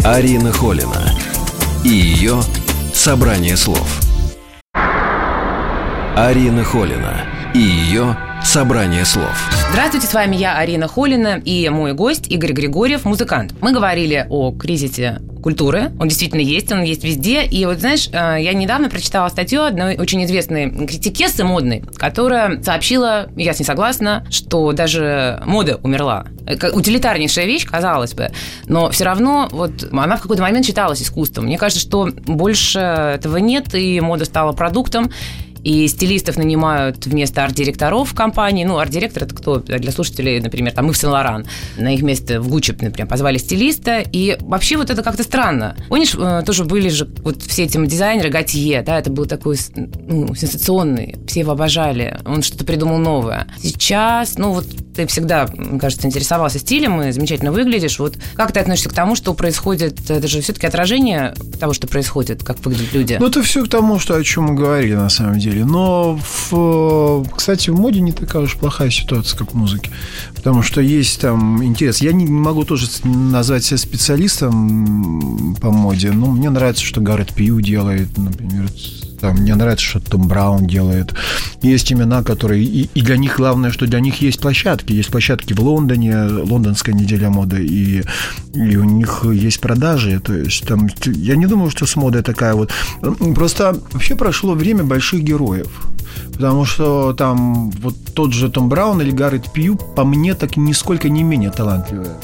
Арина 0.06 0.52
Холина 0.52 1.02
и 1.82 1.88
ее 1.88 2.42
«Собрание 2.92 3.56
слов». 3.56 4.02
Арина 6.14 6.62
Холина 6.62 7.22
и 7.54 7.58
ее 7.58 8.14
«Собрание 8.44 9.06
слов». 9.06 9.34
Здравствуйте, 9.70 10.06
с 10.06 10.12
вами 10.12 10.36
я, 10.36 10.58
Арина 10.58 10.88
Холина, 10.88 11.40
и 11.42 11.70
мой 11.70 11.94
гость 11.94 12.30
Игорь 12.30 12.52
Григорьев, 12.52 13.06
музыкант. 13.06 13.54
Мы 13.62 13.72
говорили 13.72 14.26
о 14.28 14.52
кризисе 14.52 15.22
культуры. 15.44 15.92
Он 16.00 16.08
действительно 16.08 16.40
есть, 16.40 16.72
он 16.72 16.82
есть 16.82 17.04
везде. 17.04 17.44
И 17.44 17.66
вот, 17.66 17.78
знаешь, 17.78 18.08
э, 18.10 18.38
я 18.40 18.54
недавно 18.54 18.88
прочитала 18.88 19.28
статью 19.28 19.62
одной 19.62 19.98
очень 19.98 20.24
известной 20.24 20.70
критикессы 20.70 21.44
модной, 21.44 21.84
которая 21.98 22.62
сообщила, 22.62 23.28
я 23.36 23.52
с 23.52 23.58
ней 23.58 23.66
согласна, 23.66 24.26
что 24.30 24.72
даже 24.72 25.42
мода 25.44 25.78
умерла. 25.82 26.24
Утилитарнейшая 26.72 27.44
вещь, 27.44 27.66
казалось 27.66 28.14
бы, 28.14 28.30
но 28.68 28.90
все 28.90 29.04
равно 29.04 29.48
вот 29.50 29.86
она 29.92 30.16
в 30.16 30.22
какой-то 30.22 30.42
момент 30.42 30.64
считалась 30.64 31.02
искусством. 31.02 31.44
Мне 31.44 31.58
кажется, 31.58 31.86
что 31.86 32.08
больше 32.26 32.78
этого 32.78 33.36
нет, 33.36 33.74
и 33.74 34.00
мода 34.00 34.24
стала 34.24 34.52
продуктом, 34.52 35.10
и 35.64 35.88
стилистов 35.88 36.36
нанимают 36.36 37.06
вместо 37.06 37.42
арт-директоров 37.42 38.10
в 38.10 38.14
компании. 38.14 38.64
Ну, 38.64 38.78
арт-директор– 38.78 39.22
это 39.24 39.34
кто? 39.34 39.58
Для 39.58 39.90
слушателей, 39.90 40.40
например, 40.40 40.72
там 40.72 40.90
Ив 40.90 40.96
Сен-Лоран. 40.96 41.46
На 41.78 41.94
их 41.94 42.02
место 42.02 42.40
в 42.40 42.48
Гуччи, 42.48 42.72
например, 42.72 43.08
позвали 43.08 43.38
стилиста. 43.38 44.00
И 44.00 44.36
вообще 44.40 44.76
вот 44.76 44.90
это 44.90 45.02
как-то 45.02 45.22
странно. 45.22 45.76
Помнишь, 45.88 46.14
э, 46.14 46.42
тоже 46.44 46.64
были 46.64 46.88
же 46.88 47.08
вот 47.22 47.42
все 47.42 47.64
эти 47.64 47.84
дизайнеры 47.86 48.28
Готье, 48.28 48.82
да, 48.82 48.98
это 48.98 49.10
был 49.10 49.26
такой 49.26 49.56
ну, 49.74 50.34
сенсационный, 50.34 51.16
все 51.26 51.40
его 51.40 51.52
обожали, 51.52 52.20
он 52.24 52.42
что-то 52.42 52.64
придумал 52.64 52.98
новое. 52.98 53.46
Сейчас, 53.62 54.36
ну 54.38 54.52
вот 54.52 54.66
ты 54.94 55.06
всегда, 55.06 55.48
мне 55.54 55.78
кажется, 55.80 56.06
интересовался 56.06 56.58
стилем 56.58 57.02
и 57.02 57.12
замечательно 57.12 57.52
выглядишь. 57.52 57.98
Вот 57.98 58.14
как 58.34 58.52
ты 58.52 58.60
относишься 58.60 58.90
к 58.90 58.92
тому, 58.92 59.16
что 59.16 59.34
происходит? 59.34 60.10
Это 60.10 60.26
же 60.28 60.40
все-таки 60.40 60.66
отражение 60.66 61.34
того, 61.58 61.72
что 61.72 61.86
происходит, 61.86 62.44
как 62.44 62.64
выглядят 62.64 62.92
люди. 62.92 63.16
Ну, 63.18 63.26
это 63.26 63.42
все 63.42 63.64
к 63.64 63.68
тому, 63.68 63.98
что, 63.98 64.14
о 64.14 64.22
чем 64.22 64.44
мы 64.44 64.54
говорили, 64.54 64.94
на 64.94 65.08
самом 65.08 65.38
деле. 65.38 65.53
Но, 65.62 66.18
в, 66.50 67.24
кстати, 67.34 67.70
в 67.70 67.78
моде 67.78 68.00
не 68.00 68.12
такая 68.12 68.42
уж 68.42 68.56
плохая 68.56 68.90
ситуация, 68.90 69.38
как 69.38 69.52
в 69.52 69.54
музыке. 69.54 69.90
Потому 70.34 70.62
что 70.62 70.80
есть 70.80 71.20
там 71.20 71.62
интерес. 71.62 72.00
Я 72.00 72.12
не 72.12 72.26
могу 72.26 72.64
тоже 72.64 72.88
назвать 73.04 73.64
себя 73.64 73.78
специалистом 73.78 75.56
по 75.60 75.70
моде, 75.70 76.12
но 76.12 76.26
мне 76.26 76.50
нравится, 76.50 76.84
что 76.84 77.00
Гаррет 77.00 77.32
Пью 77.32 77.60
делает, 77.60 78.16
например, 78.18 78.68
там, 79.24 79.36
мне 79.36 79.54
нравится, 79.54 79.86
что 79.86 80.00
Том 80.00 80.28
Браун 80.28 80.66
делает. 80.66 81.14
Есть 81.62 81.90
имена, 81.90 82.22
которые... 82.22 82.62
И, 82.62 82.90
и 82.94 83.00
для 83.00 83.16
них 83.16 83.38
главное, 83.38 83.70
что 83.70 83.86
для 83.86 84.00
них 84.00 84.20
есть 84.20 84.38
площадки. 84.38 84.92
Есть 84.92 85.08
площадки 85.08 85.54
в 85.54 85.60
Лондоне, 85.60 86.24
лондонская 86.24 86.94
неделя 86.94 87.30
моды, 87.30 87.64
и, 87.64 88.02
и 88.52 88.76
у 88.76 88.84
них 88.84 89.24
есть 89.32 89.60
продажи. 89.60 90.20
То 90.20 90.34
есть 90.34 90.66
там... 90.68 90.88
Я 91.06 91.36
не 91.36 91.46
думаю, 91.46 91.70
что 91.70 91.86
с 91.86 91.96
модой 91.96 92.22
такая 92.22 92.52
вот... 92.52 92.70
Просто 93.34 93.74
вообще 93.92 94.14
прошло 94.14 94.52
время 94.52 94.84
больших 94.84 95.22
героев. 95.22 95.70
Потому 96.34 96.66
что 96.66 97.14
там 97.14 97.70
вот 97.70 97.94
тот 98.12 98.34
же 98.34 98.50
Том 98.50 98.68
Браун 98.68 99.00
или 99.00 99.10
Гаррет 99.10 99.50
Пью, 99.54 99.76
по 99.76 100.04
мне, 100.04 100.34
так 100.34 100.58
нисколько 100.58 101.08
не 101.08 101.22
менее 101.22 101.50
талантливые. 101.50 102.16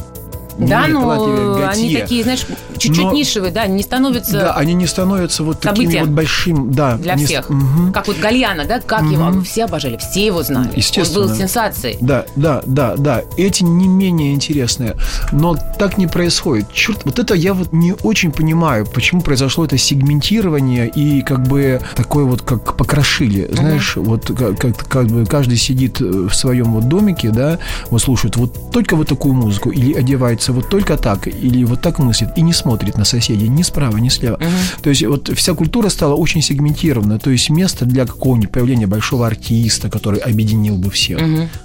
Не 0.61 0.67
Да, 0.67 0.81
менее 0.87 0.95
но 0.95 1.01
талантливее 1.01 1.69
они 1.69 1.95
такие, 1.95 2.23
знаешь, 2.23 2.47
чуть-чуть 2.77 3.05
Но- 3.05 3.13
нишевые, 3.13 3.53
да, 3.53 3.67
не 3.67 3.83
становятся 3.83 4.33
Да, 4.33 4.53
они 4.55 4.75
не 4.75 4.87
становятся 4.87 5.43
вот 5.43 5.61
такими 5.61 6.01
вот 6.01 6.11
большим, 6.11 6.73
да. 6.73 6.97
для 6.97 7.15
не 7.15 7.25
всех. 7.25 7.49
Как 7.95 8.07
вот 8.07 8.19
Гальяна, 8.19 8.65
да, 8.67 8.81
как 8.81 9.03
его 9.03 9.41
все 9.43 9.65
обожали, 9.65 9.97
все 9.97 10.27
его 10.27 10.43
знали. 10.43 10.71
Естественно. 10.77 11.25
Он 11.25 11.29
был 11.31 11.37
сенсацией. 11.37 11.97
Да, 12.01 12.27
да, 12.37 12.63
да, 12.67 12.95
да. 12.97 13.23
Эти 13.37 13.63
не 13.65 13.89
менее 13.89 14.35
интересные. 14.35 14.97
Но 15.33 15.57
так 15.79 15.97
не 15.99 16.07
происходит. 16.07 16.73
Черт, 16.73 17.05
вот 17.05 17.19
это 17.19 17.35
я 17.35 17.55
вот 17.55 17.73
не 17.73 17.95
очень 18.03 18.31
понимаю, 18.31 18.87
почему 18.87 19.23
произошло 19.23 19.65
это 19.65 19.79
сегментирование 19.79 20.89
и 20.89 21.23
как 21.23 21.47
бы 21.47 21.81
такое 21.97 22.25
вот 22.25 22.43
как 22.43 22.77
покрошили. 22.77 23.49
Знаешь, 23.53 23.97
вот 23.97 24.27
как, 24.37 24.59
как, 24.59 24.89
как 24.89 25.07
бы 25.07 25.25
каждый 25.25 25.57
сидит 25.57 26.01
в 26.01 26.33
своем 26.33 26.73
вот 26.75 26.89
домике, 26.89 27.31
да, 27.31 27.59
вот 27.91 28.03
слушает 28.03 28.37
вот 28.37 28.71
только 28.71 28.97
вот 28.97 29.09
такую 29.09 29.35
музыку, 29.35 29.71
или 29.71 29.95
одевается 29.95 30.50
вот 30.53 30.69
только 30.69 30.97
так, 30.97 31.27
или 31.29 31.65
вот 31.65 31.81
так 31.81 31.99
мыслит, 31.99 32.31
и 32.37 32.43
не 32.43 32.53
смотрит 32.53 32.97
на 32.99 33.05
соседей 33.05 33.49
ни 33.49 33.63
справа, 33.63 33.97
ни 33.99 34.09
слева. 34.09 34.39
То 34.83 34.91
есть 34.91 35.03
вот 35.05 35.31
вся 35.35 35.55
культура 35.55 35.89
стала 35.91 36.15
очень 36.15 36.43
сегментирована. 36.43 37.19
То 37.19 37.31
есть 37.31 37.51
место 37.51 37.85
для 37.85 38.07
какого-нибудь 38.07 38.51
появления 38.51 38.87
большого 38.87 39.27
артиста, 39.27 39.91
который 39.91 40.19
объединил 40.21 40.77
бы 40.77 40.91
всех, 40.91 41.21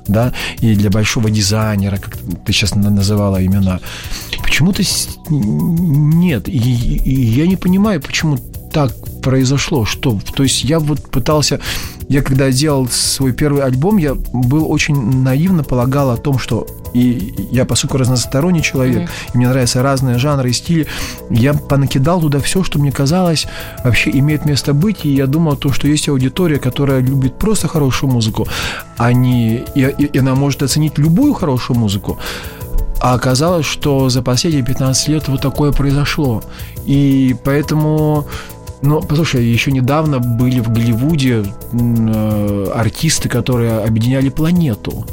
да, 0.08 0.34
и 0.60 0.76
для 0.76 0.90
большого 0.90 1.30
дизайнера, 1.30 1.98
как 1.98 2.18
ты 2.46 2.54
сейчас 2.54 2.76
на- 2.76 2.90
называла 2.90 3.44
имена. 3.46 3.80
Почему-то 4.44 4.84
нет. 5.30 6.48
И, 6.48 6.52
и 6.60 7.24
я 7.40 7.48
не 7.48 7.56
понимаю, 7.56 8.02
почему 8.02 8.38
так 8.72 8.92
произошло, 9.22 9.86
что, 9.86 10.20
то 10.36 10.44
есть 10.44 10.64
я 10.66 10.80
вот 10.80 11.10
пытался, 11.10 11.60
я 12.10 12.22
когда 12.22 12.52
делал 12.52 12.88
свой 12.90 13.32
первый 13.34 13.64
альбом, 13.64 13.98
я 13.98 14.14
был 14.34 14.72
очень 14.72 14.96
наивно 15.24 15.64
полагал 15.64 16.12
о 16.12 16.18
том, 16.18 16.38
что 16.40 16.68
и 16.94 17.34
я, 17.52 17.66
поскольку 17.66 17.98
разносторонний 17.98 18.62
человек, 18.62 19.10
и 19.34 19.38
мне 19.38 19.50
нравятся 19.50 19.84
разные 19.84 20.18
жанры 20.18 20.50
и 20.50 20.54
стили, 20.54 20.88
я 21.30 21.54
понакидал 21.54 22.22
туда 22.22 22.40
все, 22.40 22.64
что 22.64 22.80
мне 22.80 22.92
казалось 22.92 23.48
вообще 23.84 24.12
имеет 24.12 24.46
место 24.46 24.74
быть, 24.74 25.04
и 25.04 25.10
я 25.14 25.28
думал, 25.28 25.58
то, 25.58 25.74
что 25.74 25.88
есть 25.90 26.08
аудитория, 26.08 26.58
которая 26.58 27.02
любит 27.02 27.38
просто 27.38 27.68
хорошую 27.68 28.12
музыку, 28.14 28.48
а 28.98 29.12
не, 29.12 29.58
и, 29.76 29.82
и- 29.98 30.06
и 30.06 30.18
она 30.20 30.36
может 30.36 30.64
оценить 30.64 30.98
любую 30.98 31.34
хорошую 31.34 31.78
музыку, 31.78 32.18
а 33.02 33.14
оказалось, 33.14 33.66
что 33.66 34.08
за 34.10 34.22
последние 34.22 34.64
15 34.64 35.08
лет 35.10 35.28
вот 35.28 35.42
такое 35.42 35.72
произошло. 35.74 36.44
И 36.86 37.36
поэтому... 37.44 38.26
Ну, 38.82 39.02
послушай, 39.02 39.46
еще 39.46 39.72
недавно 39.72 40.20
были 40.20 40.60
в 40.60 40.70
Голливуде 40.70 41.44
э, 41.74 42.72
артисты, 42.76 43.30
которые 43.30 43.80
объединяли 43.80 44.30
планету. 44.30 45.06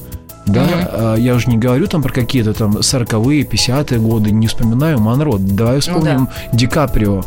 Да, 0.47 0.67
А, 0.93 1.15
я 1.17 1.35
уже 1.35 1.49
не 1.49 1.57
говорю 1.57 1.87
там 1.87 2.03
про 2.03 2.13
какие-то 2.13 2.53
там 2.53 2.77
40-е, 2.79 3.43
50-е 3.45 3.99
годы, 4.01 4.33
не 4.33 4.47
вспоминаю 4.49 4.99
Монро. 4.99 5.39
Давай 5.39 5.79
вспомним 5.81 6.29
Ди 6.53 6.67
Каприо 6.67 7.23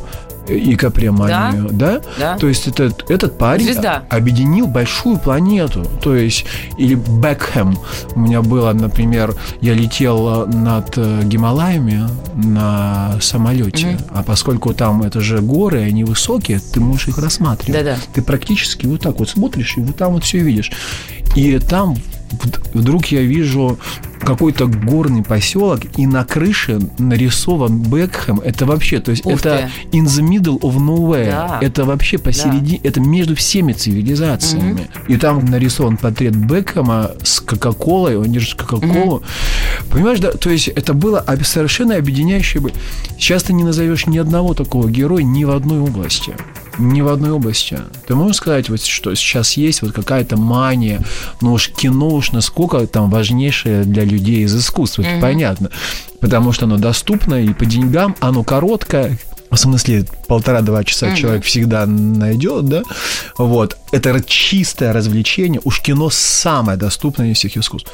и 0.47 0.75
Каприоманию, 0.75 1.69
да? 1.71 2.01
Да. 2.19 2.37
То 2.37 2.47
есть 2.47 2.67
этот, 2.67 3.09
этот 3.09 3.37
парень 3.37 3.65
Звезда. 3.65 4.03
объединил 4.09 4.67
большую 4.67 5.17
планету. 5.17 5.85
То 6.01 6.15
есть, 6.15 6.45
или 6.77 6.95
Бекхэм. 6.95 7.77
У 8.15 8.19
меня 8.19 8.41
было, 8.41 8.73
например, 8.73 9.35
я 9.61 9.73
летел 9.73 10.43
э, 10.43 10.45
над 10.47 10.97
э, 10.97 11.21
Гималаями 11.23 12.07
на 12.35 13.17
самолете, 13.21 13.97
а 14.09 14.23
поскольку 14.23 14.73
там 14.73 15.03
это 15.03 15.21
же 15.21 15.39
горы, 15.39 15.81
они 15.81 16.03
высокие, 16.03 16.59
ты 16.59 16.79
можешь 16.79 17.07
их 17.07 17.17
рассматривать. 17.17 17.83
Да-да. 17.83 17.97
Ты 18.13 18.21
практически 18.21 18.85
вот 18.85 19.01
так 19.01 19.19
вот 19.19 19.29
смотришь, 19.29 19.77
и 19.77 19.81
вот 19.81 19.95
там 19.95 20.13
вот 20.13 20.23
все 20.23 20.39
видишь. 20.39 20.71
И 21.35 21.59
там 21.59 21.95
вдруг 22.73 23.07
я 23.07 23.21
вижу 23.21 23.77
какой-то 24.19 24.65
горный 24.65 25.23
поселок, 25.23 25.81
и 25.97 26.07
на 26.07 26.25
крыше 26.25 26.79
нарисован 26.97 27.79
Бекхэм. 27.79 28.39
Это 28.39 28.65
вообще, 28.65 28.99
то 28.99 29.11
есть 29.11 29.25
Ух 29.25 29.33
это 29.33 29.69
in 29.91 30.05
the 30.05 30.27
middle 30.27 30.59
of 30.61 30.77
nowhere. 30.77 31.31
Да. 31.31 31.59
Это 31.61 31.85
вообще 31.85 32.17
посередине, 32.17 32.79
это 32.83 32.99
между 32.99 33.35
всеми 33.35 33.73
цивилизациями. 33.73 34.87
И 35.07 35.17
там 35.17 35.45
нарисован 35.45 35.97
портрет 35.97 36.35
Бекхэма 36.35 37.11
с 37.23 37.39
Кока-Колой, 37.39 38.17
он 38.17 38.31
держит 38.31 38.61
Кока-Колу. 38.61 39.21
Понимаешь, 39.91 40.19
да, 40.19 40.31
то 40.31 40.49
есть 40.49 40.69
это 40.69 40.93
было 40.93 41.23
совершенно 41.43 41.95
объединяющее. 41.95 42.63
Сейчас 43.17 43.43
ты 43.43 43.53
не 43.53 43.63
назовешь 43.63 44.07
ни 44.07 44.17
одного 44.17 44.53
такого 44.53 44.89
героя 44.89 45.23
ни 45.23 45.43
в 45.43 45.51
одной 45.51 45.79
области. 45.79 46.33
Ни 46.77 47.01
в 47.01 47.07
одной 47.07 47.31
области. 47.31 47.79
Ты 48.07 48.15
можешь 48.15 48.37
сказать, 48.37 48.69
вот, 48.69 48.81
что 48.81 49.13
сейчас 49.15 49.53
есть 49.53 49.81
вот 49.81 49.93
какая-то 49.93 50.37
мания, 50.37 51.01
ну 51.41 51.53
уж 51.53 51.69
кино 51.69 52.09
уж 52.09 52.31
насколько 52.31 52.85
там 52.87 53.09
важнейшее 53.09 53.83
для 53.83 54.03
людей 54.03 54.43
из 54.43 54.55
искусства, 54.55 55.03
это 55.03 55.21
понятно. 55.21 55.69
Потому 56.19 56.51
что 56.51 56.65
оно 56.65 56.77
доступно 56.77 57.35
и 57.35 57.53
по 57.53 57.65
деньгам, 57.65 58.15
оно 58.19 58.43
короткое, 58.43 59.17
в 59.51 59.57
смысле, 59.57 60.05
полтора-два 60.27 60.83
часа 60.83 61.15
человек 61.15 61.45
всегда 61.45 61.85
найдет, 61.85 62.65
да? 62.65 62.83
Вот. 63.37 63.77
Это 63.91 64.21
чистое 64.25 64.91
развлечение. 64.91 65.61
Уж 65.63 65.81
кино 65.81 66.09
самое 66.09 66.77
доступное 66.77 67.31
из 67.31 67.37
всех 67.37 67.55
искусств. 67.57 67.91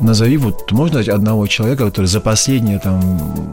Назови, 0.00 0.36
вот, 0.36 0.72
можно 0.72 1.00
одного 1.00 1.46
человека, 1.46 1.86
который 1.86 2.06
за 2.06 2.20
последние 2.20 2.78
там 2.78 3.52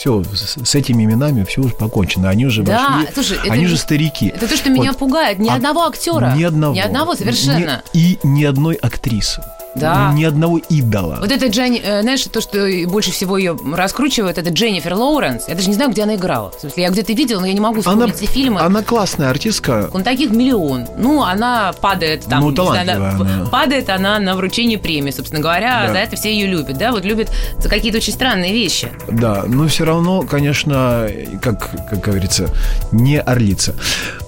все, 0.00 0.24
с, 0.24 0.56
с 0.64 0.74
этими 0.74 1.04
именами 1.04 1.44
все 1.44 1.60
уже 1.60 1.74
покончено. 1.74 2.30
Они 2.30 2.46
уже 2.46 2.62
Да, 2.62 2.88
вошли, 2.88 3.12
слушай, 3.12 3.36
это 3.44 3.52
они 3.52 3.66
же 3.66 3.76
старики. 3.76 4.28
Это 4.34 4.48
то, 4.48 4.56
что 4.56 4.70
меня 4.70 4.92
Вот. 4.92 4.98
пугает. 4.98 5.38
Ни 5.38 5.50
А 5.50 5.56
одного 5.56 5.86
актера. 5.86 6.32
Ни 6.34 6.42
одного. 6.42 6.74
Ни 6.74 6.78
одного 6.80 7.14
совершенно. 7.14 7.82
Ни- 7.92 8.00
и 8.00 8.18
ни 8.22 8.42
одной 8.44 8.76
актрисы. 8.76 9.42
Да. 9.74 10.12
Ни 10.14 10.24
одного 10.24 10.58
идола. 10.58 11.18
Вот 11.20 11.30
это 11.30 11.46
Дженни, 11.46 11.80
э, 11.82 12.02
знаешь, 12.02 12.24
то, 12.24 12.40
что 12.40 12.66
больше 12.88 13.12
всего 13.12 13.38
ее 13.38 13.56
раскручивает, 13.74 14.36
это 14.38 14.50
Дженнифер 14.50 14.94
Лоуренс. 14.94 15.44
Я 15.48 15.54
даже 15.54 15.68
не 15.68 15.74
знаю, 15.74 15.90
где 15.90 16.02
она 16.02 16.16
играла. 16.16 16.50
В 16.50 16.60
смысле, 16.60 16.82
я 16.82 16.90
где-то 16.90 17.12
видела, 17.12 17.40
но 17.40 17.46
я 17.46 17.52
не 17.52 17.60
могу 17.60 17.74
она, 17.76 17.82
вспомнить 17.82 18.16
все 18.16 18.26
фильмы. 18.26 18.60
она 18.60 18.82
классная 18.82 19.30
артистка. 19.30 19.88
Ну, 19.92 20.02
таких 20.02 20.30
миллион. 20.30 20.86
Ну, 20.98 21.22
она 21.22 21.72
падает 21.80 22.24
там. 22.26 22.40
Ну, 22.40 22.50
не 22.50 22.56
знаю, 22.56 22.86
талантливая 22.86 23.10
она- 23.14 23.34
она. 23.42 23.46
Падает 23.50 23.90
она 23.90 24.18
на 24.18 24.34
вручении 24.34 24.76
премии, 24.76 25.10
собственно 25.12 25.40
говоря. 25.40 25.84
Да. 25.86 25.92
За 25.92 25.98
это 25.98 26.16
все 26.16 26.32
ее 26.32 26.46
любят, 26.46 26.76
да? 26.76 26.90
Вот 26.90 27.04
любят 27.04 27.30
за 27.58 27.68
какие-то 27.68 27.98
очень 27.98 28.12
странные 28.12 28.52
вещи. 28.52 28.88
Да, 29.08 29.44
но 29.46 29.68
все 29.68 29.84
равно, 29.84 30.22
конечно, 30.22 31.08
как, 31.40 31.70
как 31.88 32.00
говорится, 32.00 32.48
не 32.92 33.20
орлица. 33.20 33.74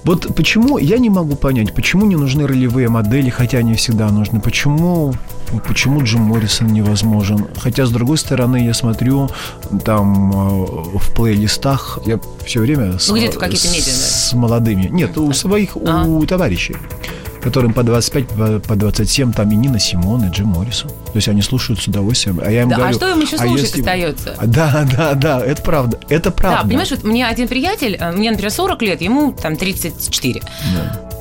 Вот 0.03 0.33
почему, 0.35 0.77
я 0.77 0.97
не 0.97 1.09
могу 1.09 1.35
понять, 1.35 1.73
почему 1.73 2.05
не 2.05 2.15
нужны 2.15 2.47
ролевые 2.47 2.87
модели, 2.89 3.29
хотя 3.29 3.57
они 3.59 3.73
всегда 3.75 4.07
нужны. 4.09 4.39
Почему, 4.41 5.13
почему 5.59 6.03
Джим 6.03 6.21
Моррисон 6.21 6.67
невозможен? 6.67 7.47
Хотя, 7.57 7.85
с 7.85 7.91
другой 7.91 8.17
стороны, 8.17 8.65
я 8.65 8.73
смотрю 8.73 9.29
там 9.85 10.31
э, 10.31 10.65
в 10.99 11.13
плейлистах, 11.15 11.99
я 12.05 12.19
все 12.45 12.59
время 12.61 12.99
с, 12.99 13.09
Ну, 13.09 13.15
каких-то 13.15 13.67
медиа, 13.69 13.85
да. 13.85 13.91
с 13.91 14.33
молодыми. 14.33 14.87
Нет, 14.91 15.17
у 15.17 15.31
своих, 15.33 15.75
у 15.77 15.83
А. 15.87 16.25
товарищей 16.25 16.75
которым 17.43 17.73
по 17.73 17.83
25, 17.83 18.27
по- 18.29 18.59
по 18.59 18.75
27, 18.75 19.33
там 19.33 19.51
и 19.51 19.55
Нина 19.55 19.77
Симон, 19.79 20.23
и 20.23 20.29
Джим 20.29 20.47
Моррисон. 20.47 20.89
То 20.89 21.11
есть 21.15 21.27
они 21.27 21.41
слушают 21.41 21.79
с 21.81 21.87
удовольствием. 21.87 22.39
А 22.43 22.49
я 22.49 22.63
им 22.63 22.69
Да, 22.69 22.75
а 22.75 22.79
говорю... 22.79 22.95
что 22.95 23.09
им 23.11 23.19
еще 23.19 23.35
«А 23.35 23.39
слушать 23.39 23.61
если- 23.67 23.79
остается? 23.81 24.35
Да, 24.45 24.87
да, 24.97 25.13
да, 25.13 25.45
это 25.45 25.61
правда. 25.61 25.99
Это 26.09 26.31
правда. 26.31 26.61
Да, 26.63 26.67
понимаешь, 26.69 26.91
вот 26.91 27.03
мне 27.03 27.25
один 27.27 27.47
приятель, 27.47 27.97
э, 27.99 28.11
мне, 28.11 28.31
например, 28.31 28.51
40 28.51 28.81
лет, 28.81 29.01
ему 29.01 29.31
там 29.33 29.55
34. 29.57 30.41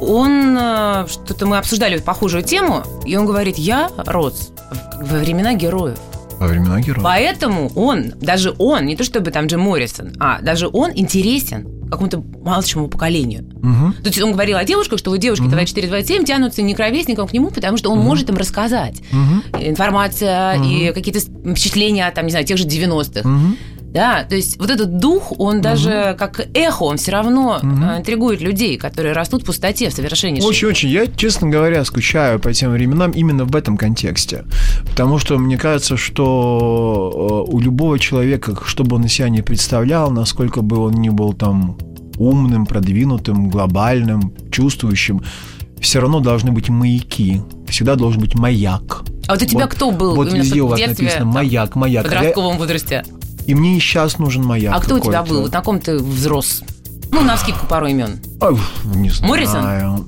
Он, 0.01 0.57
э, 0.59 1.07
что-то 1.09 1.47
мы 1.47 1.59
обсуждали 1.59 1.99
похожую 1.99 2.43
тему, 2.43 2.83
и 3.05 3.17
он 3.17 3.27
говорит, 3.27 3.59
я 3.59 3.91
рос 3.97 4.53
во 5.01 5.19
времена 5.19 5.55
героев. 5.55 5.99
Во 6.39 6.47
времена 6.49 6.81
героя. 6.81 7.05
Поэтому 7.05 7.71
он, 7.77 8.13
даже 8.21 8.55
он, 8.59 8.87
не 8.87 8.97
то 8.97 9.05
чтобы 9.05 9.31
там 9.31 9.47
Джим 9.47 9.61
Моррисон, 9.61 10.13
а 10.19 10.41
даже 10.41 10.69
он 10.73 10.91
интересен 10.95 11.69
какому-то 11.93 12.23
младшему 12.43 12.89
поколению. 12.89 13.45
Мгм. 13.63 13.95
То 13.95 14.09
есть 14.09 14.21
он 14.21 14.33
говорил 14.33 14.57
о 14.57 14.65
девушках, 14.65 14.99
что 14.99 15.11
вот 15.11 15.19
девушки 15.19 15.45
24-27 15.45 16.25
тянутся 16.25 16.63
не 16.63 16.75
к 16.75 16.79
ровесникам 16.79 17.29
к 17.29 17.33
нему, 17.33 17.51
потому 17.51 17.77
что 17.77 17.91
он 17.91 17.99
может 17.99 18.29
им 18.29 18.37
рассказать. 18.37 19.03
Мгм. 19.11 19.43
Информация 19.61 20.63
и 20.63 20.93
какие-то 20.93 21.21
впечатления, 21.21 22.11
там, 22.11 22.25
не 22.27 22.31
знаю, 22.31 22.47
тех 22.47 22.59
же 22.59 22.65
90-х. 22.65 23.29
Мгм. 23.29 23.57
Да, 23.93 24.25
то 24.25 24.35
есть 24.35 24.59
вот 24.59 24.71
этот 24.71 24.99
дух, 24.99 25.39
он 25.39 25.61
даже 25.61 26.17
как 26.19 26.41
эхо, 26.55 26.85
он 26.85 26.97
все 26.97 27.13
равно 27.13 27.61
э, 27.63 27.99
интригует 27.99 28.41
людей, 28.41 28.79
которые 28.79 29.13
растут 29.13 29.43
в 29.43 29.47
пустоте, 29.47 29.91
в 29.91 29.93
совершеннейшей. 29.93 30.49
Очень-очень. 30.49 30.89
Я, 30.89 31.07
честно 31.07 31.49
говоря, 31.49 31.85
скучаю 31.85 32.41
по 32.41 32.53
тем 32.55 32.73
временам 32.73 33.11
именно 33.11 33.45
в 33.45 33.55
этом 33.55 33.77
контексте. 33.77 34.45
Потому 34.89 35.19
что 35.19 35.37
мне 35.37 35.59
кажется, 35.59 35.99
что 35.99 37.45
э, 37.47 37.53
у 37.53 37.61
любого 37.61 37.99
человека, 37.99 38.57
что 38.65 38.83
бы 38.85 38.97
он 38.97 39.05
из 39.05 39.13
себя 39.13 39.29
не 39.29 39.43
представлял, 39.43 40.11
насколько 40.11 40.63
бы 40.63 40.79
он 40.79 40.95
ни 40.95 41.11
был 41.11 41.35
там 41.35 41.77
умным, 42.17 42.65
продвинутым, 42.65 43.51
глобальным, 43.51 44.33
чувствующим, 44.51 45.23
все 45.83 46.01
равно 46.01 46.21
должны 46.21 46.51
быть 46.51 46.71
маяки. 46.71 47.43
Всегда 47.69 47.97
должен 47.97 48.23
быть 48.23 48.35
маяк. 48.37 49.03
А 49.27 49.35
вот 49.35 49.43
у 49.43 49.47
тебя 49.47 49.67
кто 49.67 49.91
был 49.91 50.15
Вот 50.15 50.33
везде 50.33 50.63
у 50.63 50.69
вас 50.69 50.81
написано 50.81 51.27
маяк, 51.27 51.75
маяк. 51.75 52.07
в 52.07 52.09
подростковом 52.09 52.57
возрасте? 52.57 53.05
И 53.47 53.55
мне 53.55 53.77
и 53.77 53.81
сейчас 53.81 54.19
нужен 54.19 54.45
маяк. 54.45 54.75
а 54.75 54.81
кто 54.81 54.97
у 54.97 55.01
тебя 55.01 55.23
был? 55.23 55.43
Вот 55.43 55.53
на 55.53 55.63
ком 55.63 55.81
ты 55.81 55.97
взрос? 55.99 56.63
Ну, 57.11 57.21
на 57.23 57.37
вскидку 57.37 57.67
пару 57.67 57.87
имен. 57.87 58.21
Ай, 58.41 58.57
не 58.95 59.11
знаю. 59.11 59.29
Моррисон? 59.31 60.07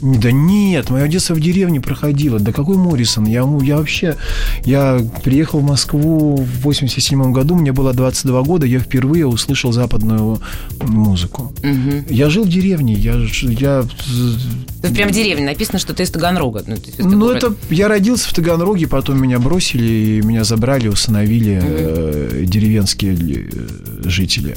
Да 0.00 0.30
нет, 0.30 0.90
мое 0.90 1.08
детство 1.08 1.34
в 1.34 1.40
деревне 1.40 1.80
проходило. 1.80 2.38
Да 2.38 2.52
какой 2.52 2.76
Моррисон? 2.76 3.26
Я, 3.26 3.48
я 3.62 3.76
вообще... 3.76 4.16
Я 4.64 5.00
приехал 5.24 5.60
в 5.60 5.64
Москву 5.64 6.36
в 6.36 6.62
87 6.62 7.32
году, 7.32 7.54
мне 7.56 7.72
было 7.72 7.92
22 7.92 8.42
года, 8.42 8.66
я 8.66 8.78
впервые 8.78 9.26
услышал 9.26 9.72
западную 9.72 10.40
музыку. 10.80 11.52
Я 12.08 12.30
жил 12.30 12.44
в 12.44 12.48
деревне, 12.48 12.94
я... 12.94 13.14
я 13.42 13.84
Тут 14.82 14.94
прям 14.94 15.10
в 15.10 15.12
деревне 15.12 15.46
написано, 15.46 15.78
что 15.78 15.94
ты 15.94 16.02
из 16.02 16.10
Таганрога. 16.10 16.64
Ну, 16.66 16.74
это 16.74 17.04
ну, 17.04 17.30
это 17.30 17.54
я 17.70 17.88
родился 17.88 18.28
в 18.28 18.34
Таганроге, 18.34 18.88
потом 18.88 19.20
меня 19.20 19.38
бросили, 19.38 20.20
меня 20.22 20.44
забрали, 20.44 20.88
усыновили 20.88 21.60
э, 21.62 22.44
деревенские 22.46 23.14
э, 23.14 24.08
жители. 24.08 24.56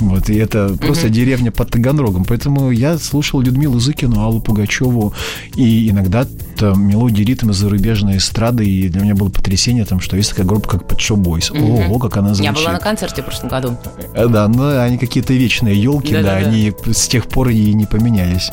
Вот, 0.00 0.28
и 0.28 0.34
это 0.36 0.76
просто 0.80 1.08
деревня 1.08 1.50
под 1.52 1.70
Таганрогом. 1.70 2.24
Поэтому 2.24 2.70
я 2.70 2.98
слушал 2.98 3.40
Людмилу 3.40 3.78
Зыкину, 3.78 4.20
Аллу 4.20 4.40
Пугачеву, 4.40 5.14
и 5.54 5.88
иногда 5.90 6.26
там 6.56 6.86
мелодии, 6.86 7.22
ритмы 7.22 7.52
зарубежной 7.52 8.18
эстрады, 8.18 8.64
и 8.64 8.88
для 8.88 9.02
меня 9.02 9.14
было 9.14 9.28
потрясение, 9.28 9.84
там, 9.84 10.00
что 10.00 10.16
есть 10.16 10.30
такая 10.30 10.46
группа, 10.46 10.68
как 10.68 10.82
Pet 10.82 10.98
Shop 10.98 11.16
Boys. 11.22 11.56
Ого, 11.56 11.98
как 11.98 12.16
она 12.16 12.28
Я 12.28 12.34
звучит. 12.34 12.54
была 12.54 12.72
на 12.72 12.80
концерте 12.80 13.22
в 13.22 13.24
прошлом 13.24 13.48
году. 13.48 13.76
Э, 14.14 14.26
Да, 14.28 14.48
но 14.48 14.80
они 14.80 14.98
какие-то 14.98 15.32
вечные 15.32 15.80
елки, 15.80 16.16
да, 16.16 16.36
они 16.36 16.72
с 16.86 17.08
тех 17.08 17.26
пор 17.26 17.48
и 17.48 17.72
не 17.74 17.86
поменялись. 17.86 18.50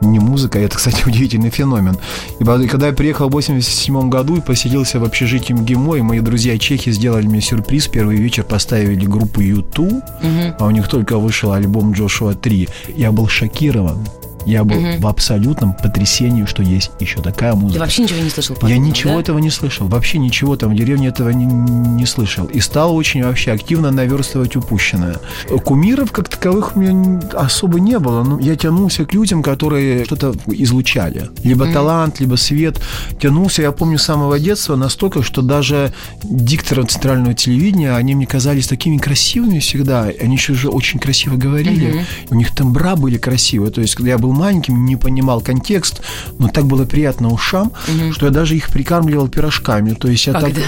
Не 0.00 0.18
музыка, 0.18 0.58
это, 0.58 0.76
кстати, 0.76 1.02
удивительный 1.06 1.50
феномен. 1.50 1.96
И 2.38 2.68
когда 2.68 2.88
я 2.88 2.92
приехал 2.92 3.28
в 3.28 3.32
87 3.32 4.08
году 4.08 4.36
и 4.36 4.40
поселился 4.40 5.00
в 5.00 5.04
общежитии 5.04 5.52
МГИМО, 5.52 5.96
и 5.96 6.02
мои 6.02 6.20
друзья 6.20 6.58
чехи 6.58 6.92
сделали 6.92 7.26
мне 7.26 7.40
сюрприз. 7.40 7.88
Первый 7.88 8.16
вечер 8.16 8.44
поставили 8.44 9.06
группу 9.06 9.40
U2, 9.40 10.02
а 10.58 10.66
у 10.66 10.70
них 10.70 10.88
только 10.88 11.18
вышел 11.18 11.52
альбом 11.52 11.92
Джошуа 11.92 12.34
3. 12.34 12.68
Я 12.96 13.12
был 13.12 13.28
шокирован. 13.28 13.98
Я 14.46 14.64
был 14.64 14.76
в 14.98 15.06
абсолютном 15.06 15.74
потрясении, 15.74 16.44
что 16.44 16.62
есть 16.62 16.90
еще 17.00 17.20
такая 17.20 17.52
Ты 17.52 17.58
музыка. 17.58 17.80
вообще 17.80 18.02
ничего 18.02 18.20
не 18.20 18.30
слышал? 18.30 18.54
Я 18.54 18.60
подобного, 18.60 18.86
ничего 18.86 19.14
да? 19.14 19.20
этого 19.20 19.38
не 19.38 19.50
слышал, 19.50 19.88
вообще 19.88 20.18
ничего 20.18 20.56
там 20.56 20.72
в 20.72 20.76
деревне 20.76 21.08
этого 21.08 21.30
не, 21.30 21.44
не 21.44 22.06
слышал. 22.06 22.46
И 22.46 22.60
стал 22.60 22.94
очень 22.94 23.24
вообще 23.24 23.52
активно 23.52 23.90
наверстывать 23.90 24.56
упущенное. 24.56 25.16
Кумиров 25.64 26.12
как 26.12 26.28
таковых 26.28 26.76
у 26.76 26.80
меня 26.80 27.20
особо 27.32 27.80
не 27.80 27.98
было. 27.98 28.22
Но 28.22 28.38
я 28.38 28.56
тянулся 28.56 29.04
к 29.04 29.12
людям, 29.12 29.42
которые 29.42 30.04
что-то 30.04 30.34
излучали. 30.46 31.28
Либо 31.42 31.70
талант, 31.72 32.20
либо 32.20 32.36
свет. 32.36 32.80
Тянулся, 33.20 33.62
я 33.62 33.72
помню, 33.72 33.98
с 33.98 34.04
самого 34.04 34.38
детства 34.38 34.76
настолько, 34.76 35.22
что 35.22 35.42
даже 35.42 35.92
дикторы 36.22 36.84
центрального 36.84 37.34
телевидения, 37.34 37.92
они 37.92 38.14
мне 38.14 38.26
казались 38.26 38.68
такими 38.68 38.98
красивыми 38.98 39.58
всегда. 39.58 40.04
Они 40.20 40.36
еще 40.36 40.54
же 40.54 40.68
очень 40.68 41.00
красиво 41.00 41.36
говорили. 41.36 42.04
У 42.30 42.34
них 42.36 42.54
тембра 42.54 42.94
были 42.94 43.18
красивые. 43.18 43.72
То 43.72 43.80
есть, 43.80 43.94
когда 43.96 44.10
я 44.10 44.18
был 44.18 44.35
маленьким, 44.36 44.84
не 44.84 44.96
понимал 44.96 45.40
контекст, 45.40 46.02
но 46.38 46.48
так 46.48 46.66
было 46.66 46.84
приятно 46.84 47.28
ушам, 47.30 47.72
что 48.12 48.26
я 48.26 48.32
даже 48.32 48.56
их 48.56 48.68
прикармливал 48.68 49.28
пирожками. 49.28 49.94
То 49.94 50.08
есть 50.08 50.26
я 50.26 50.32
так... 50.34 50.42
Когда? 50.44 50.60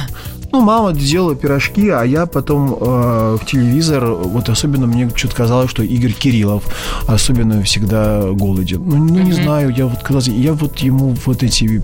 Ну, 0.50 0.62
мама 0.62 0.92
делала 0.94 1.37
пирожки, 1.37 1.90
а 1.90 2.04
я 2.04 2.24
потом 2.24 2.72
э, 2.81 3.37
в 3.38 3.44
телевизор, 3.44 4.07
вот 4.07 4.48
особенно 4.48 4.87
мне 4.87 5.11
что-то 5.14 5.37
казалось, 5.37 5.70
что 5.70 5.83
Игорь 5.83 6.12
Кириллов 6.12 6.62
особенно 7.07 7.62
всегда 7.64 8.22
голоден. 8.33 8.83
Ну, 8.83 8.96
ну, 8.96 9.18
не 9.18 9.33
знаю, 9.33 9.74
я 9.76 9.85
вот 9.87 9.98
казалось, 10.02 10.28
я 10.28 10.54
вот 10.54 10.78
ему 10.78 11.14
вот 11.26 11.42
эти 11.42 11.83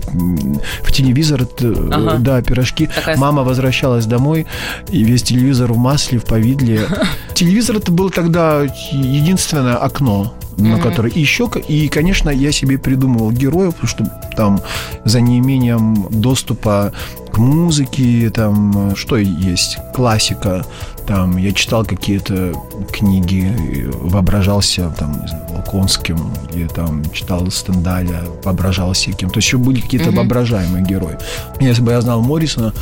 в 0.81 0.91
телевизор, 0.91 1.43
э, 1.59 1.89
Ага. 1.91 2.17
да, 2.17 2.41
пирожки. 2.41 2.87
Такая- 2.87 3.17
Мама 3.17 3.43
возвращалась 3.43 4.07
домой, 4.07 4.47
и 4.89 5.03
весь 5.03 5.21
телевизор 5.21 5.71
в 5.71 5.77
масле, 5.77 6.17
в 6.17 6.25
повидле. 6.25 6.87
Телевизор 7.35 7.75
это 7.77 7.91
было 7.91 8.09
тогда 8.09 8.63
единственное 8.91 9.75
окно 9.75 10.33
на 10.57 10.79
которое 10.79 11.11
и 11.11 11.19
еще 11.19 11.49
и 11.67 11.87
конечно 11.87 12.29
я 12.29 12.51
себе 12.51 12.77
придумывал 12.77 13.31
героев 13.31 13.75
потому 13.75 13.87
что 13.87 14.05
там 14.35 14.61
за 15.03 15.21
неимением 15.21 16.07
доступа 16.09 16.93
к 17.35 17.37
музыке 17.37 18.29
там 18.29 18.95
что 18.95 19.17
есть 19.17 19.77
классика. 19.93 20.65
Там 21.05 21.35
я 21.35 21.51
читал 21.51 21.85
какие-то 21.85 22.53
книги 22.91 23.53
воображался 24.01 24.89
там 24.97 25.21
не 25.21 25.27
знаю, 25.27 25.43
Волконским 25.49 26.17
или 26.53 26.67
там 26.67 27.03
читал 27.11 27.51
Стендаля 27.51 28.23
воображался 28.43 29.11
кем 29.11 29.29
то 29.29 29.37
есть 29.39 29.47
еще 29.47 29.57
были 29.57 29.81
какие-то 29.81 30.11
воображаемые 30.11 30.83
герои. 30.85 31.17
Если 31.59 31.81
бы 31.81 31.91
я 31.91 31.99
знал 31.99 32.21
Моррисона 32.21 32.73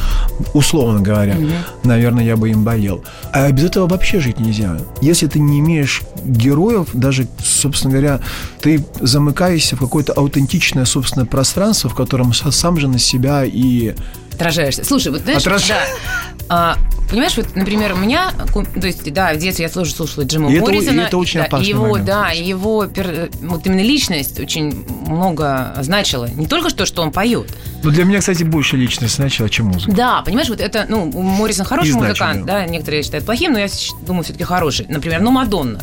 условно 0.53 1.01
говоря 1.01 1.35
наверное 1.83 2.23
я 2.23 2.37
бы 2.37 2.51
им 2.51 2.63
болел. 2.63 3.03
А 3.33 3.51
без 3.51 3.63
этого 3.63 3.87
вообще 3.87 4.19
жить 4.19 4.39
нельзя. 4.39 4.77
Если 5.01 5.25
ты 5.25 5.39
не 5.39 5.59
имеешь 5.59 6.03
героев 6.23 6.89
даже 6.93 7.27
собственно 7.43 7.91
говоря 7.91 8.19
ты 8.61 8.85
замыкаешься 9.01 9.75
в 9.75 9.79
какое-то 9.79 10.13
аутентичное 10.13 10.85
собственное 10.85 11.25
пространство 11.25 11.89
в 11.89 11.95
котором 11.95 12.31
са- 12.31 12.51
сам 12.51 12.77
же 12.77 12.87
на 12.87 12.99
себя 12.99 13.43
и 13.43 13.95
Отражаешься. 14.33 14.83
Слушай, 14.83 15.11
вот 15.11 15.21
знаешь, 15.21 15.43
Отраж- 15.45 15.67
да. 15.69 15.79
А, 16.49 16.77
понимаешь, 17.09 17.37
вот, 17.37 17.55
например, 17.55 17.93
у 17.93 17.97
меня, 17.97 18.31
то 18.79 18.85
есть, 18.87 19.11
да, 19.13 19.33
в 19.33 19.37
детстве 19.37 19.65
я 19.65 19.69
тоже 19.71 19.91
слушала 19.93 20.23
Джима 20.25 20.49
И 20.51 20.55
это- 20.55 20.71
и 20.71 20.75
Моррисона. 20.75 21.01
это 21.01 21.17
очень 21.17 21.39
да, 21.39 21.45
опасный 21.45 21.67
его, 21.67 21.83
момент, 21.87 22.05
да, 22.05 22.29
его, 22.31 22.85
пер- 22.85 23.31
вот 23.41 23.65
именно 23.65 23.81
личность 23.81 24.39
очень 24.39 24.85
много 25.07 25.73
значила. 25.81 26.25
Не 26.25 26.47
только 26.47 26.69
что, 26.69 26.85
что 26.85 27.01
он 27.01 27.11
поет. 27.11 27.49
ну 27.83 27.91
для 27.91 28.03
меня 28.05 28.19
кстати 28.19 28.43
больше 28.43 28.75
личность 28.77 29.19
начала 29.19 29.49
чем 29.49 29.67
музыка 29.67 29.95
Да, 29.95 30.21
понимаешь, 30.21 30.49
вот 30.49 30.59
это, 30.59 30.85
ну, 30.89 31.05
Моррисон 31.11 31.65
хороший 31.65 31.91
И 31.91 31.93
музыкант, 31.93 32.43
значимый. 32.43 32.45
да, 32.45 32.65
некоторые 32.65 33.03
считают 33.03 33.25
плохим, 33.25 33.53
но 33.53 33.59
я 33.59 33.67
думаю, 34.05 34.23
все-таки 34.23 34.43
хороший. 34.43 34.85
Например, 34.89 35.21
ну, 35.21 35.31
Мадонна. 35.31 35.79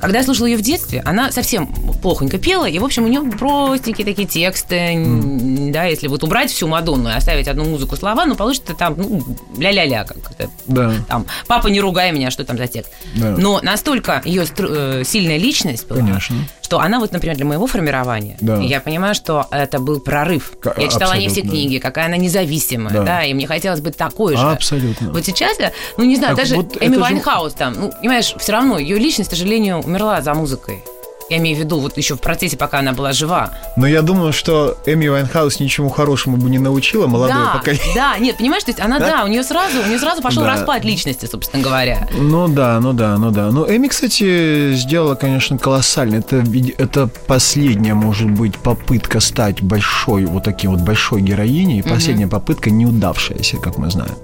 Когда 0.00 0.18
я 0.18 0.24
слушала 0.24 0.46
ее 0.46 0.56
в 0.58 0.62
детстве, 0.62 1.02
она 1.06 1.32
совсем 1.32 1.66
плохонько 2.02 2.38
пела, 2.38 2.66
и, 2.66 2.78
в 2.78 2.84
общем, 2.84 3.04
у 3.04 3.08
нее 3.08 3.22
простенькие 3.22 4.04
такие 4.04 4.28
тексты, 4.28 4.76
н- 4.94 5.72
да, 5.72 5.84
если 5.84 6.06
вот 6.08 6.22
убрать 6.22 6.50
всю 6.50 6.68
Мадонну 6.68 7.08
и 7.08 7.12
оставить 7.12 7.48
одну 7.48 7.64
музыку 7.64 7.96
слова, 7.96 8.26
ну, 8.26 8.34
получится 8.36 8.74
там, 8.74 8.94
ну, 8.98 9.22
ля-ля-ля, 9.58 10.04
как-то 10.04 10.50
да 10.66 10.92
там, 11.08 11.26
папа, 11.46 11.68
не 11.68 11.80
ругай 11.80 12.12
меня, 12.12 12.30
что 12.30 12.44
там 12.44 12.58
за 12.58 12.66
текст. 12.66 12.92
Да. 13.14 13.30
Но 13.38 13.60
настолько 13.62 14.20
ее 14.24 14.42
стру- 14.42 15.00
э, 15.00 15.04
сильная 15.04 15.38
личность 15.38 15.86
была, 15.88 16.00
Конечно. 16.00 16.36
Что 16.66 16.80
она 16.80 16.98
вот, 16.98 17.12
например, 17.12 17.36
для 17.36 17.44
моего 17.46 17.68
формирования, 17.68 18.36
Да. 18.40 18.56
я 18.58 18.80
понимаю, 18.80 19.14
что 19.14 19.46
это 19.52 19.78
был 19.78 20.00
прорыв. 20.00 20.50
Ка- 20.60 20.74
я 20.76 20.88
читала 20.88 21.12
не 21.12 21.28
все 21.28 21.40
абсолютно. 21.42 21.50
книги, 21.50 21.78
какая 21.78 22.06
она 22.06 22.16
независимая, 22.16 22.92
Да. 22.92 23.02
да, 23.04 23.24
и 23.24 23.32
мне 23.34 23.46
хотелось 23.46 23.80
быть 23.80 23.96
такой 23.96 24.36
же. 24.36 24.42
Абсолютно. 24.44 25.12
Вот 25.12 25.24
сейчас, 25.24 25.60
я, 25.60 25.70
ну 25.96 26.02
не 26.04 26.16
знаю, 26.16 26.34
Так 26.34 26.44
даже 26.44 26.56
вот 26.56 26.76
Эми 26.78 26.86
это 26.86 26.94
же- 26.94 27.00
Вайнхаус 27.00 27.54
там, 27.54 27.74
ну, 27.78 27.92
понимаешь, 27.92 28.34
все 28.36 28.50
равно 28.52 28.78
ее 28.78 28.98
личность, 28.98 29.30
к 29.30 29.34
сожалению, 29.34 29.78
умерла 29.80 30.20
за 30.22 30.34
музыкой. 30.34 30.82
Я 31.28 31.38
имею 31.38 31.56
в 31.56 31.60
виду, 31.60 31.80
вот 31.80 31.96
еще 31.96 32.14
в 32.14 32.20
процессе, 32.20 32.56
пока 32.56 32.78
она 32.78 32.92
была 32.92 33.12
жива. 33.12 33.50
но 33.76 33.86
я 33.86 34.02
думаю 34.02 34.32
что 34.32 34.76
Эми 34.86 35.08
Вайнхаус 35.08 35.60
ничему 35.60 35.88
хорошему 35.88 36.36
бы 36.36 36.48
не 36.50 36.58
научила 36.58 37.06
молодое 37.06 37.44
да, 37.44 37.52
поколение 37.58 37.94
да, 37.94 38.18
нет, 38.18 38.36
понимаешь, 38.38 38.64
то 38.64 38.70
есть 38.70 38.80
она, 38.80 38.98
да, 38.98 39.24
у 39.24 39.28
нее 39.28 39.42
сразу, 39.42 39.80
у 39.84 39.86
нее 39.86 39.98
сразу 39.98 40.22
пошел 40.22 40.42
Да. 40.42 40.50
распад 40.52 40.84
личности, 40.84 41.26
собственно 41.26 41.62
говоря. 41.62 42.08
Ну 42.16 42.48
да, 42.48 42.78
ну 42.80 42.92
да, 42.92 43.16
ну 43.18 43.30
да. 43.30 43.50
Ну 43.50 43.66
Эми, 43.68 43.88
кстати, 43.88 44.74
сделала, 44.74 45.14
конечно, 45.14 45.58
колоссально. 45.58 46.16
Это, 46.16 46.44
это 46.78 47.08
последняя, 47.26 47.94
может 47.94 48.30
быть, 48.30 48.56
попытка 48.58 49.20
стать 49.20 49.62
большой, 49.62 50.24
вот 50.26 50.44
таким 50.44 50.70
вот 50.72 50.80
большой 50.80 51.22
героиней. 51.22 51.82
Последняя 51.82 52.26
попытка 52.28 52.70
неудавшаяся, 52.70 53.56
как 53.56 53.78
мы 53.78 53.90
знаем. 53.90 54.14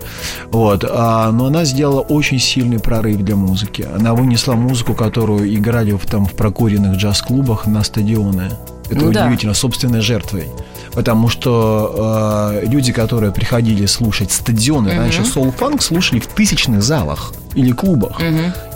Вот. 0.51 0.85
А, 0.89 1.31
но 1.33 1.47
она 1.47 1.65
сделала 1.65 2.01
очень 2.01 2.39
сильный 2.39 2.79
прорыв 2.79 3.19
для 3.19 3.37
музыки. 3.37 3.87
Она 3.95 4.15
вынесла 4.15 4.55
музыку, 4.55 4.95
которую 4.95 5.53
играли 5.55 5.93
в, 5.93 6.07
там, 6.07 6.27
в 6.27 6.33
прокуренных 6.33 6.92
джаз-клубах 6.97 7.67
на 7.67 7.83
стадионы. 7.85 8.51
Это 8.91 9.05
Ну 9.05 9.13
да. 9.13 9.25
удивительно, 9.25 9.55
собственной 9.55 10.01
жертвой. 10.01 10.49
Потому 10.93 11.29
что 11.29 12.53
э, 12.55 12.67
люди, 12.67 12.93
которые 12.93 13.33
приходили 13.33 13.87
слушать 13.87 14.31
стадионы, 14.31 14.95
раньше 14.95 15.25
соул-фанк 15.25 15.83
слушали 15.83 16.21
в 16.21 16.27
тысячных 16.27 16.83
залах 16.83 17.33
или 17.55 17.73
клубах. 17.73 18.21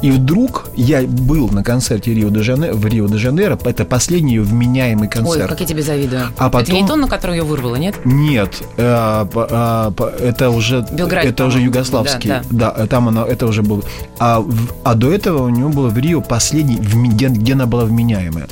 И 0.02 0.10
вдруг 0.10 0.68
я 0.76 1.02
был 1.02 1.48
на 1.48 1.62
концерте 1.64 2.14
Рио 2.14 2.30
де 2.30 2.40
в 2.72 2.86
Рио-де-Жанейро, 2.86 3.58
это 3.64 3.84
последний 3.84 4.34
ее 4.34 4.42
вменяемый 4.42 5.08
Ой, 5.08 5.12
концерт. 5.12 5.48
как 5.48 5.60
я 5.60 5.66
тебе 5.66 5.82
завидую. 5.82 6.22
А 6.36 6.48
Это 6.48 6.58
не 6.72 6.80
потом- 6.82 6.88
тон, 6.88 7.00
на 7.00 7.08
который 7.08 7.36
ее 7.38 7.42
вырвало, 7.44 7.76
нет? 7.76 7.94
Нет, 8.04 8.62
э, 8.76 8.82
а, 8.86 9.90
по- 9.90 10.04
это 10.04 10.50
уже 10.50 10.86
Белграде, 10.92 11.28
это 11.28 11.44
уже 11.46 11.60
югославский, 11.60 12.30
Да, 12.50 12.72
да, 12.76 12.86
там 12.86 13.08
она 13.08 13.24
это 13.26 13.46
уже 13.46 13.62
был. 13.62 13.84
А, 14.18 14.40
в- 14.40 14.72
а 14.84 14.94
до 14.94 15.12
этого 15.12 15.44
у 15.44 15.48
него 15.48 15.68
было 15.70 15.88
в 15.88 15.98
Рио 15.98 16.20
последний, 16.20 16.76
вме- 16.76 17.08
где, 17.08 17.28
где 17.28 17.52
она 17.54 17.66
была 17.66 17.84
вменяемая. 17.84 18.46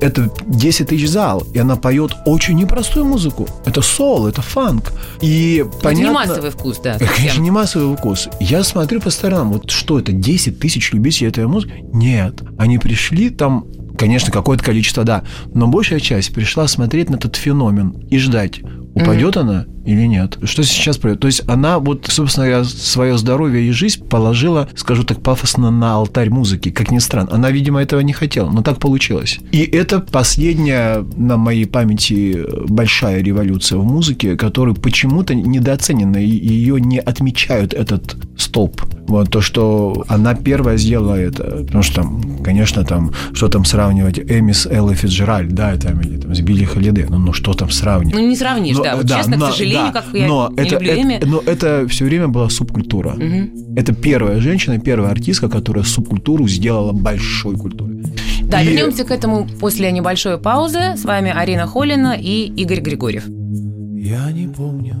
Это 0.00 0.30
10 0.46 0.88
тысяч 0.88 1.08
зал, 1.08 1.46
и 1.52 1.58
она 1.58 1.76
поет 1.76 2.12
очень 2.24 2.54
непростую 2.54 3.04
музыку. 3.04 3.48
Это 3.64 3.82
сол, 3.82 4.26
это 4.26 4.42
фанк. 4.42 4.92
И 5.20 5.64
Это 5.66 5.78
понятно. 5.78 6.06
не 6.06 6.10
массовый 6.10 6.50
вкус, 6.50 6.78
да. 6.78 6.98
Совсем. 6.98 7.16
конечно, 7.16 7.42
не 7.42 7.50
массовый 7.50 7.96
вкус. 7.96 8.28
Я 8.40 8.62
смотрю 8.62 9.00
по 9.00 9.10
сторонам, 9.10 9.52
вот 9.52 9.70
что 9.70 9.98
это, 9.98 10.12
10 10.12 10.58
тысяч 10.58 10.92
любителей 10.92 11.28
этой 11.28 11.46
музыки? 11.46 11.84
Нет. 11.92 12.42
Они 12.58 12.78
пришли, 12.78 13.30
там 13.30 13.66
конечно, 13.98 14.30
какое-то 14.30 14.64
количество, 14.64 15.04
да. 15.04 15.24
Но 15.52 15.66
большая 15.66 16.00
часть 16.00 16.32
пришла 16.32 16.68
смотреть 16.68 17.10
на 17.10 17.16
этот 17.16 17.36
феномен 17.36 18.06
и 18.08 18.18
ждать, 18.18 18.60
упадет 18.94 19.36
mm-hmm. 19.36 19.40
она 19.40 19.66
или 19.88 20.06
нет. 20.06 20.38
Что 20.42 20.62
сейчас 20.64 20.98
происходит? 20.98 21.20
То 21.20 21.26
есть 21.28 21.42
она 21.48 21.78
вот, 21.78 22.06
собственно 22.10 22.46
говоря, 22.46 22.64
свое 22.64 23.16
здоровье 23.16 23.66
и 23.66 23.70
жизнь 23.70 24.04
положила, 24.04 24.68
скажу 24.74 25.02
так 25.02 25.22
пафосно, 25.22 25.70
на 25.70 25.94
алтарь 25.94 26.28
музыки, 26.28 26.70
как 26.70 26.90
ни 26.90 26.98
странно. 26.98 27.30
Она, 27.32 27.50
видимо, 27.50 27.80
этого 27.80 28.00
не 28.00 28.12
хотела, 28.12 28.50
но 28.50 28.62
так 28.62 28.78
получилось. 28.78 29.38
И 29.50 29.62
это 29.62 30.00
последняя 30.00 31.04
на 31.16 31.38
моей 31.38 31.64
памяти 31.64 32.44
большая 32.68 33.22
революция 33.22 33.78
в 33.78 33.84
музыке, 33.84 34.36
которая 34.36 34.74
почему-то 34.74 35.34
недооценена, 35.34 36.18
и 36.18 36.28
ее 36.28 36.80
не 36.80 36.98
отмечают 36.98 37.72
этот 37.72 38.16
столб. 38.36 38.82
Вот 39.06 39.30
то, 39.30 39.40
что 39.40 40.04
она 40.08 40.34
первая 40.34 40.76
сделала 40.76 41.14
это. 41.14 41.64
Потому 41.64 41.82
что 41.82 42.02
там, 42.02 42.38
конечно, 42.44 42.84
там, 42.84 43.12
что 43.32 43.48
там 43.48 43.64
сравнивать 43.64 44.18
Эми 44.18 44.52
с 44.52 44.66
Эллой 44.66 44.96
Фиджеральд, 44.96 45.54
да, 45.54 45.76
там, 45.76 46.00
или 46.00 46.18
там, 46.18 46.34
с 46.34 46.40
Билли 46.40 46.64
Холидей. 46.64 47.06
Ну, 47.08 47.18
ну, 47.18 47.32
что 47.32 47.54
там 47.54 47.70
сравнивать? 47.70 48.14
Ну, 48.14 48.28
не 48.28 48.36
сравнишь, 48.36 48.76
но, 48.76 48.84
да. 48.84 48.96
Вот, 48.96 49.06
да, 49.06 49.16
честно, 49.16 49.36
но, 49.38 49.46
к 49.46 49.50
сожалению, 49.52 49.77
да, 49.86 49.92
как 49.92 50.14
я 50.14 50.26
но 50.26 50.50
не 50.50 50.62
это, 50.62 50.74
люблю 50.74 50.92
это, 50.92 51.02
Эми. 51.02 51.20
Но 51.24 51.42
это 51.44 51.88
все 51.88 52.04
время 52.04 52.28
была 52.28 52.48
субкультура. 52.50 53.10
Угу. 53.10 53.76
Это 53.76 53.94
первая 53.94 54.40
женщина, 54.40 54.78
первая 54.78 55.10
артистка, 55.10 55.48
которая 55.48 55.84
субкультуру 55.84 56.48
сделала 56.48 56.92
большой 56.92 57.56
культурой. 57.56 58.02
Да, 58.42 58.62
и... 58.62 58.66
вернемся 58.66 59.04
к 59.04 59.10
этому 59.10 59.46
после 59.60 59.92
небольшой 59.92 60.38
паузы. 60.38 60.96
С 60.96 61.04
вами 61.04 61.30
Арина 61.30 61.66
Холина 61.66 62.16
и 62.18 62.46
Игорь 62.56 62.80
Григорьев. 62.80 63.26
Я 63.26 64.30
не 64.32 64.48
помню 64.48 64.96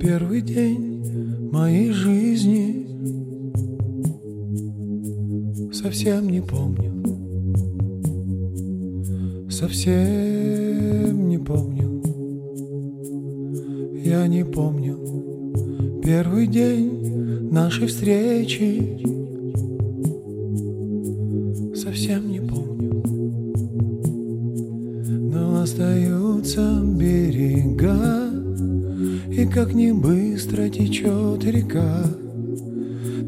первый 0.00 0.40
день 0.40 1.50
моей 1.52 1.90
жизни 1.90 2.86
Совсем 5.72 6.28
не 6.30 6.40
помню 6.40 6.92
Совсем 9.50 11.28
не 11.28 11.38
помню 11.38 11.87
Я 14.08 14.26
не 14.26 14.42
помню 14.42 14.96
Первый 16.02 16.46
день 16.46 17.50
нашей 17.50 17.88
встречи. 17.88 19.02
Совсем 21.76 22.30
не 22.30 22.40
помню. 22.40 23.02
Но 25.30 25.60
остаются 25.60 26.80
берега 26.82 28.30
И 29.28 29.44
как 29.44 29.74
не 29.74 29.92
быстро 29.92 30.70
течет 30.70 31.44
река 31.44 32.06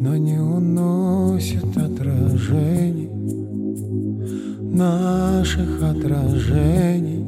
но 0.00 0.16
не 0.16 0.38
уносит 0.38 1.76
отражений 1.76 3.10
наших 4.62 5.82
отражений 5.82 7.19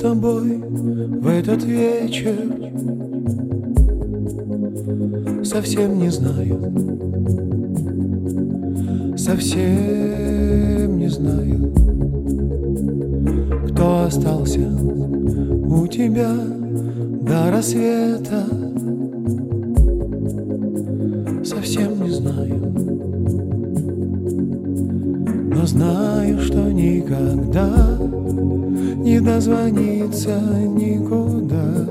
тобой 0.00 0.56
в 0.56 1.26
этот 1.28 1.62
вечер. 1.64 2.34
Совсем 5.44 5.98
не 5.98 6.10
знаю. 6.10 7.10
Совсем 9.16 10.96
не 10.96 11.08
знаю 11.08 11.74
Кто 13.68 14.04
остался 14.04 14.60
у 14.60 15.86
тебя 15.86 16.32
до 17.20 17.50
рассвета 17.50 18.69
дозвониться 30.20 30.30
никуда, 30.66 31.86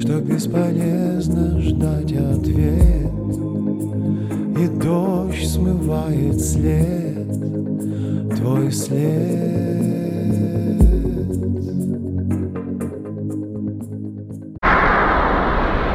что 0.00 0.20
бесполезно 0.20 1.60
ждать 1.60 2.12
ответ, 2.12 3.10
и 4.58 4.66
дождь 4.80 5.48
смывает 5.48 6.40
след, 6.40 7.28
твой 8.36 8.70
след. 8.72 9.64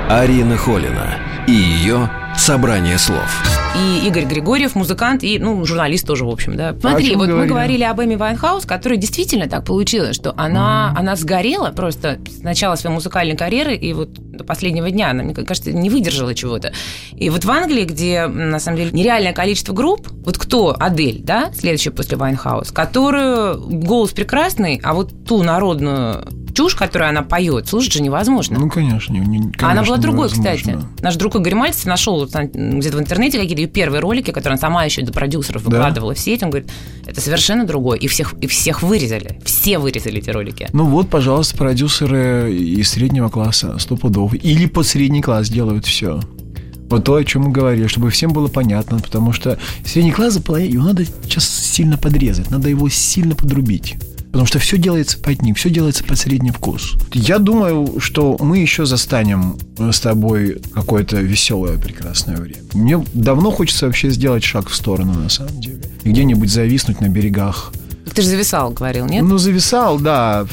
Арина 0.10 0.58
Холина 0.58 1.16
и 1.48 1.52
ее 1.52 2.10
«Собрание 2.36 2.98
слов». 2.98 3.59
И 3.78 4.08
Игорь 4.08 4.26
Григорьев, 4.26 4.76
музыкант 4.76 5.24
и, 5.24 5.38
ну, 5.40 5.64
журналист 5.64 6.06
тоже, 6.06 6.26
в 6.26 6.30
общем, 6.30 6.56
да. 6.56 6.76
Смотри, 6.80 7.10
чем 7.10 7.20
вот 7.20 7.28
мы 7.28 7.34
говорили? 7.34 7.50
говорили 7.50 7.84
об 7.84 8.02
Эми 8.02 8.16
Вайнхаус, 8.16 8.66
которая 8.66 8.98
действительно 8.98 9.48
так 9.48 9.64
получилось, 9.64 10.16
что 10.16 10.34
она, 10.36 10.94
она 10.98 11.16
сгорела 11.16 11.70
просто 11.70 12.20
с 12.30 12.42
начала 12.42 12.76
своей 12.76 12.96
музыкальной 12.96 13.38
карьеры, 13.38 13.76
и 13.76 13.94
вот 13.94 14.14
до 14.14 14.44
последнего 14.44 14.90
дня 14.90 15.12
она, 15.12 15.24
мне 15.24 15.34
кажется, 15.34 15.72
не 15.72 15.90
выдержала 15.90 16.34
чего-то. 16.34 16.74
И 17.16 17.30
вот 17.30 17.46
в 17.46 17.52
Англии, 17.52 17.86
где, 17.86 18.28
на 18.28 18.60
самом 18.60 18.78
деле, 18.78 18.92
нереальное 18.92 19.34
количество 19.34 19.74
групп, 19.74 20.08
вот 20.26 20.38
кто? 20.38 20.76
Адель, 20.80 21.22
да, 21.24 21.52
следующая 21.54 21.92
после 21.92 22.18
Вайнхаус, 22.18 22.72
которую 22.72 23.60
голос 23.62 24.12
прекрасный, 24.12 24.82
а 24.84 24.94
вот 24.94 25.26
ту 25.26 25.44
народную 25.44 26.26
чушь, 26.54 26.76
которую 26.76 27.10
она 27.10 27.22
поет, 27.22 27.68
слушать 27.68 27.94
же 27.94 28.02
невозможно. 28.02 28.60
Ну, 28.60 28.70
конечно. 28.70 29.14
Не, 29.14 29.20
не- 29.20 29.38
А 29.60 29.66
она 29.66 29.76
конечно, 29.76 29.86
была 29.86 29.98
другой, 29.98 30.28
невозможно. 30.30 30.56
кстати. 30.58 30.78
Наш 31.02 31.16
друг 31.16 31.36
Игорь 31.36 31.56
Мальцев 31.56 31.86
нашел 31.86 32.26
где-то 32.26 32.98
в 32.98 33.00
интернете 33.00 33.40
какие-то 33.40 33.62
ее 33.62 33.68
первые 33.68 34.02
ролики, 34.02 34.32
которые 34.32 34.54
она 34.56 34.62
сама 34.62 34.84
еще 34.84 35.02
до 35.04 35.12
продюсеров 35.14 35.64
выкладывала 35.64 36.14
в 36.14 36.20
сеть. 36.20 36.44
Он 36.44 36.50
говорит, 36.50 36.70
это 37.06 37.22
совершенно 37.22 37.66
другое. 37.66 37.98
И 37.98 38.08
всех, 38.08 38.34
и 38.42 38.48
всех 38.48 38.82
вырезали. 38.84 39.40
Все 39.46 39.78
вырезали 39.80 40.20
эти 40.20 40.30
ролики. 40.30 40.68
Ну 40.74 40.86
вот, 40.86 41.10
пожалуйста, 41.10 41.58
продюсеры 41.58 42.54
из 42.54 42.90
среднего 42.90 43.30
класса, 43.30 43.78
сто 43.80 43.96
пудов. 43.96 44.34
Или 44.34 44.66
под 44.66 44.86
средний 44.88 45.22
класс 45.22 45.50
делают 45.50 45.86
все. 45.86 46.20
Вот 46.90 47.04
то, 47.06 47.16
о 47.16 47.24
чем 47.24 47.44
мы 47.44 47.52
говорили, 47.52 47.86
чтобы 47.86 48.10
всем 48.10 48.34
было 48.34 48.48
понятно, 48.48 48.98
потому 49.00 49.32
что 49.32 49.60
средний 49.86 50.12
класс 50.12 50.34
заполнять, 50.34 50.72
его 50.72 50.86
надо 50.86 51.06
сейчас 51.06 51.48
сильно 51.48 51.98
подрезать, 52.00 52.50
надо 52.50 52.68
его 52.68 52.90
сильно 52.90 53.36
подрубить. 53.36 53.96
Потому 54.32 54.46
что 54.46 54.60
все 54.60 54.78
делается 54.78 55.18
под 55.18 55.42
них, 55.42 55.58
все 55.58 55.70
делается 55.72 56.04
под 56.04 56.18
средний 56.18 56.52
вкус. 56.52 56.96
Я 57.14 57.40
думаю, 57.40 58.00
что 58.00 58.38
мы 58.40 58.60
еще 58.60 58.86
застанем 58.86 59.58
с 59.78 60.00
тобой 60.00 60.62
какое-то 60.74 61.18
веселое, 61.18 61.78
прекрасное 61.80 62.38
время. 62.38 62.62
Мне 62.74 63.04
давно 63.14 63.50
хочется 63.50 63.88
вообще 63.88 64.12
сделать 64.12 64.44
шаг 64.44 64.70
в 64.70 64.76
сторону, 64.76 65.14
на 65.14 65.30
самом 65.30 65.60
деле. 65.60 65.82
И 66.04 66.10
где-нибудь 66.12 66.50
зависнуть 66.50 67.02
на 67.02 67.10
берегах 67.10 67.74
Ты 68.14 68.22
же 68.22 68.28
зависал, 68.28 68.70
говорил, 68.72 69.08
нет? 69.08 69.24
ну, 69.24 69.38
зависал, 69.40 70.00
да. 70.00 70.46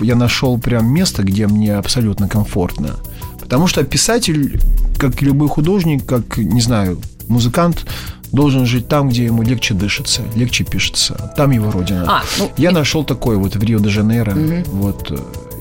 Я 0.00 0.14
нашел 0.14 0.58
прям 0.58 0.86
место, 0.92 1.22
где 1.22 1.46
мне 1.46 1.74
абсолютно 1.74 2.28
комфортно. 2.28 2.96
Потому 3.40 3.66
что 3.66 3.82
писатель, 3.82 4.60
как 4.98 5.22
и 5.22 5.24
любой 5.24 5.48
художник, 5.48 6.04
как, 6.04 6.36
не 6.36 6.60
знаю, 6.60 7.00
музыкант, 7.28 7.86
должен 8.32 8.66
жить 8.66 8.88
там, 8.88 9.08
где 9.08 9.24
ему 9.24 9.42
легче 9.42 9.74
дышится, 9.74 10.22
легче 10.34 10.64
пишется. 10.64 11.32
Там 11.36 11.50
его 11.50 11.70
родина. 11.70 12.04
А, 12.08 12.22
ну, 12.38 12.50
Я 12.56 12.70
и- 12.70 12.72
нашел 12.72 13.04
такой 13.04 13.36
вот 13.36 13.56
в 13.56 13.62
Рио-де-Жанейро. 13.62 14.34
Вот. 14.66 15.12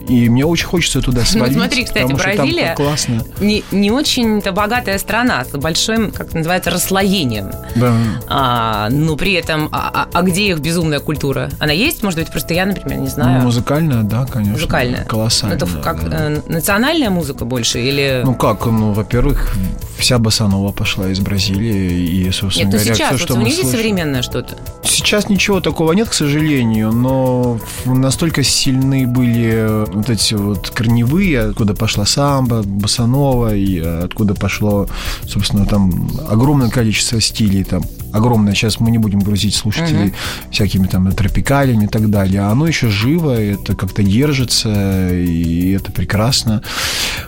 И 0.07 0.29
мне 0.29 0.45
очень 0.45 0.65
хочется 0.65 1.01
туда 1.01 1.21
Ну, 1.21 1.25
свалить. 1.25 1.55
смотри, 1.57 1.83
кстати, 1.83 2.03
потому 2.03 2.19
что 2.19 2.27
там 2.27 2.37
Бразилия 2.37 2.75
классно. 2.75 3.23
не, 3.39 3.63
не 3.71 3.91
очень-то 3.91 4.51
богатая 4.51 4.97
страна 4.99 5.43
с 5.45 5.57
большим, 5.57 6.11
как 6.11 6.33
называется, 6.33 6.69
расслоением. 6.69 7.51
Да. 7.75 7.93
А, 8.27 8.89
но 8.89 9.15
при 9.15 9.33
этом, 9.33 9.69
а, 9.71 9.91
а- 9.93 10.07
а 10.13 10.21
где 10.21 10.49
их 10.49 10.59
безумная 10.59 10.99
культура? 10.99 11.49
Она 11.59 11.71
есть? 11.71 12.03
Может 12.03 12.19
быть, 12.19 12.29
просто 12.29 12.53
я, 12.53 12.65
например, 12.65 12.99
не 12.99 13.07
знаю. 13.07 13.39
Ну, 13.39 13.45
музыкальная, 13.45 14.03
да, 14.03 14.25
конечно. 14.25 14.53
Музыкальная. 14.53 15.05
Колоссальная. 15.05 15.57
Это 15.57 15.65
как 15.83 16.09
да. 16.09 16.31
э, 16.31 16.41
национальная 16.47 17.09
музыка 17.09 17.45
больше 17.45 17.81
или... 17.81 18.21
Ну 18.23 18.35
как, 18.35 18.65
ну, 18.67 18.91
во-первых, 18.93 19.55
вся 19.97 20.19
басанова 20.19 20.71
пошла 20.71 21.09
из 21.09 21.19
Бразилии, 21.19 22.25
и, 22.27 22.31
собственно 22.31 22.65
Нет, 22.67 22.73
ну 22.73 22.79
говоря, 22.79 22.95
сейчас, 22.95 23.07
все, 23.07 23.17
вот 23.17 23.21
что 23.21 23.35
мы 23.39 23.49
слышим- 23.49 23.71
современное 23.71 24.21
что-то? 24.21 24.55
Сейчас 24.83 25.29
ничего 25.29 25.61
такого 25.61 25.93
нет, 25.93 26.09
к 26.09 26.13
сожалению, 26.13 26.91
но 26.91 27.59
настолько 27.85 28.43
сильны 28.43 29.07
были 29.07 29.51
э, 29.53 29.85
вот 29.95 30.09
эти 30.09 30.33
вот 30.33 30.69
корневые, 30.69 31.49
откуда 31.49 31.73
пошла 31.73 32.05
самбо, 32.05 32.63
басанова, 32.63 33.55
и 33.55 33.79
э, 33.79 34.03
откуда 34.03 34.33
пошло, 34.35 34.87
собственно, 35.27 35.65
там 35.65 36.09
огромное 36.29 36.69
количество 36.69 37.21
стилей, 37.21 37.63
там 37.63 37.83
огромное, 38.11 38.53
сейчас 38.53 38.79
мы 38.79 38.91
не 38.91 38.97
будем 38.97 39.19
грузить 39.19 39.55
слушателей 39.55 40.13
всякими 40.51 40.87
там 40.87 41.11
тропикалями 41.11 41.85
и 41.85 41.87
так 41.87 42.09
далее, 42.09 42.41
а 42.41 42.51
оно 42.51 42.67
еще 42.67 42.89
живо, 42.89 43.31
это 43.31 43.75
как-то 43.75 44.03
держится, 44.03 45.09
и 45.13 45.71
это 45.71 45.91
прекрасно. 45.91 46.61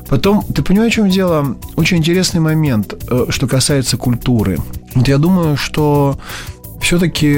Потом, 0.07 0.43
ты 0.43 0.61
понимаешь, 0.61 0.93
в 0.93 0.95
чем 0.95 1.09
дело? 1.09 1.57
Очень 1.75 1.97
интересный 1.97 2.39
момент, 2.39 2.93
э, 3.09 3.25
что 3.29 3.47
касается 3.47 3.97
культуры. 3.97 4.57
Вот 4.95 5.07
я 5.07 5.17
думаю, 5.17 5.57
что 5.57 6.19
все-таки 6.81 7.37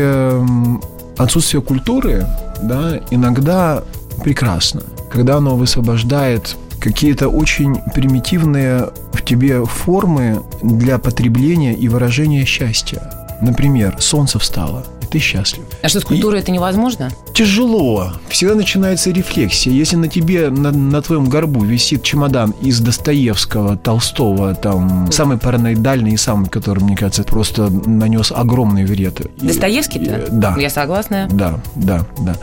отсутствие 1.17 1.61
культуры, 1.61 2.25
да, 2.61 2.99
иногда 3.11 3.83
прекрасно, 4.23 4.81
когда 5.09 5.37
оно 5.37 5.55
высвобождает 5.55 6.55
какие-то 6.79 7.27
очень 7.27 7.81
примитивные 7.93 8.89
в 9.11 9.23
тебе 9.23 9.65
формы 9.65 10.43
для 10.61 10.97
потребления 10.97 11.73
и 11.73 11.87
выражения 11.87 12.45
счастья. 12.45 13.01
Например, 13.41 13.95
солнце 13.99 14.39
встало, 14.39 14.85
ты 15.09 15.19
счастлив. 15.19 15.63
А 15.81 15.89
что, 15.89 15.99
с 15.99 16.03
культурой 16.05 16.39
это 16.41 16.51
невозможно? 16.51 17.09
Тяжело. 17.33 18.13
Всегда 18.29 18.55
начинается 18.55 19.11
рефлексия. 19.11 19.71
Если 19.73 19.95
на 19.95 20.07
тебе, 20.07 20.49
на, 20.49 20.71
на 20.71 21.01
твоем 21.01 21.29
горбу 21.29 21.63
висит 21.63 22.03
чемодан 22.03 22.51
из 22.61 22.79
Достоевского, 22.79 23.77
Толстого, 23.77 24.55
там, 24.55 25.11
самый 25.11 25.37
параноидальный 25.37 26.11
и 26.11 26.17
самый, 26.17 26.49
который, 26.49 26.83
мне 26.83 26.95
кажется, 26.95 27.23
просто 27.23 27.69
нанес 27.69 28.31
огромный 28.31 28.85
вред. 28.85 29.21
И- 29.21 29.45
Достоевский-то? 29.47 30.17
и- 30.17 30.25
Да. 30.31 30.55
Я 30.57 30.69
согласна. 30.69 31.27
Да, 31.31 31.59
да, 31.75 32.05
да. 32.19 32.35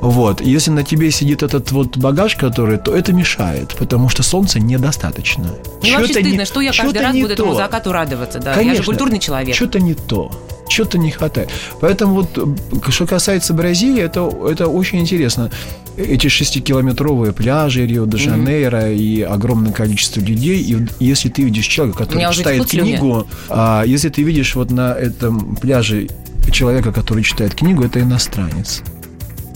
Вот. 0.00 0.40
Если 0.40 0.70
на 0.70 0.82
тебе 0.84 1.10
сидит 1.10 1.42
этот 1.42 1.72
вот 1.72 1.96
багаж, 1.96 2.36
который, 2.36 2.78
то 2.78 2.94
это 2.94 3.12
мешает, 3.12 3.74
потому 3.78 4.08
что 4.08 4.22
солнца 4.22 4.60
недостаточно. 4.60 5.50
Мне 5.82 5.92
вообще 5.96 6.08
Чё-то 6.08 6.22
не- 6.22 6.28
стыдно, 6.28 6.44
что 6.44 6.60
я 6.60 6.72
каждый 6.72 7.02
раз 7.02 7.14
буду 7.16 7.32
этому 7.32 7.52
то. 7.52 7.58
закату 7.58 7.92
радоваться. 7.92 8.38
Да. 8.38 8.50
Я 8.50 8.56
Конечно. 8.56 8.82
же 8.82 8.86
культурный 8.86 9.18
человек. 9.18 9.54
Что-то 9.54 9.80
не 9.80 9.94
то. 9.94 10.30
Что-то 10.68 10.98
не 10.98 11.10
хватает. 11.10 11.50
Поэтому 11.80 12.14
вот, 12.14 12.36
э, 12.36 12.90
что 12.90 13.06
касается 13.06 13.54
Бразилии, 13.54 14.02
это, 14.02 14.30
это 14.48 14.68
очень 14.68 15.00
интересно. 15.00 15.50
Эти 15.96 16.28
шестикилометровые 16.28 17.32
пляжи 17.32 17.86
Рио-де-Жанейро 17.86 18.92
и 18.92 19.22
огромное 19.22 19.72
количество 19.72 20.20
людей. 20.20 20.60
И 20.60 20.86
если 21.00 21.28
ты 21.28 21.42
видишь 21.42 21.66
человека, 21.66 22.04
который 22.04 22.32
читает 22.32 22.66
книгу, 22.66 23.26
а 23.48 23.84
если 23.86 24.08
ты 24.08 24.22
видишь 24.22 24.54
вот 24.56 24.70
на 24.70 24.92
этом 24.92 25.56
пляже 25.56 26.08
человека, 26.50 26.92
который 26.92 27.22
читает 27.22 27.54
книгу, 27.54 27.82
это 27.82 28.00
иностранец. 28.00 28.82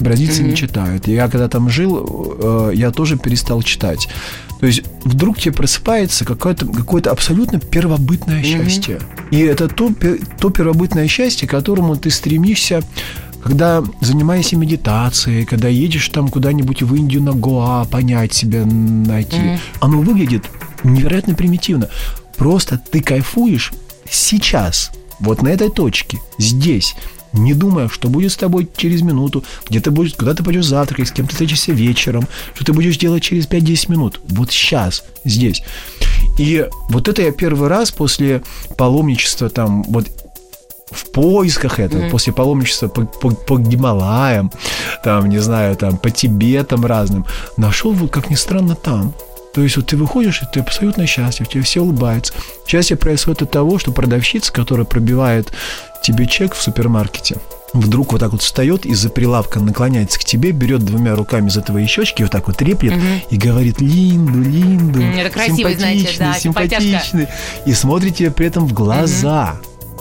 Бразильцы 0.00 0.42
не 0.42 0.56
читают. 0.56 1.06
Я 1.08 1.28
когда 1.28 1.48
там 1.48 1.68
жил, 1.68 2.38
э, 2.40 2.72
я 2.74 2.90
тоже 2.90 3.18
перестал 3.18 3.62
читать. 3.62 4.08
То 4.60 4.66
есть 4.66 4.82
вдруг 5.04 5.38
тебе 5.38 5.54
просыпается 5.54 6.24
какое-то 6.24 6.66
какое 6.66 7.02
абсолютно 7.02 7.58
первобытное 7.58 8.42
счастье. 8.42 9.00
И 9.30 9.38
это 9.40 9.68
то, 9.68 9.90
то 10.38 10.50
первобытное 10.50 11.08
счастье, 11.08 11.48
к 11.48 11.50
которому 11.50 11.96
ты 11.96 12.10
стремишься, 12.10 12.82
когда 13.42 13.82
занимаешься 14.02 14.56
медитацией, 14.56 15.46
когда 15.46 15.68
едешь 15.68 16.08
там 16.10 16.28
куда-нибудь 16.28 16.82
в 16.82 16.94
Индию 16.94 17.22
на 17.22 17.32
Гоа, 17.32 17.86
понять 17.86 18.34
себя, 18.34 18.66
найти. 18.66 19.58
Оно 19.80 20.00
выглядит 20.00 20.44
невероятно 20.84 21.34
примитивно. 21.34 21.88
Просто 22.36 22.78
ты 22.78 23.00
кайфуешь 23.00 23.72
сейчас, 24.10 24.90
вот 25.20 25.40
на 25.42 25.48
этой 25.48 25.70
точке, 25.70 26.18
здесь, 26.38 26.96
не 27.32 27.54
думая, 27.54 27.88
что 27.88 28.08
будет 28.08 28.32
с 28.32 28.36
тобой 28.36 28.68
через 28.76 29.02
минуту, 29.02 29.44
где 29.68 29.80
ты 29.80 29.90
будешь, 29.90 30.14
куда 30.14 30.34
ты 30.34 30.42
пойдешь 30.42 30.66
завтракать, 30.66 31.08
с 31.08 31.12
кем 31.12 31.26
ты 31.26 31.32
встретишься 31.32 31.72
вечером, 31.72 32.26
что 32.54 32.64
ты 32.64 32.72
будешь 32.72 32.96
делать 32.96 33.22
через 33.22 33.46
5-10 33.46 33.90
минут. 33.90 34.20
Вот 34.28 34.50
сейчас, 34.50 35.04
здесь. 35.24 35.62
И 36.38 36.66
вот 36.88 37.08
это 37.08 37.22
я 37.22 37.32
первый 37.32 37.68
раз 37.68 37.90
после 37.90 38.42
паломничества 38.76 39.48
там 39.48 39.82
вот 39.84 40.08
в 40.90 41.12
поисках 41.12 41.78
этого, 41.78 42.08
после 42.08 42.32
паломничества 42.32 42.88
по, 42.88 43.02
по, 43.02 43.30
по 43.30 43.58
Гималаям, 43.58 44.50
там, 45.04 45.28
не 45.28 45.38
знаю, 45.38 45.76
там, 45.76 45.96
по 45.96 46.10
Тибетам 46.10 46.84
разным, 46.84 47.26
нашел 47.56 47.92
вот, 47.92 48.10
как 48.10 48.30
ни 48.30 48.34
странно, 48.34 48.74
там. 48.74 49.14
То 49.54 49.62
есть 49.62 49.76
вот 49.76 49.86
ты 49.86 49.96
выходишь, 49.96 50.42
и 50.42 50.46
ты 50.52 50.60
абсолютно 50.60 51.06
счастлив, 51.06 51.48
тебе 51.48 51.62
все 51.62 51.80
улыбаются. 51.80 52.32
Счастье 52.66 52.96
происходит 52.96 53.42
от 53.42 53.50
того, 53.50 53.78
что 53.78 53.92
продавщица, 53.92 54.52
которая 54.52 54.86
пробивает 54.86 55.52
тебе 56.02 56.26
чек 56.26 56.54
в 56.54 56.62
супермаркете, 56.62 57.36
вдруг 57.72 58.12
вот 58.12 58.20
так 58.20 58.32
вот 58.32 58.42
встает 58.42 58.86
из-за 58.86 59.10
прилавка, 59.10 59.60
наклоняется 59.60 60.18
к 60.18 60.24
тебе, 60.24 60.52
берет 60.52 60.84
двумя 60.84 61.14
руками 61.14 61.48
за 61.48 61.62
твои 61.62 61.86
щечки, 61.86 62.22
вот 62.22 62.32
так 62.32 62.46
вот 62.46 62.56
треплет 62.56 62.94
и 63.30 63.36
говорит 63.36 63.80
«Линду, 63.80 64.40
Линду, 64.40 65.00
это 65.02 65.30
красивый, 65.30 65.74
знаете, 65.74 66.06
симпатичный, 66.06 66.26
да, 66.26 66.38
симпатяшка». 66.38 66.82
симпатичный». 66.82 67.26
И 67.66 67.72
смотрит 67.72 68.16
тебе 68.16 68.30
при 68.30 68.46
этом 68.46 68.66
в 68.66 68.72
глаза. 68.72 69.56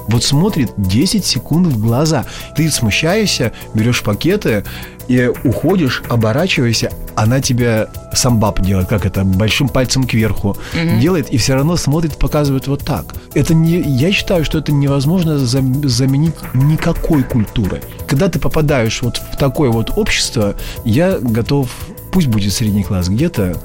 Вот 0.10 0.24
смотрит 0.24 0.72
10 0.78 1.24
секунд 1.26 1.68
в 1.68 1.80
глаза. 1.80 2.26
Ты 2.56 2.70
смущаешься, 2.70 3.52
берешь 3.74 4.02
пакеты 4.04 4.64
и 5.08 5.32
уходишь, 5.44 6.04
оборачиваешься, 6.10 6.92
она 7.16 7.42
тебя 7.42 7.88
самбап 8.14 8.62
делает, 8.62 8.88
как 8.88 9.06
это, 9.06 9.24
большим 9.24 9.68
пальцем 9.68 10.04
кверху 10.06 10.56
делает, 11.00 11.30
и 11.30 11.38
все 11.38 11.56
равно 11.56 11.78
смотрит, 11.78 12.16
показывает 12.18 12.68
вот 12.68 12.84
так. 12.84 13.06
Это 13.34 13.54
не, 13.54 13.80
я 13.82 14.12
считаю, 14.12 14.46
что 14.46 14.60
это 14.60 14.72
невозможно 14.72 15.38
зам- 15.38 15.88
заменить 15.88 16.36
никакой 16.54 17.24
культурой. 17.24 17.82
Когда 18.08 18.30
ты 18.30 18.40
попадаешь 18.40 19.02
вот 19.02 19.18
в 19.18 19.38
такое 19.38 19.70
вот 19.72 19.98
общество, 19.98 20.56
я 20.86 21.18
готов, 21.20 21.70
пусть 22.12 22.28
будет 22.28 22.54
средний 22.54 22.84
класс 22.84 23.10
где-то, 23.10 23.58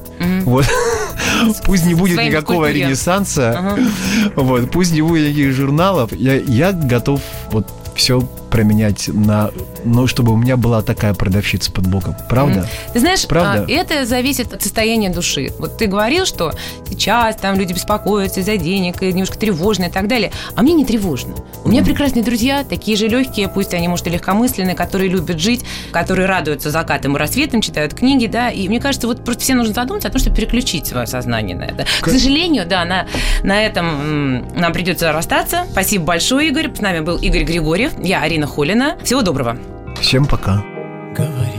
вот, 0.44 0.66
пусть 1.64 1.86
не 1.86 1.94
будет 1.94 2.18
никакого 2.18 2.64
культуре. 2.64 2.86
ренессанса, 2.86 3.78
вот, 4.36 4.70
пусть 4.70 4.92
не 4.92 5.02
будет 5.02 5.28
никаких 5.28 5.52
журналов, 5.52 6.12
я, 6.12 6.36
я 6.36 6.72
готов 6.72 7.20
вот 7.50 7.66
все 7.94 8.28
променять 8.54 9.08
на, 9.08 9.50
ну, 9.84 10.06
чтобы 10.06 10.32
у 10.32 10.36
меня 10.36 10.56
была 10.56 10.80
такая 10.80 11.12
продавщица 11.12 11.72
под 11.72 11.88
боком. 11.88 12.14
Правда? 12.28 12.68
Ты 12.92 13.00
знаешь, 13.00 13.26
Правда? 13.26 13.66
а, 13.68 13.68
это 13.68 14.06
зависит 14.06 14.54
от 14.54 14.62
состояния 14.62 15.10
души. 15.10 15.52
Вот 15.58 15.76
ты 15.76 15.88
говорил, 15.88 16.24
что 16.24 16.52
сейчас 16.88 17.34
там 17.34 17.58
люди 17.58 17.72
беспокоятся 17.72 18.38
из-за 18.38 18.56
денег, 18.56 19.02
и 19.02 19.12
немножко 19.12 19.36
тревожно 19.36 19.86
и 19.86 19.90
так 19.90 20.06
далее. 20.06 20.30
А 20.54 20.62
мне 20.62 20.74
не 20.74 20.84
тревожно. 20.84 21.34
У 21.64 21.68
меня 21.68 21.82
прекрасные 21.82 22.22
друзья, 22.22 22.62
такие 22.62 22.96
же 22.96 23.08
легкие, 23.08 23.48
пусть 23.48 23.74
они, 23.74 23.88
может, 23.88 24.06
и 24.06 24.10
легкомысленные, 24.10 24.76
которые 24.76 25.10
любят 25.10 25.40
жить, 25.40 25.64
которые 25.90 26.28
радуются 26.28 26.70
закатам 26.70 27.16
и 27.16 27.18
рассветам, 27.18 27.60
читают 27.60 27.94
книги, 27.94 28.28
да. 28.28 28.50
И 28.50 28.68
мне 28.68 28.78
кажется, 28.78 29.08
вот 29.08 29.24
просто 29.24 29.42
все 29.42 29.54
нужно 29.54 29.74
задуматься 29.74 30.06
о 30.06 30.12
том, 30.12 30.20
чтобы 30.20 30.36
переключить 30.36 30.86
свое 30.86 31.08
сознание 31.08 31.56
на 31.56 31.64
это. 31.64 31.86
К 32.00 32.08
сожалению, 32.08 32.66
да, 32.66 32.84
на, 32.84 33.08
на 33.42 33.60
этом 33.64 34.46
нам 34.54 34.72
придется 34.72 35.10
расстаться. 35.10 35.66
Спасибо 35.72 36.04
большое, 36.04 36.50
Игорь. 36.50 36.72
С 36.72 36.80
нами 36.80 37.00
был 37.00 37.16
Игорь 37.16 37.42
Григорьев, 37.42 37.94
я 37.98 38.20
Арина 38.20 38.43
Холина. 38.46 38.96
Всего 39.02 39.22
доброго. 39.22 39.56
Всем 40.00 40.26
пока. 40.26 40.62
Говори 41.16 41.53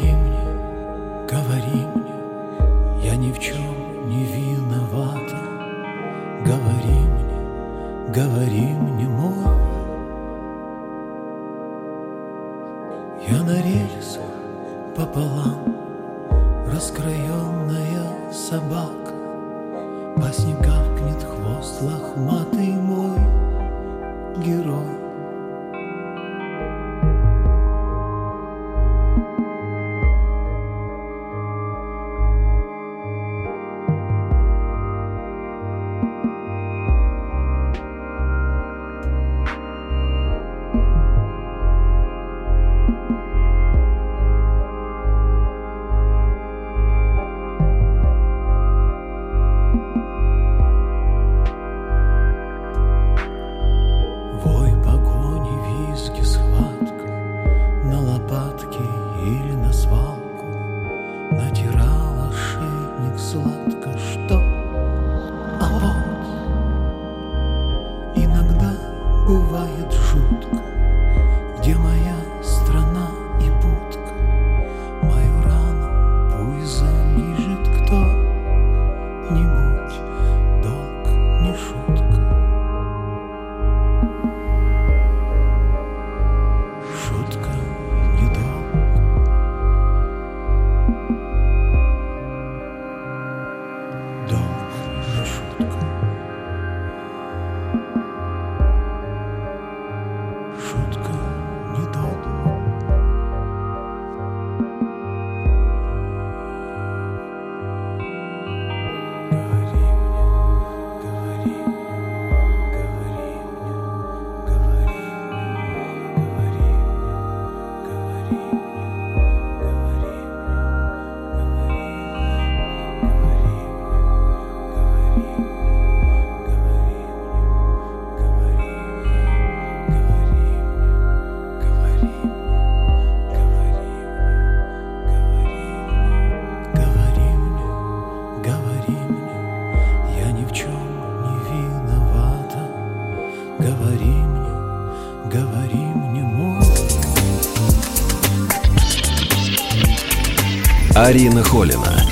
Арина 151.06 151.44
Холина 151.44 152.04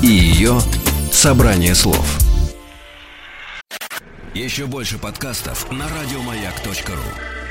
и 0.00 0.06
ее 0.06 0.58
«Собрание 1.12 1.74
слов». 1.74 2.18
Еще 4.32 4.64
больше 4.64 4.96
подкастов 4.96 5.70
на 5.70 5.86
радиомаяк.ру 5.86 7.41